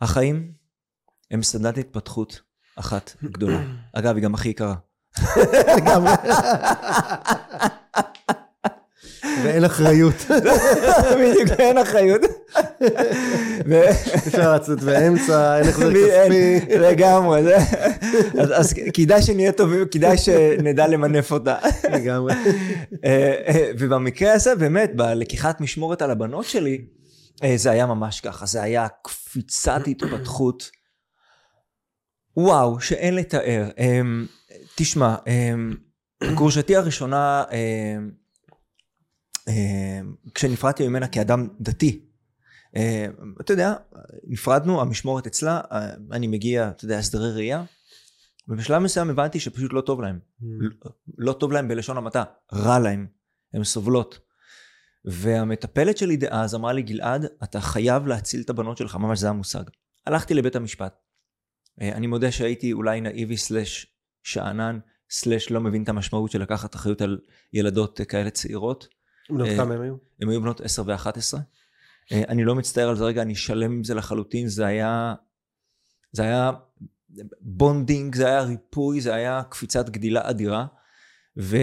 שהחיים 0.00 0.54
הם 1.30 1.42
סדנת 1.42 1.78
התפתחות 1.78 2.49
אחת 2.80 3.14
גדולה. 3.24 3.60
אגב, 3.92 4.14
היא 4.14 4.22
גם 4.22 4.34
הכי 4.34 4.48
יקרה. 4.48 4.74
לגמרי. 5.76 6.12
ואין 9.44 9.64
אחריות. 9.64 10.14
בדיוק, 11.20 11.50
אין 11.58 11.78
אחריות. 11.78 12.20
אפשר 14.28 14.54
לצאת 14.54 14.82
באמצע, 14.82 15.58
אין 15.58 15.68
החזר 15.68 15.92
כספי. 15.92 16.78
לגמרי. 16.78 17.42
אז 18.54 18.74
כדאי 18.94 19.22
שנהיה 19.22 19.52
טובים, 19.52 19.84
כדאי 19.90 20.18
שנדע 20.18 20.86
למנף 20.86 21.32
אותה. 21.32 21.56
לגמרי. 21.92 22.34
אה, 23.04 23.34
אה, 23.48 23.70
ובמקרה 23.78 24.32
הזה, 24.32 24.54
באמת, 24.54 24.96
בלקיחת 24.96 25.60
משמורת 25.60 26.02
על 26.02 26.10
הבנות 26.10 26.44
שלי, 26.44 26.84
אה, 27.44 27.52
זה 27.56 27.70
היה 27.70 27.86
ממש 27.86 28.20
ככה. 28.20 28.46
זה 28.46 28.62
היה 28.62 28.86
קפיצת 29.02 29.80
התפתחות. 29.86 30.79
וואו, 32.36 32.80
שאין 32.80 33.14
לתאר. 33.14 33.70
תשמע, 34.76 35.16
גרושתי 36.34 36.76
הראשונה, 36.76 37.44
כשנפרדתי 40.34 40.88
ממנה 40.88 41.08
כאדם 41.08 41.48
דתי, 41.60 42.06
אתה 43.40 43.52
יודע, 43.52 43.74
נפרדנו, 44.24 44.80
המשמורת 44.80 45.26
אצלה, 45.26 45.60
אני 46.12 46.26
מגיע, 46.26 46.68
אתה 46.68 46.84
יודע, 46.84 46.98
הסדרי 46.98 47.32
ראייה, 47.32 47.64
ובשלב 48.48 48.78
מסוים 48.82 49.10
הבנתי 49.10 49.40
שפשוט 49.40 49.72
לא 49.72 49.80
טוב 49.80 50.00
להם. 50.00 50.18
Mm. 50.42 50.44
לא 51.18 51.32
טוב 51.32 51.52
להם 51.52 51.68
בלשון 51.68 51.96
המעטה, 51.96 52.24
רע 52.52 52.78
להם, 52.78 53.06
הן 53.54 53.64
סובלות. 53.64 54.18
והמטפלת 55.04 55.96
שלי 55.96 56.16
דאז 56.16 56.54
אמרה 56.54 56.72
לי, 56.72 56.82
גלעד, 56.82 57.26
אתה 57.44 57.60
חייב 57.60 58.06
להציל 58.06 58.40
את 58.40 58.50
הבנות 58.50 58.76
שלך, 58.76 58.96
ממש 58.96 59.18
זה 59.18 59.28
המושג. 59.28 59.62
הלכתי 60.06 60.34
לבית 60.34 60.56
המשפט. 60.56 60.94
אני 61.80 62.06
מודה 62.06 62.32
שהייתי 62.32 62.72
אולי 62.72 63.00
נאיבי 63.00 63.36
slash 63.36 63.86
שאנן, 64.22 64.78
slash 65.10 65.50
לא 65.50 65.60
מבין 65.60 65.82
את 65.82 65.88
המשמעות 65.88 66.30
של 66.30 66.42
לקחת 66.42 66.74
אחריות 66.74 67.00
על 67.00 67.18
ילדות 67.52 68.00
כאלה 68.08 68.30
צעירות. 68.30 68.88
בנות 69.30 69.48
אה, 69.48 69.56
כמה 69.56 69.74
הם 69.74 69.80
היו? 69.80 69.94
הם 70.22 70.28
היו 70.28 70.40
בנות 70.40 70.60
10 70.60 70.82
ו-11. 70.86 71.38
אני 72.12 72.44
לא 72.44 72.54
מצטער 72.54 72.88
על 72.88 72.96
זה 72.96 73.04
רגע, 73.04 73.22
אני 73.22 73.34
שלם 73.34 73.72
עם 73.72 73.84
זה 73.84 73.94
לחלוטין, 73.94 74.48
זה 74.48 74.66
היה... 74.66 75.14
זה 76.12 76.22
היה 76.22 76.50
bonding, 77.40 78.14
זה 78.14 78.26
היה 78.26 78.42
ריפוי, 78.42 79.00
זה 79.00 79.14
היה 79.14 79.42
קפיצת 79.50 79.88
גדילה 79.88 80.30
אדירה. 80.30 80.66
ואז 81.36 81.54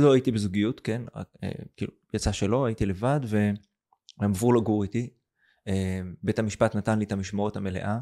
לא 0.00 0.12
הייתי 0.12 0.30
בזוגיות, 0.30 0.80
כן? 0.80 1.02
אה, 1.16 1.22
כאילו, 1.76 1.92
יצא 2.14 2.32
שלא, 2.32 2.64
הייתי 2.64 2.86
לבד, 2.86 3.20
והם 3.24 3.54
עברו 4.20 4.52
לגור 4.52 4.82
איתי. 4.82 5.10
אה, 5.70 6.00
בית 6.22 6.38
המשפט 6.38 6.76
נתן 6.76 6.98
לי 6.98 7.04
את 7.04 7.12
המשמורת 7.12 7.56
המלאה, 7.56 7.98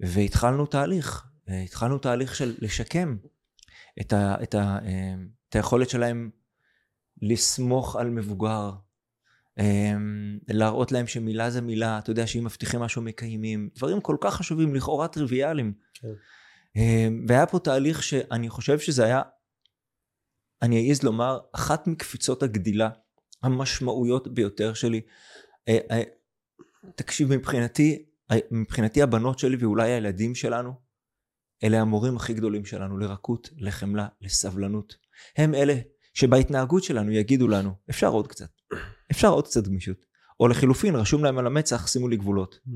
והתחלנו 0.00 0.66
תהליך. 0.66 1.24
התחלנו 1.64 1.98
תהליך 1.98 2.34
של 2.34 2.54
לשקם 2.58 3.16
את, 4.00 4.12
ה, 4.12 4.42
את, 4.42 4.54
ה, 4.54 4.78
את 5.48 5.54
היכולת 5.56 5.90
שלהם 5.90 6.30
לסמוך 7.22 7.96
על 7.96 8.10
מבוגר, 8.10 8.70
להראות 10.48 10.92
להם 10.92 11.06
שמילה 11.06 11.50
זה 11.50 11.60
מילה, 11.60 11.98
אתה 11.98 12.10
יודע 12.10 12.26
שאם 12.26 12.44
מבטיחים 12.44 12.80
משהו 12.80 13.02
מקיימים, 13.02 13.70
דברים 13.76 14.00
כל 14.00 14.16
כך 14.20 14.34
חשובים, 14.34 14.74
לכאורה 14.74 15.08
טריוויאליים. 15.08 15.72
כן. 15.94 16.08
והיה 17.28 17.46
פה 17.46 17.58
תהליך 17.58 18.02
שאני 18.02 18.48
חושב 18.48 18.78
שזה 18.78 19.04
היה, 19.04 19.22
אני 20.62 20.88
אעז 20.88 21.02
לומר, 21.02 21.38
אחת 21.52 21.86
מקפיצות 21.86 22.42
הגדילה 22.42 22.88
המשמעויות 23.42 24.34
ביותר 24.34 24.74
שלי. 24.74 25.00
תקשיב, 26.94 27.34
מבחינתי, 27.34 28.06
מבחינתי 28.50 29.02
הבנות 29.02 29.38
שלי 29.38 29.56
ואולי 29.56 29.92
הילדים 29.92 30.34
שלנו, 30.34 30.72
אלה 31.64 31.80
המורים 31.80 32.16
הכי 32.16 32.34
גדולים 32.34 32.64
שלנו 32.64 32.98
לרכות, 32.98 33.48
לחמלה, 33.56 34.08
לסבלנות. 34.20 34.96
הם 35.36 35.54
אלה 35.54 35.74
שבהתנהגות 36.14 36.84
שלנו 36.84 37.12
יגידו 37.12 37.48
לנו, 37.48 37.74
אפשר 37.90 38.08
עוד 38.08 38.26
קצת, 38.26 38.50
אפשר 39.10 39.28
עוד 39.28 39.46
קצת 39.46 39.66
גמישות. 39.66 40.06
או 40.40 40.48
לחילופין, 40.48 40.96
רשום 40.96 41.24
להם 41.24 41.38
על 41.38 41.46
המצח, 41.46 41.86
שימו 41.86 42.08
לי 42.08 42.16
גבולות. 42.16 42.58
Mm. 42.66 42.70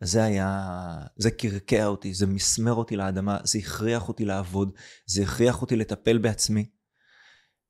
זה 0.00 0.24
היה, 0.24 0.68
זה 1.16 1.30
קרקע 1.30 1.86
אותי, 1.86 2.14
זה 2.14 2.26
מסמר 2.26 2.72
אותי 2.72 2.96
לאדמה, 2.96 3.38
זה 3.44 3.58
הכריח 3.58 4.08
אותי 4.08 4.24
לעבוד, 4.24 4.72
זה 5.06 5.22
הכריח 5.22 5.62
אותי 5.62 5.76
לטפל 5.76 6.18
בעצמי. 6.18 6.70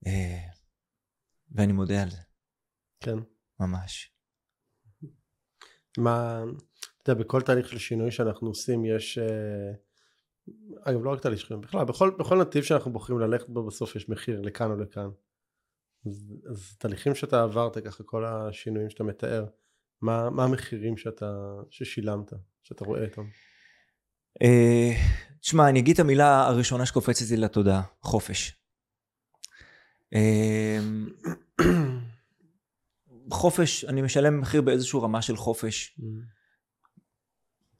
אה, 0.06 0.38
ואני 1.50 1.72
מודה 1.72 2.02
על 2.02 2.10
זה. 2.10 2.20
כן. 3.00 3.16
ממש. 3.60 4.11
מה, 5.98 6.44
אתה 7.02 7.12
יודע, 7.12 7.24
בכל 7.24 7.42
תהליך 7.42 7.68
של 7.68 7.78
שינוי 7.78 8.10
שאנחנו 8.10 8.48
עושים 8.48 8.84
יש... 8.84 9.18
אה, 9.18 9.72
אגב, 10.82 11.04
לא 11.04 11.10
רק 11.10 11.20
תהליך 11.20 11.40
שינוי, 11.40 11.62
בכלל, 11.62 11.84
בכל, 11.84 12.10
בכל 12.18 12.40
נתיב 12.40 12.64
שאנחנו 12.64 12.92
בוחרים 12.92 13.18
ללכת 13.18 13.48
בו 13.48 13.66
בסוף 13.66 13.96
יש 13.96 14.08
מחיר 14.08 14.40
לכאן 14.40 14.70
או 14.70 14.76
לכאן. 14.76 15.08
אז, 16.06 16.34
אז 16.50 16.76
תהליכים 16.78 17.14
שאתה 17.14 17.42
עברת, 17.42 17.78
ככה 17.78 18.04
כל 18.04 18.24
השינויים 18.24 18.90
שאתה 18.90 19.04
מתאר, 19.04 19.46
מה, 20.02 20.30
מה 20.30 20.44
המחירים 20.44 20.96
שאתה, 20.96 21.54
ששילמת, 21.70 22.32
שאתה 22.62 22.84
רואה 22.84 23.04
אותם? 23.04 23.24
אה, 24.42 24.92
תשמע, 25.40 25.68
אני 25.68 25.80
אגיד 25.80 25.94
את 25.94 26.00
המילה 26.00 26.46
הראשונה 26.46 26.86
שקופצת 26.86 27.30
לי 27.30 27.36
לתודעה, 27.36 27.82
חופש. 28.00 28.52
חופש, 33.30 33.84
אני 33.84 34.02
משלם 34.02 34.40
מחיר 34.40 34.62
באיזושהי 34.62 35.00
רמה 35.02 35.22
של 35.22 35.36
חופש. 35.36 35.98
Mm. 35.98 36.02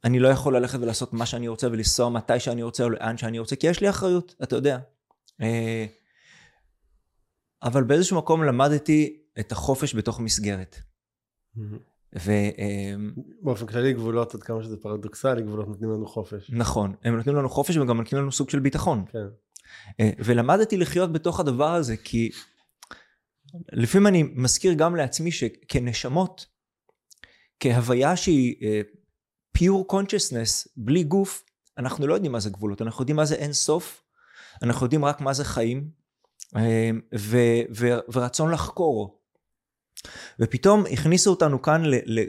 אני 0.05 0.19
לא 0.19 0.29
יכול 0.29 0.57
ללכת 0.57 0.79
ולעשות 0.79 1.13
מה 1.13 1.27
שאני 1.27 1.49
רוצה 1.49 1.67
ולנסוע 1.67 2.09
מתי 2.09 2.41
שאני 2.41 2.63
רוצה 2.63 2.85
או 2.85 2.91
לאן 2.91 3.17
שאני 3.17 3.39
רוצה, 3.39 3.57
כי 3.57 3.67
יש 3.67 3.81
לי 3.81 3.91
אחריות, 3.91 4.35
אתה 4.43 4.57
יודע. 4.57 4.79
אה, 5.41 5.87
אבל 7.63 7.85
באיזשהו 7.85 8.19
מקום 8.19 8.45
למדתי 8.45 9.23
את 9.41 9.53
החופש 9.53 9.95
בתוך 9.95 10.21
מסגרת. 10.21 10.77
ו... 12.19 12.31
אה, 12.31 12.95
באופן 13.43 13.67
כללי 13.67 13.93
גבולות, 13.93 14.35
עד 14.35 14.43
כמה 14.43 14.63
שזה 14.63 14.77
פרדוקסלי, 14.77 15.43
גבולות 15.43 15.69
נותנים 15.69 15.91
לנו 15.91 16.07
חופש. 16.07 16.51
נכון, 16.51 16.95
הם 17.05 17.17
נותנים 17.17 17.37
לנו 17.37 17.49
חופש 17.49 17.77
וגם 17.77 17.97
נותנים 17.97 18.23
לנו 18.23 18.33
סוג 18.33 18.51
של 18.51 18.59
ביטחון. 18.59 19.05
כן. 19.13 19.27
אה, 20.01 20.11
ולמדתי 20.19 20.77
לחיות 20.77 21.13
בתוך 21.13 21.41
הדבר 21.41 21.75
הזה, 21.75 21.97
כי 21.97 22.31
לפעמים 23.73 24.07
אני 24.07 24.23
מזכיר 24.23 24.73
גם 24.73 24.97
לעצמי 24.97 25.33
שכנשמות, 25.33 26.47
כהוויה 27.61 28.17
שהיא 28.17 28.55
pure 29.59 29.93
consciousness, 29.93 30.69
בלי 30.77 31.05
גוף, 31.05 31.45
אנחנו 31.79 32.07
לא 32.07 32.15
יודעים 32.15 32.33
מה 32.33 32.41
זה 32.41 32.51
גבולות, 32.51 32.83
אנחנו 32.83 33.03
יודעים 33.03 33.17
מה 33.17 33.25
זה 33.25 33.35
אין 33.35 33.53
סוף, 33.53 34.03
אנחנו 34.63 34.87
יודעים 34.87 35.05
רק 35.05 35.21
מה 35.21 35.33
זה 35.33 35.45
חיים, 35.45 35.91
אמ, 36.57 37.01
ו, 37.19 37.39
ו, 37.77 37.87
ורצון 38.13 38.51
לחקור. 38.51 39.19
ופתאום 40.41 40.85
הכניסו 40.93 41.31
אותנו 41.31 41.63
כאן 41.63 41.83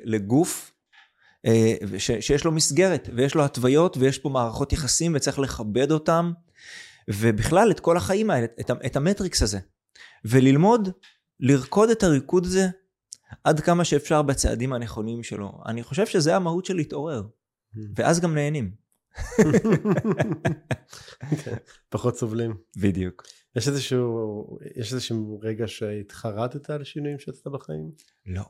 לגוף 0.04 0.74
אה, 1.46 1.74
ש, 1.98 2.12
שיש 2.12 2.46
לו 2.46 2.52
מסגרת, 2.52 3.10
ויש 3.16 3.36
לו 3.36 3.46
התוויות, 3.46 3.98
ויש 3.98 4.18
פה 4.18 4.30
מערכות 4.30 4.74
יחסים, 4.74 5.12
וצריך 5.16 5.40
לכבד 5.40 5.92
אותם, 5.92 6.32
ובכלל 7.10 7.72
את 7.72 7.80
כל 7.80 7.98
החיים 7.98 8.30
האלה, 8.30 8.46
את, 8.60 8.72
את 8.86 8.96
המטריקס 8.96 9.44
הזה. 9.44 9.60
וללמוד 10.26 10.90
לרקוד 11.40 11.90
את 11.90 12.04
הריקוד 12.04 12.46
הזה 12.46 12.68
עד 13.44 13.60
כמה 13.60 13.86
שאפשר 13.86 14.22
בצעדים 14.22 14.74
הנכונים 14.74 15.24
שלו. 15.24 15.62
אני 15.66 15.84
חושב 15.84 16.06
שזה 16.06 16.36
המהות 16.36 16.66
של 16.66 16.76
להתעורר, 16.76 17.24
mm. 17.24 17.80
ואז 17.96 18.20
גם 18.20 18.36
נהנים. 18.36 18.76
פחות 21.90 22.18
סובלים. 22.18 22.58
בדיוק. 22.78 23.24
יש 23.56 23.68
איזשהו, 23.68 24.58
יש 24.76 24.94
איזשהו 24.94 25.40
רגע 25.44 25.68
שהתחרטת 25.68 26.70
על 26.70 26.84
שינויים 26.84 27.20
שעשית 27.20 27.48
בחיים? 27.48 27.92
לא. 28.26 28.44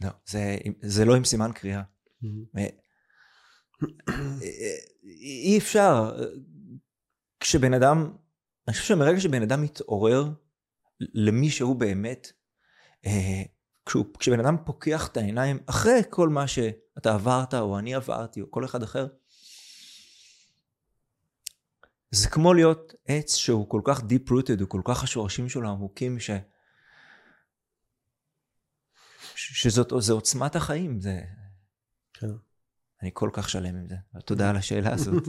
לא, 0.00 0.10
זה, 0.26 0.56
זה 0.82 1.04
לא 1.04 1.14
עם 1.16 1.24
סימן 1.24 1.50
קריאה. 1.54 1.82
אה, 2.56 2.66
אי 5.20 5.58
אפשר. 5.58 6.18
כשבן 7.40 7.74
אדם, 7.74 8.12
אני 8.68 8.74
חושב 8.74 8.88
שמרגע 8.88 9.20
שבן 9.20 9.42
אדם 9.42 9.62
מתעורר 9.62 10.30
למי 11.00 11.50
שהוא 11.50 11.76
באמת, 11.76 12.32
אה, 13.06 13.42
כשהוא, 13.86 14.04
כשבן 14.18 14.40
אדם 14.40 14.56
פוקח 14.64 15.08
את 15.08 15.16
העיניים, 15.16 15.58
אחרי 15.66 16.00
כל 16.10 16.28
מה 16.28 16.46
שאתה 16.46 17.14
עברת, 17.14 17.54
או 17.54 17.78
אני 17.78 17.94
עברתי, 17.94 18.40
או 18.40 18.50
כל 18.50 18.64
אחד 18.64 18.82
אחר, 18.82 19.06
זה 22.10 22.28
כמו 22.28 22.54
להיות 22.54 22.92
עץ 23.06 23.34
שהוא 23.34 23.68
כל 23.68 23.80
כך 23.84 24.00
deep 24.00 24.30
rooted, 24.30 24.60
הוא 24.60 24.68
כל 24.68 24.82
כך 24.84 25.02
השורשים 25.02 25.48
שלו 25.48 25.68
עמוקים, 25.68 26.20
ש... 26.20 26.30
שזאת 29.34 29.92
עוצמת 29.92 30.56
החיים, 30.56 31.00
זה... 31.00 31.20
כן. 32.14 32.26
אני 33.02 33.10
כל 33.12 33.30
כך 33.32 33.48
שלם 33.48 33.76
עם 33.76 33.88
זה, 33.88 33.94
תודה 34.24 34.50
על 34.50 34.56
השאלה 34.56 34.92
הזאת. 34.92 35.28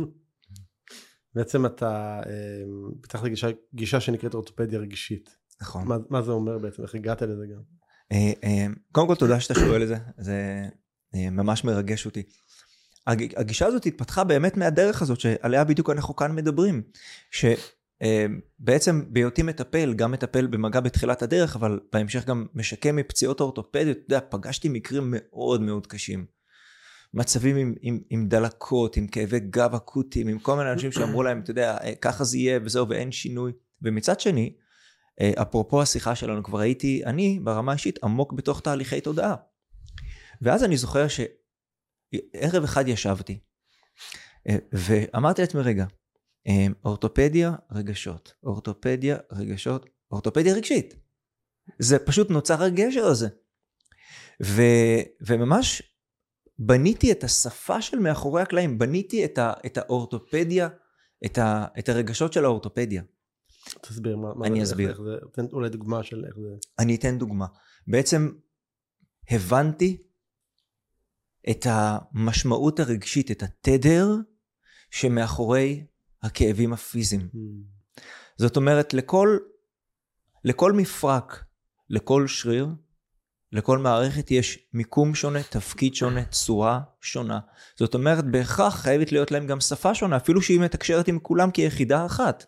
בעצם 1.35 1.65
אתה 1.65 2.21
אה, 2.25 2.63
פיתחת 3.01 3.25
גישה, 3.25 3.47
גישה 3.73 3.99
שנקראת 3.99 4.33
אורתופדיה 4.33 4.79
רגשית. 4.79 5.40
נכון. 5.61 5.87
מה, 5.87 5.97
מה 6.09 6.21
זה 6.21 6.31
אומר 6.31 6.57
בעצם? 6.57 6.83
איך 6.83 6.95
הגעת 6.95 7.21
לזה 7.21 7.45
גם? 7.53 7.61
אה, 8.11 8.31
אה, 8.43 8.65
קודם 8.91 9.07
כל 9.07 9.15
תודה 9.15 9.39
שאתה 9.39 9.59
שואל 9.59 9.83
את 9.83 9.87
זה, 9.87 9.97
זה 10.17 10.67
ממש 11.13 11.63
מרגש 11.63 12.05
אותי. 12.05 12.23
הגישה 13.07 13.65
הזאת 13.65 13.85
התפתחה 13.85 14.23
באמת 14.23 14.57
מהדרך 14.57 15.01
הזאת 15.01 15.19
שעליה 15.19 15.63
בדיוק 15.63 15.89
אנחנו 15.89 16.15
כאן 16.15 16.35
מדברים. 16.35 16.81
שבעצם 17.31 19.03
בהיותי 19.07 19.43
מטפל, 19.43 19.93
גם 19.93 20.11
מטפל 20.11 20.47
במגע 20.47 20.79
בתחילת 20.79 21.21
הדרך, 21.21 21.55
אבל 21.55 21.79
בהמשך 21.93 22.25
גם 22.25 22.45
משקם 22.55 22.95
מפציעות 22.95 23.41
אורתופדיות, 23.41 23.97
אתה 23.97 24.15
יודע, 24.15 24.25
פגשתי 24.29 24.69
מקרים 24.69 25.03
מאוד 25.11 25.61
מאוד 25.61 25.87
קשים. 25.87 26.25
מצבים 27.13 27.55
עם, 27.55 27.75
עם, 27.81 27.99
עם 28.09 28.27
דלקות, 28.27 28.97
עם 28.97 29.07
כאבי 29.07 29.39
גב 29.39 29.75
אקוטיים, 29.75 30.27
עם 30.27 30.39
כל 30.39 30.57
מיני 30.57 30.71
אנשים 30.71 30.91
שאמרו 30.91 31.23
להם, 31.23 31.39
אתה 31.39 31.51
יודע, 31.51 31.77
ככה 32.01 32.23
זה 32.23 32.37
יהיה 32.37 32.59
וזהו 32.63 32.89
ואין 32.89 33.11
שינוי. 33.11 33.51
ומצד 33.81 34.19
שני, 34.19 34.53
אפרופו 35.19 35.81
השיחה 35.81 36.15
שלנו, 36.15 36.43
כבר 36.43 36.59
הייתי, 36.59 37.01
אני 37.05 37.39
ברמה 37.43 37.71
האישית, 37.71 38.03
עמוק 38.03 38.33
בתוך 38.33 38.61
תהליכי 38.61 39.01
תודעה. 39.01 39.35
ואז 40.41 40.63
אני 40.63 40.77
זוכר 40.77 41.07
ש... 41.07 41.19
ערב 42.33 42.63
אחד 42.63 42.87
ישבתי, 42.87 43.39
אה, 44.49 44.55
ואמרתי 44.73 45.41
לעצמי, 45.41 45.61
רגע, 45.61 45.85
אה, 46.47 46.65
אורתופדיה, 46.85 47.51
רגשות, 47.71 48.33
אורתופדיה, 48.43 49.17
רגשות, 49.31 49.89
אורתופדיה 50.11 50.53
רגשית. 50.53 50.95
זה 51.79 51.99
פשוט 51.99 52.29
נוצר 52.29 52.63
הגשר 52.63 53.05
הזה. 53.05 53.27
ו, 54.43 54.61
וממש 55.21 55.81
בניתי 56.59 57.11
את 57.11 57.23
השפה 57.23 57.81
של 57.81 57.99
מאחורי 57.99 58.41
הקלעים, 58.41 58.77
בניתי 58.77 59.25
את, 59.25 59.37
ה, 59.37 59.53
את 59.65 59.77
האורתופדיה, 59.77 60.69
את, 61.25 61.37
ה, 61.37 61.65
את 61.79 61.89
הרגשות 61.89 62.33
של 62.33 62.45
האורתופדיה. 62.45 63.03
תסביר 63.81 64.17
מה, 64.17 64.33
מה 64.33 64.47
אני 64.47 64.65
זה, 64.65 64.71
אסביר. 64.71 64.89
איך 64.89 65.01
זה, 65.01 65.15
תן 65.33 65.45
אולי 65.53 65.69
דוגמה 65.69 66.03
של 66.03 66.25
איך 66.25 66.35
זה. 66.35 66.55
אני 66.79 66.95
אתן 66.95 67.17
דוגמה. 67.17 67.45
בעצם 67.87 68.31
הבנתי 69.29 70.03
את 71.49 71.65
המשמעות 71.69 72.79
הרגשית, 72.79 73.31
את 73.31 73.43
התדר 73.43 74.07
שמאחורי 74.91 75.85
הכאבים 76.23 76.73
הפיזיים. 76.73 77.21
Mm. 77.21 78.01
זאת 78.37 78.57
אומרת, 78.57 78.93
לכל, 78.93 79.37
לכל 80.43 80.73
מפרק, 80.73 81.43
לכל 81.89 82.27
שריר, 82.27 82.67
לכל 83.51 83.77
מערכת 83.77 84.31
יש 84.31 84.69
מיקום 84.73 85.15
שונה, 85.15 85.43
תפקיד 85.43 85.95
שונה, 85.95 86.25
צורה 86.25 86.81
שונה. 87.01 87.39
זאת 87.75 87.93
אומרת, 87.93 88.25
בהכרח 88.25 88.75
חייבת 88.75 89.11
להיות 89.11 89.31
להם 89.31 89.47
גם 89.47 89.59
שפה 89.59 89.95
שונה, 89.95 90.17
אפילו 90.17 90.41
שהיא 90.41 90.59
מתקשרת 90.59 91.07
עם 91.07 91.19
כולם 91.19 91.51
כיחידה 91.51 92.05
אחת. 92.05 92.45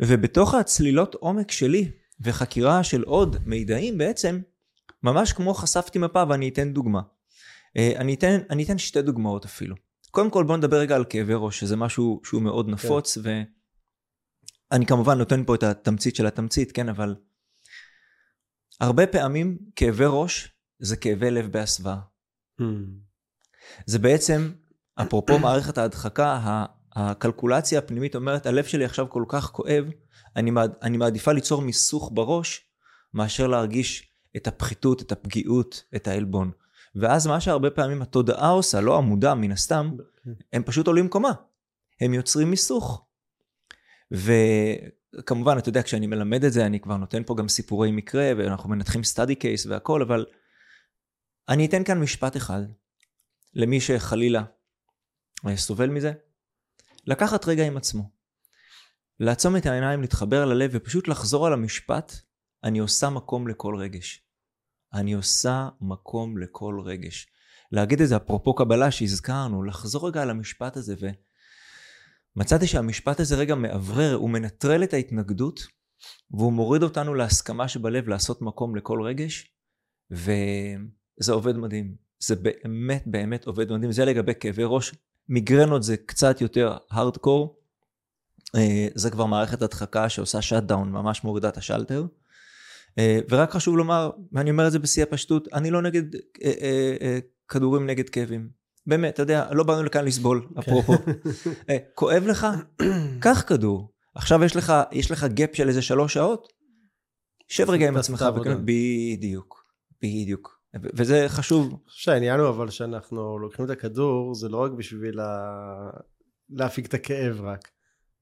ובתוך 0.00 0.54
הצלילות 0.54 1.14
עומק 1.14 1.50
שלי, 1.50 1.90
וחקירה 2.20 2.84
של 2.84 3.02
עוד 3.02 3.36
מידעים 3.46 3.98
בעצם, 3.98 4.40
ממש 5.02 5.32
כמו 5.32 5.54
חשפתי 5.54 5.98
מפה 5.98 6.22
ואני 6.28 6.48
אתן 6.48 6.72
דוגמה. 6.72 7.00
אה, 7.76 7.92
אני 7.96 8.14
אתן, 8.14 8.38
אני 8.50 8.64
אתן 8.64 8.78
שתי 8.78 9.02
דוגמאות 9.02 9.44
אפילו. 9.44 9.76
קודם 10.10 10.30
כל 10.30 10.44
בוא 10.44 10.56
נדבר 10.56 10.76
רגע 10.76 10.96
על 10.96 11.04
כאבי 11.04 11.32
ראש, 11.36 11.60
שזה 11.60 11.76
משהו 11.76 12.20
שהוא 12.24 12.42
מאוד 12.42 12.68
נפוץ, 12.68 13.18
כן. 13.18 13.44
ואני 14.70 14.86
כמובן 14.86 15.18
נותן 15.18 15.44
פה 15.44 15.54
את 15.54 15.62
התמצית 15.62 16.16
של 16.16 16.26
התמצית, 16.26 16.72
כן, 16.72 16.88
אבל 16.88 17.14
הרבה 18.80 19.06
פעמים 19.06 19.58
כאבי 19.76 20.04
ראש 20.08 20.52
זה 20.78 20.96
כאבי 20.96 21.30
לב 21.30 21.52
בהסוואה. 21.52 21.98
Hmm. 22.60 22.64
זה 23.86 23.98
בעצם, 23.98 24.52
אפרופו 24.94 25.38
מערכת 25.38 25.78
ההדחקה, 25.78 26.64
הקלקולציה 26.96 27.78
הפנימית 27.78 28.14
אומרת, 28.14 28.46
הלב 28.46 28.64
שלי 28.64 28.84
עכשיו 28.84 29.10
כל 29.10 29.24
כך 29.28 29.44
כואב, 29.44 29.84
אני, 30.36 30.50
מעד, 30.50 30.72
אני 30.82 30.96
מעדיפה 30.96 31.32
ליצור 31.32 31.62
מיסוך 31.62 32.10
בראש, 32.14 32.66
מאשר 33.14 33.46
להרגיש 33.46 34.10
את 34.36 34.46
הפחיתות, 34.46 35.02
את 35.02 35.12
הפגיעות, 35.12 35.84
את 35.96 36.08
העלבון. 36.08 36.50
ואז 36.94 37.26
מה 37.26 37.40
שהרבה 37.40 37.70
פעמים 37.70 38.02
התודעה 38.02 38.48
עושה, 38.48 38.80
לא 38.80 38.98
המודע 38.98 39.34
מן 39.34 39.52
הסתם, 39.52 39.96
הם 40.52 40.62
פשוט 40.62 40.86
עולים 40.86 41.08
קומה. 41.08 41.32
הם 42.00 42.14
יוצרים 42.14 42.50
מיסוך. 42.50 43.06
וכמובן, 44.10 45.58
אתה 45.58 45.68
יודע, 45.68 45.82
כשאני 45.82 46.06
מלמד 46.06 46.44
את 46.44 46.52
זה, 46.52 46.66
אני 46.66 46.80
כבר 46.80 46.96
נותן 46.96 47.22
פה 47.26 47.34
גם 47.36 47.48
סיפורי 47.48 47.90
מקרה, 47.90 48.32
ואנחנו 48.36 48.70
מנתחים 48.70 49.04
סטאדי 49.04 49.34
קייס 49.34 49.66
והכל, 49.66 50.02
אבל 50.02 50.26
אני 51.48 51.66
אתן 51.66 51.84
כאן 51.84 52.00
משפט 52.00 52.36
אחד, 52.36 52.62
למי 53.54 53.80
שחלילה 53.80 54.44
סובל 55.56 55.90
מזה, 55.90 56.12
לקחת 57.06 57.48
רגע 57.48 57.66
עם 57.66 57.76
עצמו. 57.76 58.10
לעצום 59.20 59.56
את 59.56 59.66
העיניים, 59.66 60.00
להתחבר 60.00 60.44
ללב 60.44 60.70
ופשוט 60.74 61.08
לחזור 61.08 61.46
על 61.46 61.52
המשפט, 61.52 62.12
אני 62.64 62.78
עושה 62.78 63.10
מקום 63.10 63.48
לכל 63.48 63.76
רגש. 63.76 64.22
אני 64.94 65.12
עושה 65.12 65.68
מקום 65.80 66.38
לכל 66.38 66.80
רגש. 66.84 67.26
להגיד 67.72 68.00
את 68.00 68.08
זה 68.08 68.16
אפרופו 68.16 68.54
קבלה 68.54 68.90
שהזכרנו, 68.90 69.62
לחזור 69.62 70.08
רגע 70.08 70.22
על 70.22 70.30
המשפט 70.30 70.76
הזה 70.76 70.94
ומצאתי 72.36 72.66
שהמשפט 72.66 73.20
הזה 73.20 73.36
רגע 73.36 73.54
מאוורר, 73.54 74.14
הוא 74.14 74.30
מנטרל 74.30 74.84
את 74.84 74.94
ההתנגדות 74.94 75.66
והוא 76.30 76.52
מוריד 76.52 76.82
אותנו 76.82 77.14
להסכמה 77.14 77.68
שבלב 77.68 78.08
לעשות 78.08 78.42
מקום 78.42 78.76
לכל 78.76 79.02
רגש 79.02 79.54
וזה 80.10 81.32
עובד 81.32 81.56
מדהים. 81.56 81.94
זה 82.18 82.36
באמת 82.36 83.02
באמת 83.06 83.46
עובד 83.46 83.72
מדהים. 83.72 83.92
זה 83.92 84.04
לגבי 84.04 84.32
כאבי 84.40 84.62
ראש. 84.66 84.94
מיגרנות 85.28 85.82
זה 85.82 85.96
קצת 85.96 86.40
יותר 86.40 86.76
הארדקור. 86.90 87.60
אה, 88.56 88.88
זה 88.94 89.10
כבר 89.10 89.26
מערכת 89.26 89.62
הדחקה 89.62 90.08
שעושה 90.08 90.42
shut 90.42 90.62
down, 90.62 90.92
ממש 90.92 91.24
מורידה 91.24 91.48
את 91.48 91.56
השלטר. 91.56 92.06
אה, 92.98 93.18
ורק 93.30 93.50
חשוב 93.50 93.76
לומר, 93.76 94.10
ואני 94.32 94.50
אומר 94.50 94.66
את 94.66 94.72
זה 94.72 94.78
בשיא 94.78 95.02
הפשטות, 95.02 95.48
אני 95.52 95.70
לא 95.70 95.82
נגד 95.82 96.02
אה, 96.44 97.18
כדורים 97.48 97.86
נגד 97.86 98.08
כאבים. 98.08 98.48
באמת, 98.86 99.14
אתה 99.14 99.22
יודע, 99.22 99.48
לא 99.52 99.64
באנו 99.64 99.82
לכאן 99.82 100.04
לסבול, 100.04 100.46
כן. 100.54 100.60
אפרופו. 100.60 100.92
כואב 101.94 102.26
לך? 102.26 102.46
קח 103.20 103.44
כדור. 103.46 103.92
עכשיו 104.14 104.44
יש 104.44 104.56
לך, 104.56 104.72
יש 104.92 105.10
לך 105.10 105.24
gap 105.24 105.50
של 105.52 105.68
איזה 105.68 105.82
שלוש 105.82 106.14
שעות? 106.14 106.52
שב 107.48 107.70
רגע 107.70 107.88
עם 107.88 107.96
עצמך. 107.96 108.24
בדיוק, 108.64 109.64
בדיוק. 110.02 110.53
וזה 110.82 111.24
חשוב. 111.28 111.80
שהעניין 111.86 112.40
הוא 112.40 112.48
אבל 112.48 112.70
שאנחנו 112.70 113.38
לוקחים 113.38 113.64
את 113.64 113.70
הכדור, 113.70 114.34
זה 114.34 114.48
לא 114.48 114.56
רק 114.56 114.72
בשביל 114.72 115.20
להפיק 116.50 116.86
את 116.86 116.94
הכאב 116.94 117.40
רק. 117.40 117.70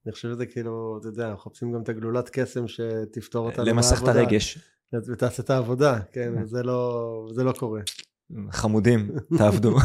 אני 0.06 0.12
חושב 0.12 0.28
שזה 0.28 0.46
כאילו, 0.46 0.98
אתה 1.00 1.08
יודע, 1.08 1.28
אנחנו 1.28 1.50
מחפשים 1.50 1.72
גם 1.72 1.82
את 1.82 1.88
הגלולת 1.88 2.30
קסם 2.32 2.68
שתפתור 2.68 3.46
אותנו 3.46 3.64
מהעבודה. 3.64 3.72
למסך 3.72 4.02
את 4.02 4.08
הרגש. 4.08 4.58
ותעשה 5.12 5.42
את 5.42 5.50
העבודה, 5.50 6.00
כן, 6.12 6.32
וזה 6.42 6.62
לא, 6.62 7.28
זה 7.34 7.44
לא 7.44 7.52
קורה. 7.52 7.80
חמודים, 8.50 9.10
תעבדו. 9.38 9.76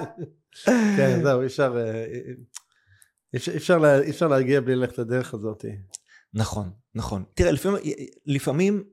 כן, 0.96 1.20
זהו, 1.22 1.40
אי 1.40 1.46
אפשר, 1.46 1.76
אי 3.34 3.38
אפשר, 3.38 4.00
אי 4.02 4.10
אפשר 4.10 4.28
להגיע 4.28 4.60
בלי 4.60 4.76
ללכת 4.76 4.98
לדרך 4.98 5.34
הזאת. 5.34 5.64
נכון, 6.34 6.70
נכון. 6.94 7.24
תראה, 7.34 7.52
לפעמים, 7.52 7.80
לפעמים 8.26 8.84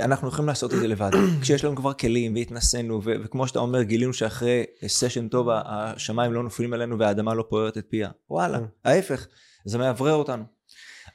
אנחנו 0.00 0.28
יכולים 0.28 0.48
לעשות 0.48 0.74
את 0.74 0.78
זה 0.78 0.88
לבד. 0.88 1.10
כשיש 1.42 1.64
לנו 1.64 1.76
כבר 1.76 1.92
כלים 1.92 2.34
והתנסינו, 2.34 3.00
ו- 3.04 3.14
וכמו 3.24 3.48
שאתה 3.48 3.58
אומר, 3.58 3.82
גילינו 3.82 4.12
שאחרי 4.12 4.64
סשן 4.86 5.28
טוב 5.28 5.48
השמיים 5.64 6.32
לא 6.32 6.42
נופלים 6.42 6.72
עלינו 6.72 6.98
והאדמה 6.98 7.34
לא 7.34 7.44
פוערת 7.48 7.78
את 7.78 7.86
פיה. 7.88 8.10
וואלה, 8.30 8.58
כן. 8.58 8.64
ההפך, 8.84 9.26
זה 9.64 9.78
מאוורר 9.78 10.14
אותנו. 10.14 10.44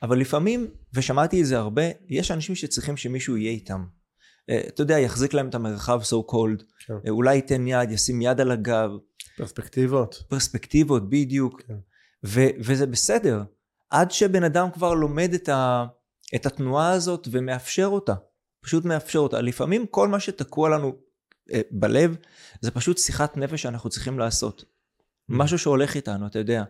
אבל 0.03 0.17
לפעמים, 0.19 0.67
ושמעתי 0.93 1.41
את 1.41 1.45
זה 1.45 1.57
הרבה, 1.57 1.81
יש 2.09 2.31
אנשים 2.31 2.55
שצריכים 2.55 2.97
שמישהו 2.97 3.37
יהיה 3.37 3.51
איתם. 3.51 3.85
אה, 4.49 4.61
אתה 4.67 4.81
יודע, 4.81 4.99
יחזיק 4.99 5.33
להם 5.33 5.49
את 5.49 5.55
המרחב 5.55 6.01
so 6.01 6.31
called, 6.31 6.63
כן. 6.87 6.93
אה, 7.05 7.09
אולי 7.09 7.35
ייתן 7.35 7.67
יד, 7.67 7.91
ישים 7.91 8.21
יד 8.21 8.41
על 8.41 8.51
הגב. 8.51 8.89
פרספקטיבות. 9.37 10.23
פרספקטיבות, 10.27 11.09
בדיוק. 11.09 11.61
כן. 11.67 11.73
ו- 12.25 12.49
וזה 12.59 12.85
בסדר. 12.85 13.43
עד 13.89 14.11
שבן 14.11 14.43
אדם 14.43 14.71
כבר 14.71 14.93
לומד 14.93 15.33
את, 15.33 15.49
ה- 15.49 15.85
את 16.35 16.45
התנועה 16.45 16.91
הזאת 16.91 17.27
ומאפשר 17.31 17.85
אותה. 17.85 18.13
פשוט 18.65 18.85
מאפשר 18.85 19.19
אותה. 19.19 19.41
לפעמים 19.41 19.87
כל 19.87 20.07
מה 20.07 20.19
שתקוע 20.19 20.69
לנו 20.69 20.95
אה, 21.53 21.61
בלב, 21.71 22.15
זה 22.61 22.71
פשוט 22.71 22.97
שיחת 22.97 23.37
נפש 23.37 23.61
שאנחנו 23.61 23.89
צריכים 23.89 24.19
לעשות. 24.19 24.61
Mm. 24.61 24.65
משהו 25.29 25.59
שהולך 25.59 25.95
איתנו, 25.95 26.27
אתה 26.27 26.39
יודע. 26.39 26.63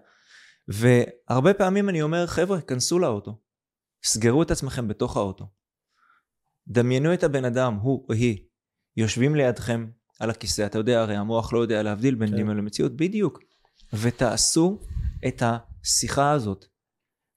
והרבה 0.68 1.54
פעמים 1.54 1.90
אני 1.90 2.02
אומר, 2.02 2.28
חבר'ה, 2.28 2.62
כנסו 2.62 3.00
לאוטו. 3.00 3.40
סגרו 4.04 4.44
את 4.44 4.52
עצמכם 4.52 4.88
בתוך 4.88 5.18
האוטו. 5.18 5.48
דמיינו 6.68 7.14
את 7.14 7.24
הבן 7.24 7.46
אדם, 7.46 7.74
הוא 7.76 8.06
או 8.10 8.14
היא, 8.14 8.38
יושבים 8.98 9.36
לידכם 9.36 9.88
על 10.20 10.30
הכיסא, 10.30 10.66
אתה 10.66 10.78
יודע, 10.78 11.02
הרי 11.02 11.16
המוח 11.16 11.54
לא 11.54 11.60
יודע 11.60 11.84
להבדיל 11.84 12.16
בין 12.16 12.30
כן. 12.30 12.36
דמיון 12.36 12.58
למציאות, 12.58 12.96
בדיוק. 12.96 13.40
ותעשו 13.94 14.80
את 15.28 15.44
השיחה 15.46 16.32
הזאת. 16.32 16.66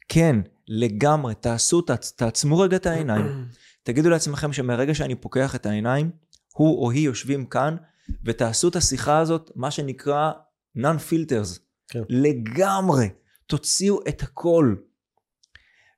כן, 0.09 0.37
לגמרי, 0.69 1.35
תעשו, 1.35 1.81
תעצ, 1.81 2.13
תעצמו 2.13 2.59
רגע 2.59 2.77
את 2.77 2.87
העיניים. 2.87 3.27
תגידו 3.89 4.11
לעצמכם 4.11 4.53
שמרגע 4.53 4.95
שאני 4.95 5.14
פוקח 5.14 5.55
את 5.55 5.66
העיניים, 5.66 6.11
הוא 6.55 6.84
או 6.84 6.91
היא 6.91 7.07
יושבים 7.07 7.47
כאן, 7.47 7.76
ותעשו 8.24 8.68
את 8.68 8.76
השיחה 8.76 9.18
הזאת, 9.18 9.51
מה 9.55 9.70
שנקרא 9.70 10.32
non-filters. 10.78 11.59
כן. 11.89 12.03
לגמרי. 12.09 13.09
תוציאו 13.47 14.01
את 14.09 14.22
הכל. 14.22 14.74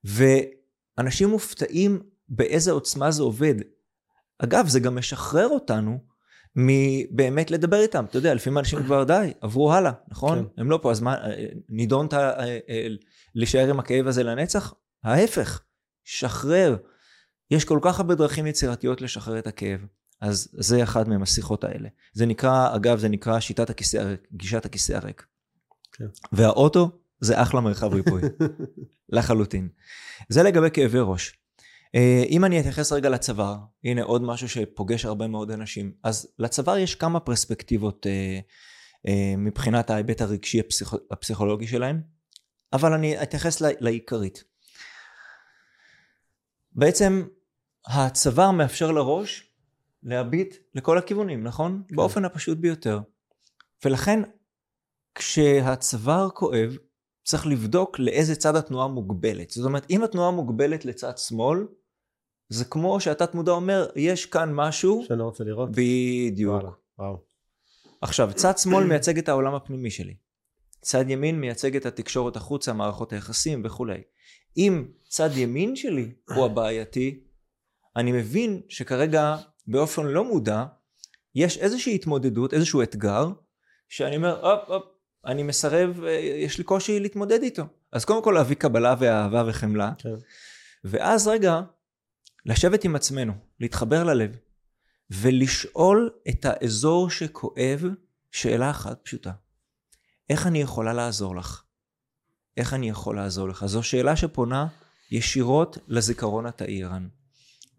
ואנשים 0.05 1.29
מופתעים 1.29 2.03
באיזה 2.29 2.71
עוצמה 2.71 3.11
זה 3.11 3.23
עובד. 3.23 3.55
אגב, 4.39 4.69
זה 4.69 4.81
גם 4.81 4.97
משחרר 4.97 5.49
אותנו 5.49 5.99
מבאמת 6.57 7.51
לדבר 7.51 7.81
איתם. 7.81 8.05
אתה 8.05 8.19
יודע, 8.19 8.35
לפעמים 8.35 8.59
אנשים 8.59 8.83
כבר 8.83 9.05
די, 9.05 9.33
עברו 9.41 9.73
הלאה, 9.73 9.93
נכון? 10.09 10.39
כן. 10.39 10.61
הם 10.61 10.71
לא 10.71 10.79
פה, 10.83 10.91
אז 10.91 11.01
מה, 11.01 11.17
נידונת 11.69 12.15
אה, 12.15 12.59
אה, 12.69 12.87
להישאר 13.35 13.71
עם 13.71 13.79
הכאב 13.79 14.07
הזה 14.07 14.23
לנצח? 14.23 14.75
ההפך, 15.05 15.63
שחרר. 16.05 16.77
יש 17.51 17.65
כל 17.65 17.79
כך 17.83 18.01
הרבה 18.01 18.15
דרכים 18.15 18.47
יצירתיות 18.47 19.01
לשחרר 19.01 19.39
את 19.39 19.47
הכאב. 19.47 19.81
אז 20.21 20.49
זה 20.53 20.83
אחד 20.83 21.09
מהם, 21.09 21.23
השיחות 21.23 21.65
האלה. 21.65 21.89
זה 22.13 22.27
נקרא, 22.27 22.77
אגב, 22.77 22.99
זה 22.99 23.09
נקרא 23.09 23.41
שיטת 23.41 23.71
הכיסא 23.71 23.97
הריק, 23.97 24.21
גישת 24.33 24.65
הכיסא 24.65 24.93
הריק. 24.93 25.27
כן. 25.93 26.05
והאוטו 26.33 26.91
זה 27.21 27.43
אחלה 27.43 27.61
מרחב 27.61 27.95
ריפוי, 27.95 28.23
לחלוטין. 29.09 29.69
זה 30.29 30.43
לגבי 30.43 30.71
כאבי 30.73 30.99
ראש. 31.01 31.37
אה, 31.95 32.23
אם 32.29 32.45
אני 32.45 32.61
אתייחס 32.61 32.93
רגע 32.93 33.09
לצוואר, 33.09 33.57
הנה 33.85 34.03
עוד 34.03 34.23
משהו 34.23 34.49
שפוגש 34.49 35.05
הרבה 35.05 35.27
מאוד 35.27 35.51
אנשים, 35.51 35.93
אז 36.03 36.29
לצוואר 36.39 36.79
יש 36.79 36.95
כמה 36.95 37.21
פרספקטיבות 37.21 38.07
אה, 38.07 38.39
אה, 39.09 39.35
מבחינת 39.39 39.91
ההיבט 39.91 40.21
הרגשי 40.21 40.61
הפסיכ... 40.61 40.95
הפסיכולוגי 41.11 41.67
שלהם, 41.67 42.01
אבל 42.73 42.93
אני 42.93 43.23
אתייחס 43.23 43.61
לעיקרית. 43.61 44.45
בעצם 46.73 47.25
הצוואר 47.87 48.51
מאפשר 48.51 48.93
לראש 48.93 49.51
להביט 50.03 50.57
לכל 50.75 50.99
הכיוונים, 50.99 51.45
נכון? 51.45 51.83
כן. 51.89 51.97
באופן 51.97 52.25
הפשוט 52.25 52.59
ביותר. 52.59 53.01
ולכן 53.85 54.23
כשהצוואר 55.15 56.31
כואב, 56.31 56.77
צריך 57.25 57.47
לבדוק 57.47 57.99
לאיזה 57.99 58.37
צד 58.37 58.57
התנועה 58.57 58.89
מוגבלת. 58.89 59.51
זאת 59.51 59.65
אומרת, 59.65 59.87
אם 59.91 60.05
התנועה 60.05 60.31
מוגבלת 60.31 60.85
לצד 60.85 61.19
שמאל, 61.19 61.67
זה 62.49 62.65
כמו 62.65 63.01
שהתת 63.01 63.35
מודע 63.35 63.53
אומר, 63.53 63.91
יש 63.97 64.27
כאן 64.27 64.51
משהו... 64.55 65.05
שאני 65.09 65.19
לא 65.19 65.25
רוצה 65.25 65.45
לראות. 65.45 65.71
בדיוק. 65.73 66.55
וואלה, 66.55 66.71
וואו. 66.99 67.19
עכשיו, 68.01 68.31
צד 68.35 68.59
שמאל 68.59 68.85
מייצג 68.85 69.19
את 69.19 69.29
העולם 69.29 69.55
הפנימי 69.55 69.91
שלי. 69.91 70.15
צד 70.81 71.11
ימין 71.11 71.41
מייצג 71.41 71.77
את 71.77 71.87
התקשורת 71.87 72.37
החוצה, 72.37 72.73
מערכות 72.73 73.13
היחסים 73.13 73.63
וכולי. 73.65 74.03
אם 74.57 74.85
צד 75.09 75.37
ימין 75.37 75.77
שלי 75.77 76.13
הוא 76.35 76.45
הבעייתי, 76.45 77.21
אני 77.97 78.13
מבין 78.13 78.61
שכרגע 78.69 79.37
באופן 79.67 80.07
לא 80.07 80.25
מודע, 80.25 80.65
יש 81.35 81.59
איזושהי 81.59 81.95
התמודדות, 81.95 82.55
איזשהו 82.55 82.83
אתגר, 82.83 83.29
שאני 83.89 84.17
אומר, 84.17 84.47
הופ, 84.47 84.69
הופ, 84.69 84.85
אני 85.27 85.43
מסרב, 85.43 86.05
אה, 86.05 86.11
יש 86.13 86.59
לי 86.59 86.65
קושי 86.65 87.01
להתמודד 87.01 87.43
איתו. 87.43 87.63
אז 87.93 88.05
קודם 88.05 88.25
כל 88.25 88.33
להביא 88.33 88.57
קבלה 88.57 88.95
ואהבה 88.99 89.45
וחמלה, 89.47 89.93
כן. 89.99 90.15
ואז 90.85 91.29
רגע, 91.29 91.61
לשבת 92.47 92.85
עם 92.85 92.97
עצמנו, 92.97 93.33
להתחבר 93.61 94.05
ללב, 94.05 94.37
ולשאול 95.11 96.11
את 96.29 96.45
האזור 96.45 97.11
שכואב 97.11 97.85
שאלה 98.31 98.71
אחת 98.71 99.01
פשוטה. 99.03 99.33
איך 100.31 100.47
אני 100.47 100.61
יכולה 100.61 100.93
לעזור 100.93 101.37
לך? 101.37 101.63
איך 102.57 102.75
אני 102.75 102.89
יכול 102.89 103.17
לעזור 103.17 103.49
לך? 103.49 103.67
זו 103.67 103.83
שאלה 103.83 104.17
שפונה 104.17 104.67
ישירות 105.11 105.79
לזיכרון 105.89 106.47
התאי 106.47 106.85
ערן. 106.85 107.09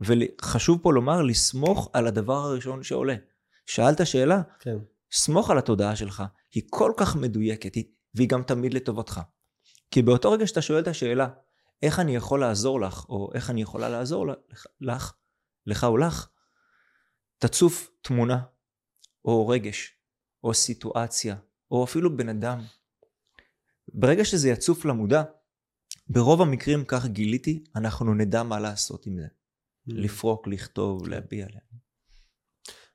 וחשוב 0.02 0.80
פה 0.82 0.94
לומר, 0.94 1.22
לסמוך 1.22 1.90
על 1.94 2.08
הדבר 2.08 2.38
הראשון 2.38 2.84
שעולה. 2.84 3.16
שאלת 3.66 4.08
שאלה, 4.08 4.42
כן. 4.60 4.78
סמוך 5.12 5.50
על 5.50 5.58
התודעה 5.58 5.96
שלך, 5.96 6.24
היא 6.54 6.64
כל 6.70 6.92
כך 6.98 7.16
מדויקת, 7.16 7.74
והיא 8.16 8.30
גם 8.30 8.44
תמיד 8.44 8.74
לטובתך. 8.74 9.22
כי 9.92 10.02
באותו 10.02 10.32
רגע 10.32 10.48
שאתה 10.48 10.62
שואל 10.62 10.80
את 10.80 10.88
השאלה, 10.88 11.28
איך 11.82 12.00
אני 12.00 12.16
יכול 12.16 12.40
לעזור 12.40 12.82
לך, 12.82 13.06
או 13.10 13.32
איך 13.34 13.50
אני 13.50 13.62
יכולה 13.62 13.90
לעזור 13.90 14.28
לך, 14.28 14.66
לך, 14.82 15.14
לך 15.66 15.84
או 15.84 15.98
לך, 15.98 16.28
תצוף 17.38 17.90
תמונה, 18.02 18.40
או 19.26 19.48
רגש, 19.48 19.96
או 20.44 20.54
סיטואציה, 20.54 21.36
או 21.72 21.84
אפילו 21.84 22.18
בן 22.18 22.30
אדם. 22.30 22.62
ברגע 23.94 24.26
שזה 24.26 24.50
יצוף 24.50 24.86
למודע, 24.86 25.24
ברוב 26.08 26.42
המקרים, 26.42 26.86
כך 26.86 27.06
גיליתי, 27.06 27.64
אנחנו 27.76 28.14
נדע 28.14 28.44
מה 28.44 28.60
לעשות 28.60 29.06
עם 29.06 29.18
זה. 29.18 29.28
Mm. 29.90 29.94
לפרוק, 29.96 30.48
לכתוב, 30.48 31.08
להביע 31.08 31.46
עליהם. 31.46 31.82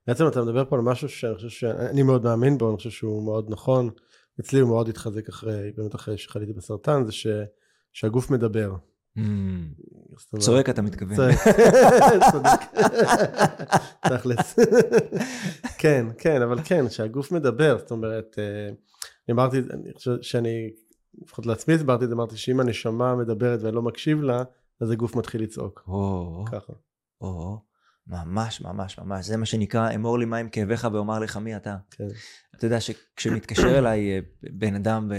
בעצם 0.07 0.27
אתה 0.27 0.43
מדבר 0.43 0.65
פה 0.65 0.77
על 0.77 0.83
משהו 0.83 1.09
שאני 1.09 1.35
חושב 1.35 1.49
שאני 1.49 2.03
מאוד 2.03 2.25
מאמין 2.25 2.59
בו, 2.59 2.69
אני 2.69 2.77
חושב 2.77 2.91
שהוא 2.91 3.25
מאוד 3.25 3.47
נכון. 3.51 3.91
אצלי 4.41 4.61
הוא 4.61 4.69
מאוד 4.69 4.89
התחזק 4.89 5.29
אחרי, 5.29 5.73
באמת 5.77 5.95
אחרי 5.95 6.19
שחליתי 6.19 6.53
בסרטן, 6.53 7.05
זה 7.05 7.13
ש, 7.13 7.27
שהגוף 7.93 8.31
מדבר. 8.31 8.75
Mm. 9.19 9.21
צועק 10.39 10.69
אתה 10.69 10.83
מתכוון. 10.83 11.17
צודק. 12.33 12.81
תכלס. 14.11 14.59
כן, 15.81 16.07
כן, 16.19 16.43
אבל 16.43 16.59
כן, 16.65 16.91
שהגוף 16.91 17.33
מדבר, 17.33 17.79
זאת 17.79 17.91
אומרת, 17.91 18.37
אה, 18.39 18.67
אני 19.29 19.33
אמרתי, 19.35 19.59
אני 19.59 19.93
חושב 19.95 20.11
שאני, 20.23 20.71
לפחות 21.23 21.47
לעצמי 21.47 21.75
הסברתי 21.75 22.05
את 22.05 22.09
זה, 22.09 22.15
אמרתי 22.15 22.37
שאם 22.37 22.61
הנשמה 22.61 23.17
מדברת 23.17 23.63
ואני 23.63 23.77
לא 23.77 23.83
מקשיב 23.83 24.23
לה, 24.23 24.43
אז 24.81 24.91
הגוף 24.91 25.17
מתחיל 25.17 25.43
לצעוק. 25.43 25.83
ככה. 26.53 26.73
ממש 28.07 28.61
ממש 28.61 28.99
ממש 28.99 29.27
זה 29.27 29.37
מה 29.37 29.47
שנקרא 29.47 29.95
אמור 29.95 30.19
לי 30.19 30.25
מה 30.25 30.37
עם 30.37 30.49
כאביך 30.49 30.89
ואומר 30.93 31.19
לך 31.19 31.37
מי 31.37 31.57
אתה. 31.57 31.77
כן. 31.91 32.05
אתה 32.57 32.67
יודע 32.67 32.81
שכשמתקשר 32.81 33.77
אליי 33.79 34.15
אה, 34.15 34.19
בן 34.53 34.75
אדם 34.75 35.11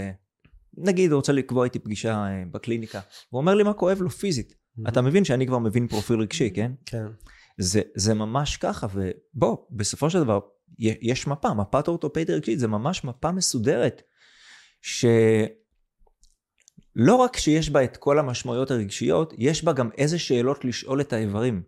ונגיד 0.78 1.12
רוצה 1.12 1.32
לקבוע 1.32 1.64
איתי 1.64 1.78
פגישה 1.78 2.14
אה, 2.14 2.42
בקליניקה 2.50 3.00
הוא 3.28 3.40
אומר 3.40 3.54
לי 3.54 3.62
מה 3.62 3.72
כואב 3.72 4.02
לו 4.02 4.10
פיזית 4.10 4.52
mm-hmm. 4.52 4.88
אתה 4.88 5.02
מבין 5.02 5.24
שאני 5.24 5.46
כבר 5.46 5.58
מבין 5.58 5.88
פרופיל 5.88 6.20
רגשי 6.20 6.50
כן? 6.50 6.72
כן. 6.86 7.06
זה, 7.58 7.82
זה 7.94 8.14
ממש 8.14 8.56
ככה 8.56 8.86
ובוא 8.94 9.56
בסופו 9.70 10.10
של 10.10 10.20
דבר 10.24 10.40
יש 10.78 11.26
מפה 11.26 11.54
מפת 11.54 11.88
אורתופדיה 11.88 12.36
רגשית 12.36 12.58
זה 12.58 12.68
ממש 12.68 13.04
מפה 13.04 13.32
מסודרת 13.32 14.02
שלא 16.98 17.14
רק 17.14 17.36
שיש 17.36 17.70
בה 17.70 17.84
את 17.84 17.96
כל 17.96 18.18
המשמעויות 18.18 18.70
הרגשיות 18.70 19.34
יש 19.38 19.64
בה 19.64 19.72
גם 19.72 19.90
איזה 19.98 20.18
שאלות 20.18 20.64
לשאול 20.64 21.00
את 21.00 21.12
האיברים. 21.12 21.62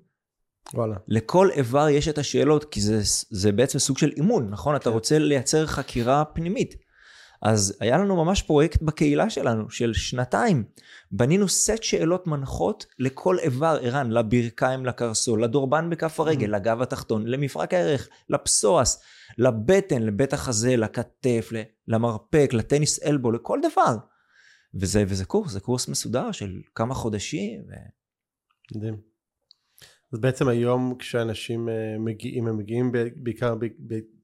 וואלה. 0.75 0.97
לכל 1.09 1.51
איבר 1.51 1.89
יש 1.89 2.09
את 2.09 2.19
השאלות, 2.19 2.65
כי 2.65 2.81
זה, 2.81 3.01
זה 3.31 3.53
בעצם 3.53 3.79
סוג 3.79 3.99
של 3.99 4.11
אימון, 4.17 4.51
נכון? 4.51 4.75
כן. 4.75 4.81
אתה 4.81 4.91
רוצה 4.91 5.19
לייצר 5.19 5.67
חקירה 5.67 6.25
פנימית. 6.25 6.75
אז 7.43 7.77
היה 7.81 7.99
לנו 7.99 8.25
ממש 8.25 8.43
פרויקט 8.43 8.83
בקהילה 8.83 9.31
שלנו, 9.31 9.71
של 9.71 9.93
שנתיים. 9.93 10.65
בנינו 11.13 11.49
סט 11.49 11.83
שאלות 11.83 12.27
מנחות 12.27 12.87
לכל 12.99 13.39
איבר, 13.39 13.79
ערן, 13.83 14.11
לברכיים, 14.11 14.87
לקרסול, 14.87 15.45
לדורבן 15.45 15.91
בכף 15.91 16.21
הרגל, 16.21 16.55
mm-hmm. 16.55 16.59
לגב 16.59 16.83
התחתון, 16.83 17.27
למפרק 17.27 17.75
הערך, 17.75 18.09
לפסואס, 18.31 19.03
לבטן, 19.39 20.03
לבית 20.03 20.33
החזה, 20.33 20.77
לכתף, 20.77 21.51
למרפק, 21.89 22.51
לטניס 22.53 23.03
אלבו, 23.03 23.33
לכל 23.33 23.59
דבר. 23.73 23.97
וזה, 24.75 25.05
וזה 25.09 25.25
קורס, 25.25 25.53
זה 25.53 25.61
קורס 25.61 25.89
מסודר 25.89 26.33
של 26.33 26.63
כמה 26.75 26.95
חודשים. 26.95 27.61
ו... 27.69 27.73
מדהים. 28.77 29.11
אז 30.13 30.19
בעצם 30.19 30.49
היום 30.49 30.95
כשאנשים 30.99 31.69
אה, 31.69 31.99
מגיעים, 31.99 32.47
הם 32.47 32.57
מגיעים 32.57 32.93
בעיקר 33.17 33.55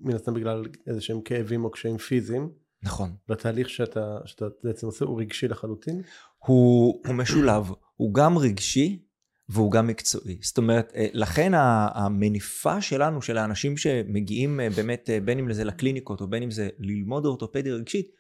מן 0.01 0.15
הסתם 0.15 0.35
בגלל 0.35 0.65
איזה 0.87 1.01
שהם 1.01 1.21
כאבים 1.21 1.65
או 1.65 1.71
קשיים 1.71 1.99
פיזיים. 1.99 2.51
נכון. 2.83 3.17
בתהליך 3.29 3.71
שאתה, 3.71 4.19
שאתה 4.25 4.45
בעצם 4.65 4.87
עושה 4.87 5.05
הוא 5.05 5.21
רגשי 5.21 5.49
לחלוטין? 5.49 6.03
הוא, 6.39 7.03
הוא 7.07 7.15
משולב, 7.15 7.71
הוא 7.97 8.15
גם 8.15 8.39
רגשי 8.39 9.03
והוא 9.49 9.73
גם 9.73 9.87
מקצועי. 9.87 10.39
זאת 10.43 10.59
אומרת, 10.59 10.93
אה, 10.97 11.07
לכן 11.13 11.53
המניפה 11.55 12.81
שלנו, 12.81 13.23
של 13.23 13.39
האנשים 13.39 13.77
שמגיעים 13.77 14.61
אה, 14.61 14.71
באמת, 14.71 15.11
בין 15.25 15.39
אם 15.39 15.53
זה 15.53 15.65
לקליניקות 15.65 16.21
או 16.21 16.27
בין 16.27 16.43
אם 16.43 16.51
זה 16.51 16.69
ללמוד 16.79 17.27
אורתופדיה 17.27 17.75
רגשית, 17.75 18.11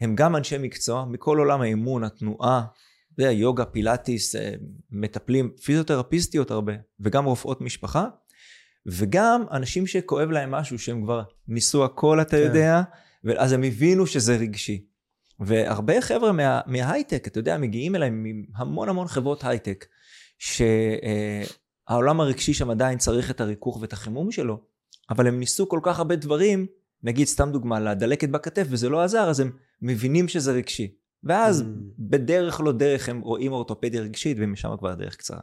הם 0.00 0.14
גם 0.14 0.36
אנשי 0.36 0.58
מקצוע 0.58 1.04
מכל 1.04 1.38
עולם 1.38 1.60
האימון, 1.60 2.04
התנועה, 2.04 2.64
זה 3.16 3.30
יוגה, 3.30 3.64
פילאטיס, 3.64 4.36
אה, 4.36 4.54
מטפלים, 4.90 5.50
פיזיותרפיסטיות 5.64 6.50
הרבה, 6.50 6.72
וגם 7.00 7.24
רופאות 7.24 7.60
משפחה, 7.60 8.06
וגם 8.86 9.44
אנשים 9.50 9.86
שכואב 9.86 10.30
להם 10.30 10.50
משהו 10.50 10.78
שהם 10.78 11.02
כבר 11.02 11.22
ניסו 11.48 11.84
הכל, 11.84 12.20
אתה 12.20 12.30
כן. 12.30 12.42
יודע, 12.42 12.82
ואז 13.24 13.52
הם 13.52 13.62
הבינו 13.62 14.06
שזה 14.06 14.36
רגשי. 14.36 14.84
והרבה 15.40 16.00
חבר'ה 16.00 16.32
מה, 16.32 16.60
מההייטק, 16.66 17.26
אתה 17.26 17.38
יודע, 17.38 17.58
מגיעים 17.58 17.94
אליי 17.94 18.10
מהמון 18.10 18.88
המון 18.88 19.08
חברות 19.08 19.44
הייטק, 19.44 19.86
שהעולם 20.38 22.20
הרגשי 22.20 22.54
שם 22.54 22.70
עדיין 22.70 22.98
צריך 22.98 23.30
את 23.30 23.40
הריכוך 23.40 23.78
ואת 23.80 23.92
החימום 23.92 24.30
שלו, 24.30 24.60
אבל 25.10 25.26
הם 25.26 25.40
ניסו 25.40 25.68
כל 25.68 25.80
כך 25.82 25.98
הרבה 25.98 26.16
דברים, 26.16 26.66
נגיד 27.04 27.26
סתם 27.26 27.52
דוגמה, 27.52 27.80
לדלקת 27.80 28.28
בכתף 28.28 28.66
וזה 28.70 28.88
לא 28.88 29.02
עזר, 29.02 29.30
אז 29.30 29.40
הם 29.40 29.50
מבינים 29.82 30.28
שזה 30.28 30.52
רגשי. 30.52 30.94
ואז 31.24 31.60
mm. 31.60 31.64
בדרך 31.98 32.60
לא 32.60 32.72
דרך 32.72 33.08
הם 33.08 33.20
רואים 33.20 33.52
אורתופדיה 33.52 34.02
רגשית, 34.02 34.36
ומשם 34.40 34.68
כבר 34.78 34.90
הדרך 34.90 35.16
קצרה. 35.16 35.40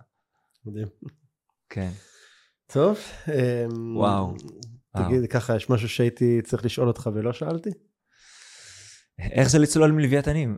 מדהים. 0.66 0.88
כן. 1.70 1.90
טוב. 2.74 2.98
אמ, 3.28 3.98
וואו. 3.98 4.36
תגיד, 4.98 5.30
ככה, 5.30 5.56
יש 5.56 5.70
משהו 5.70 5.90
שהייתי 5.90 6.42
צריך 6.42 6.66
לשאול 6.66 6.88
אותך 6.88 7.10
ולא 7.14 7.34
שאלתי? 7.34 7.70
איך 9.20 9.50
זה 9.50 9.60
לצלול 9.60 9.90
עם 9.90 10.00
לוויתנים? 10.00 10.58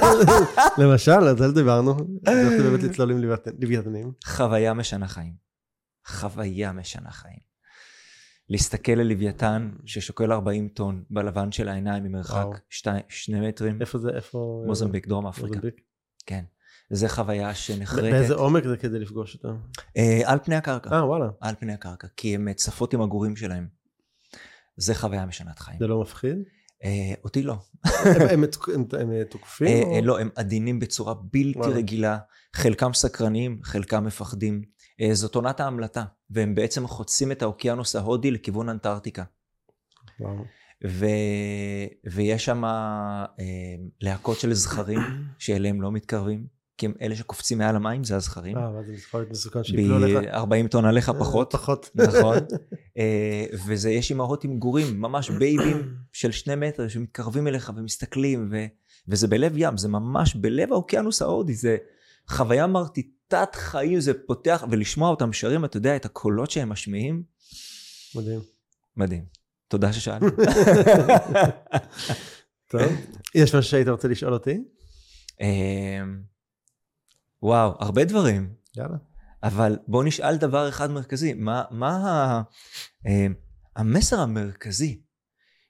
למשל, 0.78 1.10
על 1.10 1.38
זה 1.38 1.52
דיברנו. 1.52 1.96
איך 2.26 2.48
זה 2.56 2.70
באמת 2.70 2.82
לצלול 2.82 3.10
עם 3.10 3.18
לוויתנים? 3.60 4.12
חוויה 4.24 4.74
משנה 4.74 5.08
חיים. 5.08 5.34
חוויה 6.06 6.72
משנה 6.72 7.10
חיים. 7.10 7.53
להסתכל 8.48 8.92
ללוויתן 8.92 9.70
ששוקל 9.84 10.32
40 10.32 10.68
טון 10.68 11.04
בלבן 11.10 11.52
של 11.52 11.68
העיניים 11.68 12.04
ממרחק 12.04 12.46
2 12.68 13.02
מטרים. 13.28 13.80
איפה 13.80 13.98
זה? 13.98 14.08
איפה? 14.14 14.62
מוזמביק, 14.66 15.06
דרום 15.06 15.26
אפריקה. 15.26 15.48
מוזמביק? 15.48 15.80
כן. 16.26 16.44
זו 16.90 17.08
חוויה 17.08 17.54
שנחרטת. 17.54 18.02
באיזה 18.02 18.34
עומק 18.34 18.64
זה 18.64 18.76
כדי 18.76 18.98
לפגוש 18.98 19.34
אותם? 19.34 19.56
אה, 19.96 20.20
על 20.24 20.38
פני 20.44 20.54
הקרקע. 20.54 20.90
אה, 20.92 21.06
וואלה. 21.06 21.26
על 21.40 21.54
פני 21.58 21.72
הקרקע, 21.72 22.08
כי 22.16 22.34
הן 22.34 22.52
צפות 22.52 22.94
עם 22.94 23.02
הגורים 23.02 23.36
שלהם. 23.36 23.68
זה 24.76 24.94
חוויה 24.94 25.26
משנת 25.26 25.58
חיים. 25.58 25.78
זה 25.78 25.86
לא 25.86 26.00
מפחיד? 26.00 26.36
אה, 26.84 27.14
אותי 27.24 27.42
לא. 27.42 27.56
הם 28.30 28.44
תוקפים? 29.30 29.66
אה, 29.92 30.00
לא, 30.00 30.20
הם 30.20 30.30
עדינים 30.36 30.80
בצורה 30.80 31.14
בלתי 31.14 31.68
רגילה. 31.74 32.18
חלקם 32.54 32.94
סקרנים, 32.94 33.60
חלקם 33.62 34.04
מפחדים. 34.04 34.62
אה, 35.00 35.14
זאת 35.14 35.34
עונת 35.34 35.60
ההמלטה, 35.60 36.04
והם 36.30 36.54
בעצם 36.54 36.86
חוצים 36.86 37.32
את 37.32 37.42
האוקיינוס 37.42 37.96
ההודי 37.96 38.30
לכיוון 38.30 38.68
אנטארקטיקה. 38.68 39.24
ו... 40.86 41.06
ויש 42.04 42.44
שם 42.44 42.64
אה, 42.64 43.24
להקות 44.00 44.40
של 44.40 44.54
זכרים 44.54 45.00
שאליהם 45.38 45.82
לא 45.82 45.92
מתקרבים, 45.92 46.46
כי 46.78 46.86
הם 46.86 46.94
אלה 47.02 47.16
שקופצים 47.16 47.58
מעל 47.58 47.76
המים 47.76 48.04
זה 48.04 48.16
הזכרים. 48.16 48.56
אה, 48.56 48.74
ואז 48.74 48.86
זה 48.86 48.92
להיות 49.14 49.30
מסוכן 49.30 49.64
שיפלו 49.64 49.96
עליך. 49.96 50.16
ב-40 50.16 50.68
טון 50.68 50.84
עליך 50.84 51.08
אה, 51.08 51.14
פחות. 51.14 51.52
פחות. 51.52 51.90
נכון. 52.08 52.36
וזה, 53.66 53.90
יש 53.90 54.10
אימהות 54.10 54.44
עם 54.44 54.58
גורים, 54.58 55.00
ממש 55.00 55.30
בייבים 55.30 55.94
של 56.12 56.32
שני 56.32 56.54
מטר 56.54 56.88
שמתקרבים 56.88 57.46
אליך 57.46 57.72
ומסתכלים, 57.76 58.48
ו... 58.52 58.64
וזה 59.08 59.28
בלב 59.28 59.52
ים, 59.56 59.76
זה 59.76 59.88
ממש 59.88 60.34
בלב 60.34 60.72
האוקיינוס 60.72 61.22
ההודי, 61.22 61.54
זה 61.54 61.76
חוויה 62.28 62.66
מרטיטה. 62.66 63.13
תת 63.28 63.54
חיים 63.54 64.00
זה 64.00 64.12
פותח, 64.26 64.64
ולשמוע 64.70 65.10
אותם 65.10 65.32
שרים, 65.32 65.64
אתה 65.64 65.76
יודע, 65.76 65.96
את 65.96 66.04
הקולות 66.04 66.50
שהם 66.50 66.68
משמיעים. 66.68 67.22
מדהים. 68.14 68.40
מדהים. 68.96 69.24
תודה 69.68 69.92
ששאלת. 69.92 70.22
טוב. 72.70 72.82
יש 73.34 73.54
משהו 73.54 73.70
שהיית 73.70 73.88
רוצה 73.88 74.08
לשאול 74.08 74.32
אותי? 74.32 74.64
אמ, 75.40 76.22
וואו, 77.42 77.74
הרבה 77.78 78.04
דברים. 78.04 78.54
יאללה. 78.76 78.96
אבל 79.42 79.78
בוא 79.88 80.04
נשאל 80.04 80.36
דבר 80.36 80.68
אחד 80.68 80.90
מרכזי. 80.90 81.34
מה, 81.34 81.64
מה 81.70 82.42
אמ, 83.06 83.34
המסר 83.76 84.20
המרכזי 84.20 85.02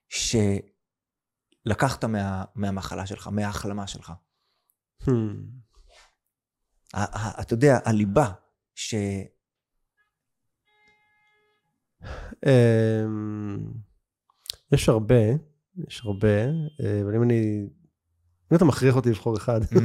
שלקחת 0.08 2.04
מה, 2.04 2.44
מהמחלה 2.54 3.06
שלך, 3.06 3.28
מההחלמה 3.32 3.86
שלך? 3.86 4.12
Hmm. 5.02 5.10
אתה 7.40 7.54
יודע, 7.54 7.78
הליבה, 7.84 8.32
ש... 8.74 8.94
אמ, 12.46 13.58
יש 14.72 14.88
הרבה, 14.88 15.24
יש 15.88 16.02
הרבה, 16.04 16.44
אה, 16.80 17.00
אבל 17.02 17.14
אם 17.16 17.22
אני... 17.22 17.66
אם 18.52 18.56
אתה 18.56 18.64
מכריח 18.64 18.96
אותי 18.96 19.10
לבחור 19.10 19.36
אחד. 19.36 19.60
Mm. 19.62 19.76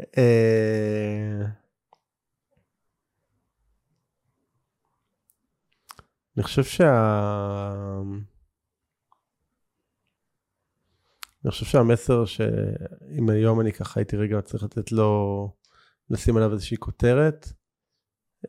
אה, 0.18 1.46
אני 6.36 6.42
חושב 6.42 6.64
שה... 6.64 6.92
אני 11.44 11.50
חושב 11.50 11.66
שהמסר 11.66 12.24
שאם 12.24 13.30
היום 13.30 13.60
אני 13.60 13.72
ככה 13.72 14.00
הייתי 14.00 14.16
רגע 14.16 14.40
צריך 14.40 14.62
לתת 14.62 14.92
לו 14.92 15.52
לשים 16.10 16.36
עליו 16.36 16.52
איזושהי 16.52 16.76
כותרת. 16.76 17.46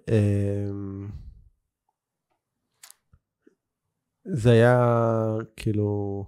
אמ, 0.09 1.07
זה 4.33 4.51
היה 4.51 4.95
כאילו 5.55 6.23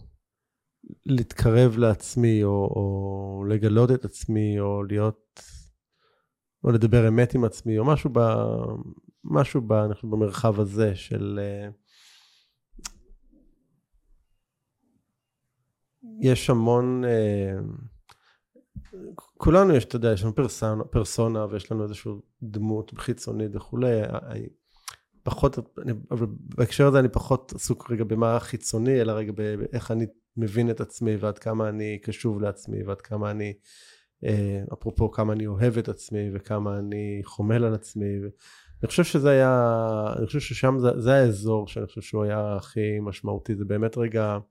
להתקרב 1.05 1.77
לעצמי 1.77 2.43
או, 2.43 2.49
או 2.49 3.45
לגלות 3.49 3.91
את 3.91 4.05
עצמי 4.05 4.59
או 4.59 4.83
להיות 4.83 5.39
או 6.63 6.71
לדבר 6.71 7.07
אמת 7.07 7.33
עם 7.33 7.43
עצמי 7.43 7.77
או 7.77 7.85
משהו 7.85 8.09
ב... 8.13 8.19
משהו 9.23 9.61
ב... 9.61 9.71
אנחנו 9.71 10.09
במרחב 10.09 10.59
הזה 10.59 10.95
של 10.95 11.39
אה, 11.41 11.69
יש 16.21 16.49
המון 16.49 17.05
אה, 17.05 17.59
כולנו 19.37 19.75
יש, 19.75 19.85
אתה 19.85 19.95
יודע, 19.95 20.11
יש 20.13 20.23
לנו 20.23 20.35
פרסונה, 20.35 20.83
פרסונה 20.83 21.45
ויש 21.45 21.71
לנו 21.71 21.83
איזושהי 21.83 22.11
דמות 22.43 22.91
חיצונית 22.97 23.55
וכולי. 23.55 24.01
פחות, 25.23 25.59
אני, 25.81 25.93
אבל 26.11 26.27
בהקשר 26.57 26.87
הזה 26.87 26.99
אני 26.99 27.09
פחות 27.09 27.53
עסוק 27.55 27.91
רגע 27.91 28.03
במה 28.03 28.35
החיצוני, 28.35 29.01
אלא 29.01 29.11
רגע 29.11 29.31
באיך 29.31 29.91
אני 29.91 30.05
מבין 30.37 30.69
את 30.69 30.81
עצמי 30.81 31.15
ועד 31.15 31.39
כמה 31.39 31.69
אני 31.69 31.99
קשוב 32.03 32.41
לעצמי 32.41 32.83
ועד 32.83 33.01
כמה 33.01 33.31
אני, 33.31 33.53
אה, 34.23 34.61
אפרופו 34.73 35.11
כמה 35.11 35.33
אני 35.33 35.47
אוהב 35.47 35.77
את 35.77 35.89
עצמי 35.89 36.29
וכמה 36.33 36.79
אני 36.79 37.21
חומל 37.23 37.63
על 37.63 37.73
עצמי. 37.73 38.19
אני 38.81 38.87
חושב 38.87 39.03
שזה 39.03 39.29
היה, 39.29 39.83
אני 40.17 40.25
חושב 40.25 40.39
ששם 40.39 40.75
זה, 40.79 40.89
זה 40.97 41.13
האזור 41.13 41.67
שאני 41.67 41.85
חושב 41.85 42.01
שהוא 42.01 42.23
היה 42.23 42.55
הכי 42.55 42.99
משמעותי, 43.01 43.55
זה 43.55 43.65
באמת 43.65 43.97
רגע 43.97 44.33
אמ, 44.33 44.41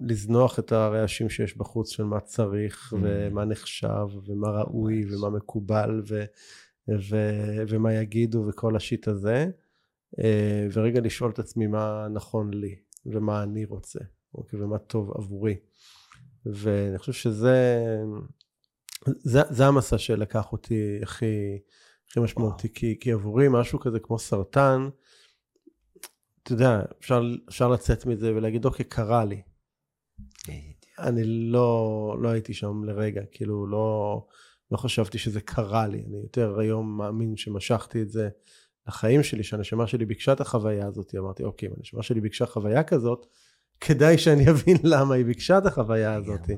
לזנוח 0.00 0.58
את 0.58 0.72
הרעשים 0.72 1.28
שיש 1.30 1.56
בחוץ 1.56 1.90
של 1.90 2.04
מה 2.04 2.20
צריך 2.20 2.92
mm. 2.92 2.96
ומה 3.00 3.44
נחשב 3.44 4.06
ומה 4.26 4.50
ראוי 4.50 5.04
ומה 5.14 5.30
מקובל 5.30 6.02
ו, 6.08 6.24
ו, 6.88 7.16
ומה 7.68 7.94
יגידו 7.94 8.44
וכל 8.48 8.76
השיט 8.76 9.08
הזה. 9.08 9.46
אה, 10.18 10.66
ורגע 10.72 11.00
לשאול 11.00 11.30
את 11.30 11.38
עצמי 11.38 11.66
מה 11.66 12.08
נכון 12.08 12.54
לי 12.54 12.76
ומה 13.06 13.42
אני 13.42 13.64
רוצה 13.64 13.98
אוקיי, 14.34 14.62
ומה 14.62 14.78
טוב 14.78 15.10
עבורי. 15.10 15.56
ואני 16.46 16.98
חושב 16.98 17.12
שזה 17.12 17.98
זה, 19.06 19.40
זה 19.50 19.66
המסע 19.66 19.98
שלקח 19.98 20.52
אותי 20.52 20.98
הכי, 21.02 21.58
הכי 22.08 22.20
משמעותי 22.20 22.72
כי, 22.74 22.98
כי 23.00 23.12
עבורי 23.12 23.46
משהו 23.50 23.80
כזה 23.80 23.98
כמו 24.00 24.18
סרטן 24.18 24.88
אתה 26.42 26.52
יודע, 26.52 26.82
אפשר, 27.00 27.22
אפשר 27.48 27.68
לצאת 27.68 28.06
מזה 28.06 28.34
ולהגיד, 28.34 28.64
אוקיי, 28.64 28.84
קרה 28.84 29.24
לי. 29.24 29.42
אני 30.98 31.24
לא, 31.24 32.16
לא 32.20 32.28
הייתי 32.28 32.54
שם 32.54 32.84
לרגע, 32.84 33.22
כאילו, 33.32 33.66
לא, 33.66 34.26
לא 34.70 34.76
חשבתי 34.76 35.18
שזה 35.18 35.40
קרה 35.40 35.86
לי. 35.86 36.04
אני 36.08 36.18
יותר 36.22 36.58
היום 36.58 36.98
מאמין 36.98 37.36
שמשכתי 37.36 38.02
את 38.02 38.10
זה 38.10 38.28
לחיים 38.86 39.22
שלי, 39.22 39.42
שהנשמה 39.42 39.86
שלי 39.86 40.06
ביקשה 40.06 40.32
את 40.32 40.40
החוויה 40.40 40.86
הזאת. 40.86 41.14
אמרתי, 41.18 41.44
אוקיי, 41.44 41.68
אם 41.68 41.74
הנשמה 41.76 42.02
שלי 42.02 42.20
ביקשה 42.20 42.46
חוויה 42.46 42.82
כזאת, 42.82 43.26
כדאי 43.80 44.18
שאני 44.18 44.50
אבין 44.50 44.76
למה 44.92 45.14
היא 45.14 45.24
ביקשה 45.24 45.58
את 45.58 45.66
החוויה 45.66 46.14
הזאת. 46.14 46.50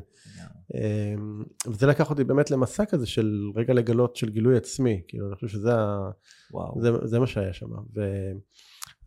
אמ, 0.74 1.44
וזה 1.66 1.86
לקח 1.86 2.10
אותי 2.10 2.24
באמת 2.24 2.50
למסע 2.50 2.84
כזה 2.84 3.06
של 3.06 3.50
רגע 3.56 3.74
לגלות 3.74 4.16
של 4.16 4.30
גילוי 4.30 4.56
עצמי, 4.56 5.02
כאילו 5.08 5.26
אני 5.26 5.34
חושב 5.34 5.48
שזה 5.48 5.74
ה... 5.74 6.10
זה, 6.80 6.90
זה 7.04 7.18
מה 7.18 7.26
שהיה 7.26 7.52
שם. 7.52 7.66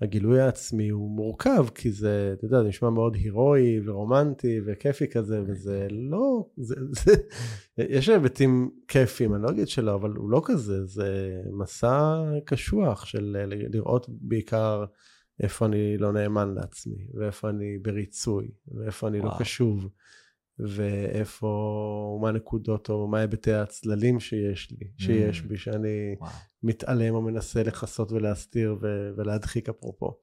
והגילוי 0.01 0.41
העצמי 0.41 0.89
הוא 0.89 1.11
מורכב, 1.11 1.65
כי 1.75 1.91
זה, 1.91 2.33
אתה 2.37 2.45
יודע, 2.45 2.61
זה 2.61 2.67
נשמע 2.67 2.89
מאוד 2.89 3.15
הירואי 3.15 3.79
ורומנטי 3.85 4.59
וכיפי 4.65 5.07
כזה, 5.07 5.41
וזה 5.47 5.87
לא, 5.91 6.45
זה, 6.57 6.75
זה, 6.91 7.15
יש 7.77 8.09
היבטים 8.09 8.69
כיפים, 8.87 9.35
אני 9.35 9.43
לא 9.43 9.49
אגיד 9.49 9.67
שלא, 9.67 9.95
אבל 9.95 10.11
הוא 10.11 10.29
לא 10.29 10.41
כזה, 10.45 10.85
זה 10.85 11.41
מסע 11.51 12.23
קשוח 12.45 13.05
של 13.05 13.37
לראות 13.47 14.05
בעיקר 14.09 14.85
איפה 15.43 15.65
אני 15.65 15.97
לא 15.97 16.11
נאמן 16.11 16.53
לעצמי, 16.53 17.07
ואיפה 17.13 17.49
אני 17.49 17.77
בריצוי, 17.77 18.47
ואיפה 18.67 19.07
אני 19.07 19.19
לא 19.19 19.23
וואו. 19.23 19.33
לא 19.33 19.39
קשוב. 19.39 19.89
ואיפה, 20.59 22.19
מה 22.21 22.29
הנקודות 22.29 22.89
או 22.89 23.07
מה 23.07 23.19
היבטי 23.19 23.53
הצללים 23.53 24.19
שיש 24.19 24.71
לי, 24.71 24.87
שיש 24.97 25.39
mm. 25.39 25.47
בי, 25.47 25.57
שאני 25.57 26.15
וואו. 26.19 26.31
מתעלם 26.63 27.15
או 27.15 27.21
מנסה 27.21 27.63
לכסות 27.63 28.11
ולהסתיר 28.11 28.77
ו- 28.81 29.09
ולהדחיק 29.17 29.69
אפרופו. 29.69 30.17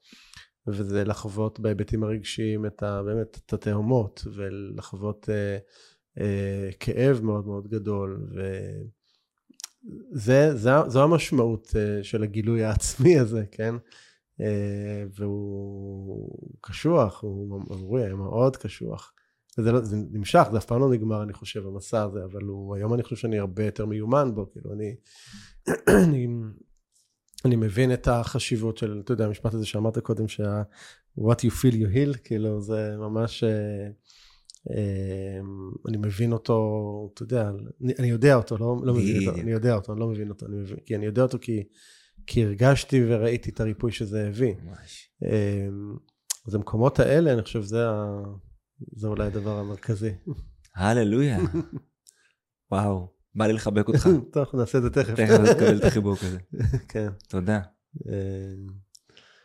וזה 0.66 1.04
לחוות 1.04 1.60
בהיבטים 1.60 2.04
הרגשיים 2.04 2.66
את 2.66 2.82
ה, 2.82 3.02
באמת 3.02 3.38
את 3.46 3.52
התהומות 3.52 4.24
ולחוות 4.34 5.30
אה, 5.30 5.58
אה, 6.20 6.70
כאב 6.80 7.20
מאוד 7.22 7.46
מאוד 7.46 7.68
גדול 7.68 8.28
וזה 10.14 10.56
זה, 10.56 10.70
זו 10.88 11.02
המשמעות 11.02 11.72
אה, 11.76 12.04
של 12.04 12.22
הגילוי 12.22 12.64
העצמי 12.64 13.18
הזה 13.18 13.44
כן 13.52 13.74
אה, 14.40 15.04
והוא 15.14 16.58
קשוח 16.60 17.22
הוא 17.22 17.62
אמרו 17.72 17.98
היה 17.98 18.14
מאוד 18.14 18.56
קשוח 18.56 19.13
וזה 19.58 19.72
לא, 19.72 19.80
זה 19.80 19.96
נמשך, 20.10 20.44
זה 20.52 20.58
אף 20.58 20.64
פעם 20.64 20.80
לא 20.80 20.90
נגמר, 20.90 21.22
אני 21.22 21.32
חושב, 21.32 21.66
המסע 21.66 22.02
הזה, 22.02 22.24
אבל 22.24 22.42
הוא, 22.42 22.76
היום 22.76 22.94
אני 22.94 23.02
חושב 23.02 23.16
שאני 23.16 23.38
הרבה 23.38 23.64
יותר 23.64 23.86
מיומן 23.86 24.34
בו, 24.34 24.50
כאילו, 24.52 24.72
אני, 24.72 24.94
אני, 26.04 26.28
אני 27.44 27.56
מבין 27.56 27.92
את 27.92 28.08
החשיבות 28.08 28.78
של, 28.78 29.00
אתה 29.04 29.12
יודע, 29.12 29.26
המשפט 29.26 29.54
הזה 29.54 29.66
שאמרת 29.66 29.98
קודם, 29.98 30.28
שה- 30.28 30.62
what 31.18 31.38
you 31.38 31.50
feel 31.50 31.74
you 31.74 31.94
heal, 31.94 32.18
כאילו, 32.24 32.60
זה 32.60 32.96
ממש, 32.98 33.44
אה, 33.44 33.88
אה, 34.70 35.40
אני 35.88 35.96
מבין 35.96 36.32
אותו, 36.32 37.10
אתה 37.14 37.22
יודע, 37.22 37.50
אני, 37.80 37.92
אני 37.98 38.06
יודע 38.06 38.34
אותו, 38.34 38.58
לא, 38.58 38.76
לא 38.82 38.94
מבין 38.94 39.28
אותו, 39.28 39.40
אני 39.40 39.52
יודע 39.52 39.74
אותו, 39.74 39.92
אני 39.92 40.00
לא 40.00 40.08
מבין 40.08 40.28
אותו, 40.28 40.46
אני 40.46 40.56
מבין, 40.56 40.76
כי 40.86 40.96
אני 40.96 41.06
יודע 41.06 41.22
אותו 41.22 41.38
כי, 41.40 41.62
כי 42.26 42.44
הרגשתי 42.44 43.04
וראיתי 43.08 43.50
את 43.50 43.60
הריפוי 43.60 43.92
שזה 43.92 44.28
הביא. 44.28 44.54
ממש. 44.64 45.10
אה, 45.24 45.68
אז 46.48 46.54
המקומות 46.54 47.00
האלה, 47.00 47.32
אני 47.32 47.42
חושב, 47.42 47.62
זה 47.62 47.88
ה... 47.88 48.22
זה 48.96 49.06
אולי 49.06 49.26
הדבר 49.26 49.58
המרכזי. 49.58 50.10
הללויה. 50.76 51.38
וואו, 52.70 53.12
בא 53.34 53.46
לי 53.46 53.52
לחבק 53.52 53.88
אותך. 53.88 54.08
טוב, 54.32 54.46
נעשה 54.54 54.78
את 54.78 54.82
זה 54.82 54.90
תכף. 54.90 55.14
תכף 55.14 55.40
נקבל 55.40 55.78
את 55.78 55.84
החיבוק 55.84 56.18
הזה. 56.22 56.38
כן. 56.92 57.08
תודה. 57.28 57.60
אה, 58.08 58.54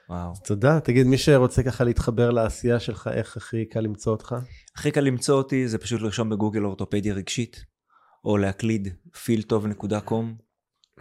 וואו. 0.10 0.34
תודה. 0.46 0.80
תגיד, 0.80 1.08
מי 1.08 1.18
שרוצה 1.18 1.64
ככה 1.64 1.84
להתחבר 1.84 2.32
לעשייה 2.32 2.80
שלך, 2.80 3.10
איך 3.14 3.38
הכי 3.38 3.66
קל 3.66 3.80
למצוא 3.80 4.12
אותך? 4.12 4.36
הכי 4.76 4.92
קל 4.92 5.02
למצוא 5.02 5.38
אותי 5.38 5.68
זה 5.68 5.78
פשוט 5.78 6.02
לרשום 6.02 6.30
בגוגל 6.30 6.66
אורתופדיה 6.66 7.14
רגשית, 7.14 7.66
או 8.26 8.38
להקליד 8.38 8.88
fieldtov.com. 9.16 10.49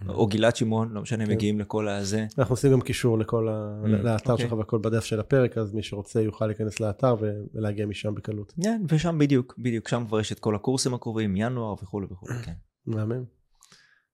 או 0.09 0.27
גלעד 0.27 0.57
שמעון, 0.57 0.93
לא 0.93 1.03
משנה, 1.03 1.27
כן. 1.27 1.33
מגיעים 1.33 1.61
לכל 1.61 1.89
הזה. 1.89 2.27
אנחנו 2.39 2.53
עושים 2.53 2.73
גם 2.73 2.81
קישור 2.81 3.19
לכל 3.19 3.49
ה... 3.49 3.81
mm, 3.85 3.89
לאתר 3.89 4.33
אוקיי. 4.33 4.47
שלך 4.47 4.59
והכל 4.59 4.79
בדף 4.79 5.05
של 5.05 5.21
הפרק, 5.21 5.59
אז 5.59 5.75
מי 5.75 5.83
שרוצה 5.83 6.21
יוכל 6.21 6.47
להיכנס 6.47 6.81
לאתר 6.81 7.17
ולהגיע 7.55 7.87
משם 7.87 8.15
בקלות. 8.15 8.53
כן, 8.63 8.83
ושם 8.89 9.19
בדיוק, 9.19 9.55
בדיוק, 9.59 9.89
שם 9.89 10.05
כבר 10.09 10.21
יש 10.21 10.33
את 10.33 10.39
כל 10.39 10.55
הקורסים 10.55 10.95
הקרובים, 10.95 11.37
ינואר 11.37 11.73
וכולי 11.73 12.07
וכולי, 12.11 12.35
כן. 12.43 12.53
מהמם. 12.87 13.25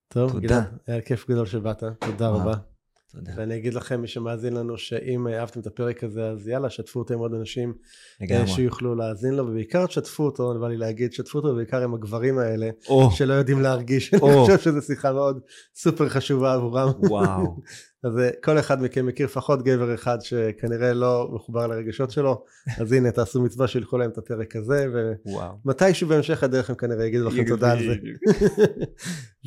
טוב, 0.09 0.39
גלעד, 0.39 0.79
היה 0.87 1.01
כיף 1.01 1.29
גדול 1.29 1.47
שבאת, 1.47 1.83
תודה 1.99 2.29
רבה. 2.29 2.55
תודה. 3.15 3.33
ואני 3.37 3.57
אגיד 3.57 3.75
לכם, 3.75 4.01
מי 4.01 4.09
שמאזין 4.09 4.53
לנו, 4.53 4.79
שאם 4.79 5.29
אהבתם 5.29 5.61
את 5.61 5.67
הפרק 5.67 6.05
הזה, 6.05 6.29
אז 6.29 6.49
יאללה, 6.49 6.71
שתפו 6.71 6.99
אותו 6.99 7.15
עם 7.15 7.21
עוד 7.21 7.35
אנשים 7.35 7.75
לגמרי. 8.21 8.47
שיוכלו 8.47 8.95
להאזין 8.95 9.35
לו, 9.35 9.47
ובעיקר 9.47 9.87
תשתפו 9.87 10.25
אותו, 10.25 10.55
בא 10.61 10.69
לי 10.69 10.77
להגיד, 10.77 11.13
שתפו 11.13 11.39
אותו 11.39 11.55
בעיקר 11.55 11.83
עם 11.83 11.95
הגברים 11.95 12.39
האלה, 12.39 12.71
או. 12.89 13.11
שלא 13.11 13.35
יודעים 13.35 13.61
להרגיש. 13.61 14.15
או. 14.15 14.29
אני 14.29 14.41
חושב 14.41 14.59
שזו 14.59 14.83
שיחה 14.83 15.13
מאוד 15.13 15.41
סופר 15.75 16.09
חשובה 16.09 16.55
עבורם. 16.55 16.89
וואו. 16.99 17.57
אז 18.05 18.19
אה, 18.19 18.31
כל 18.43 18.59
אחד 18.59 18.83
מכם 18.83 19.07
מכיר 19.07 19.27
לפחות 19.27 19.63
גבר 19.63 19.95
אחד 19.95 20.19
שכנראה 20.21 20.93
לא 20.93 21.31
מחובר 21.33 21.67
לרגשות 21.67 22.11
שלו, 22.11 22.45
אז 22.81 22.93
הנה 22.93 23.11
תעשו 23.11 23.43
מצווה 23.43 23.69
שילכו 23.69 23.99
להם 23.99 24.11
את 24.11 24.19
הפרק 24.19 24.57
הזה, 24.57 24.87
ומתישהו 25.65 26.09
בהמשך 26.09 26.43
הדרך 26.43 26.71
הם 26.71 26.77
כנראה 26.77 27.07
יגידו 27.07 27.29
לכם 27.29 27.45
תודה 27.49 27.73
על 27.73 27.79
זה. 27.79 27.95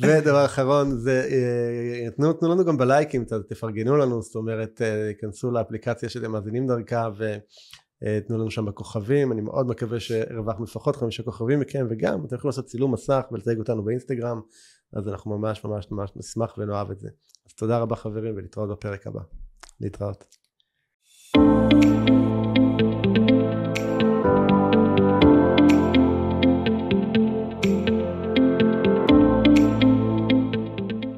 ודבר 0.02 0.44
אחרון 0.44 0.98
זה, 0.98 1.28
אה, 1.30 2.10
תנו, 2.10 2.32
תנו 2.32 2.48
לנו 2.48 2.64
גם 2.64 2.76
בלייקים, 2.76 3.24
תפרגנו 3.48 3.96
לנו, 3.96 4.22
זאת 4.22 4.34
אומרת, 4.34 4.82
אה, 4.82 5.12
כנסו 5.20 5.50
לאפליקציה 5.50 6.08
שאתם 6.08 6.32
מאזינים 6.32 6.66
דרכה 6.66 7.08
ותנו 7.16 8.38
לנו 8.38 8.50
שם 8.50 8.64
בכוכבים, 8.64 9.32
אני 9.32 9.40
מאוד 9.40 9.66
מקווה 9.66 10.00
שהרווחנו 10.00 10.64
לפחות 10.64 10.96
חמישה 10.96 11.22
כוכבים 11.22 11.60
מכם, 11.60 11.86
וגם 11.90 12.24
אתם 12.24 12.36
יכולים 12.36 12.48
לעשות 12.48 12.64
צילום 12.64 12.92
מסך 12.92 13.22
ולתייג 13.32 13.58
אותנו 13.58 13.84
באינסטגרם, 13.84 14.40
אז 14.92 15.08
אנחנו 15.08 15.38
ממש 15.38 15.64
ממש 15.64 15.88
ממש 15.90 16.10
נשמח 16.16 16.54
ונאהב 16.58 16.90
את 16.90 16.98
זה. 16.98 17.08
תודה 17.58 17.78
רבה 17.78 17.96
חברים 17.96 18.34
ולהתראות 18.36 18.70
בפרק 18.70 19.06
הבא. 19.06 19.20
להתראות. 19.80 20.24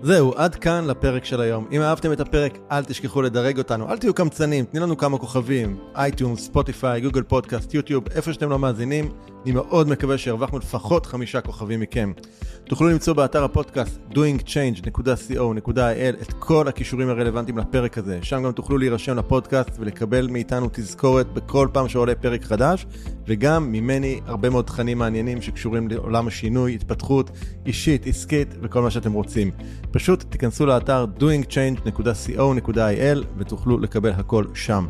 זהו, 0.03 0.32
עד 0.36 0.55
כאן 0.55 0.84
לפרק 0.86 1.24
של 1.24 1.41
היום. 1.41 1.68
אם 1.72 1.80
אהבתם 1.80 2.12
את 2.12 2.20
הפרק, 2.20 2.59
אל 2.70 2.84
תשכחו 2.84 3.22
לדרג 3.22 3.59
אותנו, 3.59 3.91
אל 3.91 3.99
תהיו 3.99 4.14
קמצנים, 4.14 4.64
תנו 4.64 4.80
לנו 4.80 4.97
כמה 4.97 5.18
כוכבים, 5.18 5.78
iTunes, 5.95 6.45
ספוטיפיי, 6.45 7.01
גוגל 7.01 7.22
פודקאסט, 7.22 7.74
יוטיוב, 7.74 8.05
איפה 8.09 8.32
שאתם 8.32 8.51
לא 8.51 8.59
מאזינים, 8.59 9.12
אני 9.45 9.53
מאוד 9.53 9.88
מקווה 9.88 10.18
שהרווחנו 10.18 10.59
לפחות 10.59 11.07
חמישה 11.07 11.41
כוכבים 11.41 11.80
מכם. 11.80 12.12
תוכלו 12.64 12.88
למצוא 12.88 13.14
באתר 13.14 13.45
הפודקאסט 13.45 13.99
doingchange.co.il 14.11 16.22
את 16.22 16.32
כל 16.38 16.68
הכישורים 16.68 17.09
הרלוונטיים 17.09 17.59
לפרק 17.59 17.99
הזה. 17.99 18.18
שם 18.22 18.43
גם 18.43 18.53
תוכלו 18.53 18.78
להירשם 18.78 19.16
לפודקאסט 19.16 19.70
ולקבל 19.78 20.28
מאיתנו 20.30 20.68
תזכורת 20.72 21.32
בכל 21.32 21.68
פעם 21.72 21.88
שעולה 21.88 22.14
פרק 22.14 22.45
חדש, 22.45 22.86
וגם 23.26 23.72
ממני 23.72 24.20
הרבה 24.26 24.51
מאוד 24.51 24.64
תכנים 24.64 24.99
מעניינים 24.99 25.43
שקשורים 25.43 25.88
לעולם 25.88 26.28
השינוי, 26.28 26.74
התפתחות 26.74 27.30
אישית, 27.66 28.07
עסקית 28.07 28.55
וכל 28.62 28.82
מה 28.82 28.91
שאתם 28.91 29.12
רוצים. 29.12 29.51
פשוט 29.91 30.24
תיכנסו 30.28 30.66
לאתר 30.66 31.07
doingchange.co.il 31.20 33.24
ותוכלו 33.38 33.78
לקבל 33.78 34.11
הכל 34.11 34.45
שם. 34.55 34.86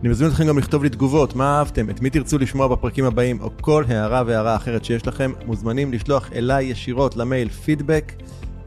אני 0.00 0.08
מזמין 0.08 0.30
אתכם 0.30 0.46
גם 0.46 0.58
לכתוב 0.58 0.82
לי 0.82 0.88
תגובות, 0.88 1.36
מה 1.36 1.58
אהבתם, 1.58 1.90
את 1.90 2.00
מי 2.00 2.10
תרצו 2.10 2.38
לשמוע 2.38 2.68
בפרקים 2.68 3.04
הבאים, 3.04 3.40
או 3.40 3.50
כל 3.60 3.84
הערה 3.88 4.22
והערה 4.26 4.56
אחרת 4.56 4.84
שיש 4.84 5.06
לכם, 5.06 5.32
מוזמנים 5.46 5.92
לשלוח 5.92 6.32
אליי 6.32 6.64
ישירות 6.64 7.16
למייל 7.16 7.48
פידבק 7.48 8.12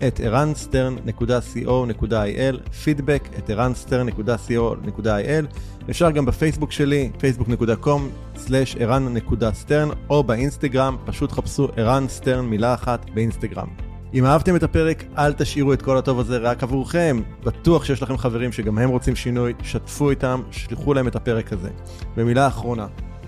את 0.07 0.19
ערנסטרן.co.il, 0.19 2.69
פידבק 2.83 3.29
את 3.37 3.49
ערנסטרן.co.il, 3.49 5.45
אפשר 5.89 6.11
גם 6.11 6.25
בפייסבוק 6.25 6.71
שלי, 6.71 7.11
facebook.com/ערן.סטרן, 7.17 9.89
או 10.09 10.23
באינסטגרם, 10.23 10.97
פשוט 11.05 11.31
חפשו 11.31 11.67
ערן 11.75 12.07
סטרן 12.07 12.45
מילה 12.45 12.73
אחת 12.73 13.09
באינסטגרם. 13.13 13.88
אם 14.13 14.25
אהבתם 14.25 14.55
את 14.55 14.63
הפרק, 14.63 15.03
אל 15.17 15.33
תשאירו 15.33 15.73
את 15.73 15.81
כל 15.81 15.97
הטוב 15.97 16.19
הזה 16.19 16.37
רק 16.37 16.63
עבורכם. 16.63 17.21
בטוח 17.43 17.85
שיש 17.85 18.01
לכם 18.01 18.17
חברים 18.17 18.51
שגם 18.51 18.77
הם 18.77 18.89
רוצים 18.89 19.15
שינוי, 19.15 19.53
שתפו 19.63 20.09
איתם, 20.09 20.41
שלחו 20.51 20.93
להם 20.93 21.07
את 21.07 21.15
הפרק 21.15 21.53
הזה. 21.53 21.69
ומילה 22.17 22.47
אחרונה, 22.47 22.87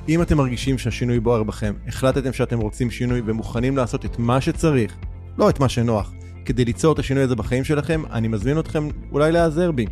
אם 0.10 0.22
אתם 0.22 0.38
מרגישים 0.38 0.78
שהשינוי 0.78 1.20
בוער 1.20 1.44
בכם, 1.44 1.74
החלטתם 1.88 2.34
שאתם 2.34 2.60
רוצים 2.60 2.92
שינוי 2.92 3.22
ומוכנים 3.26 3.78
לעשות 3.78 4.06
את 4.06 4.20
מה 4.20 4.42
שצריך, 4.42 4.96
לא 5.38 5.50
את 5.50 5.60
מה 5.60 5.70
שנוח, 5.70 6.14
כדי 6.46 6.66
ליצור 6.66 6.94
את 6.94 7.00
השינוי 7.00 7.24
הזה 7.24 7.36
בחיים 7.36 7.64
שלכם, 7.64 8.04
אני 8.12 8.28
מזמין 8.28 8.60
אתכם 8.60 8.88
אולי 9.12 9.32
להיעזר 9.32 9.72
בי. 9.72 9.86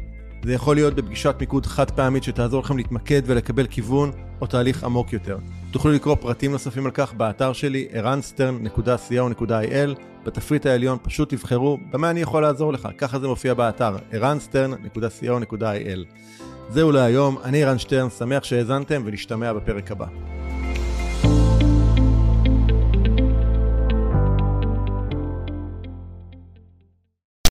זה 0.45 0.53
יכול 0.53 0.75
להיות 0.75 0.93
בפגישת 0.93 1.35
מיקוד 1.39 1.65
חד 1.65 1.91
פעמית 1.91 2.23
שתעזור 2.23 2.61
לכם 2.63 2.77
להתמקד 2.77 3.21
ולקבל 3.25 3.67
כיוון 3.67 4.11
או 4.41 4.47
תהליך 4.47 4.83
עמוק 4.83 5.13
יותר. 5.13 5.37
תוכלו 5.71 5.91
לקרוא 5.91 6.15
פרטים 6.15 6.51
נוספים 6.51 6.85
על 6.85 6.91
כך 6.91 7.13
באתר 7.13 7.53
שלי 7.53 7.87
ערנסטרן.co.il 7.91 9.99
בתפריט 10.25 10.65
העליון 10.65 10.97
פשוט 11.01 11.29
תבחרו 11.29 11.77
במה 11.91 12.09
אני 12.09 12.21
יכול 12.21 12.41
לעזור 12.41 12.73
לך, 12.73 12.89
ככה 12.97 13.19
זה 13.19 13.27
מופיע 13.27 13.53
באתר 13.53 13.95
ערנסטרן.co.il 14.11 15.99
זהו 16.69 16.91
להיום, 16.91 17.37
אני 17.43 17.63
ערן 17.63 17.79
שטרן, 17.79 18.09
שמח 18.09 18.43
שהאזנתם 18.43 19.01
ונשתמע 19.05 19.53
בפרק 19.53 19.91
הבא. 19.91 20.38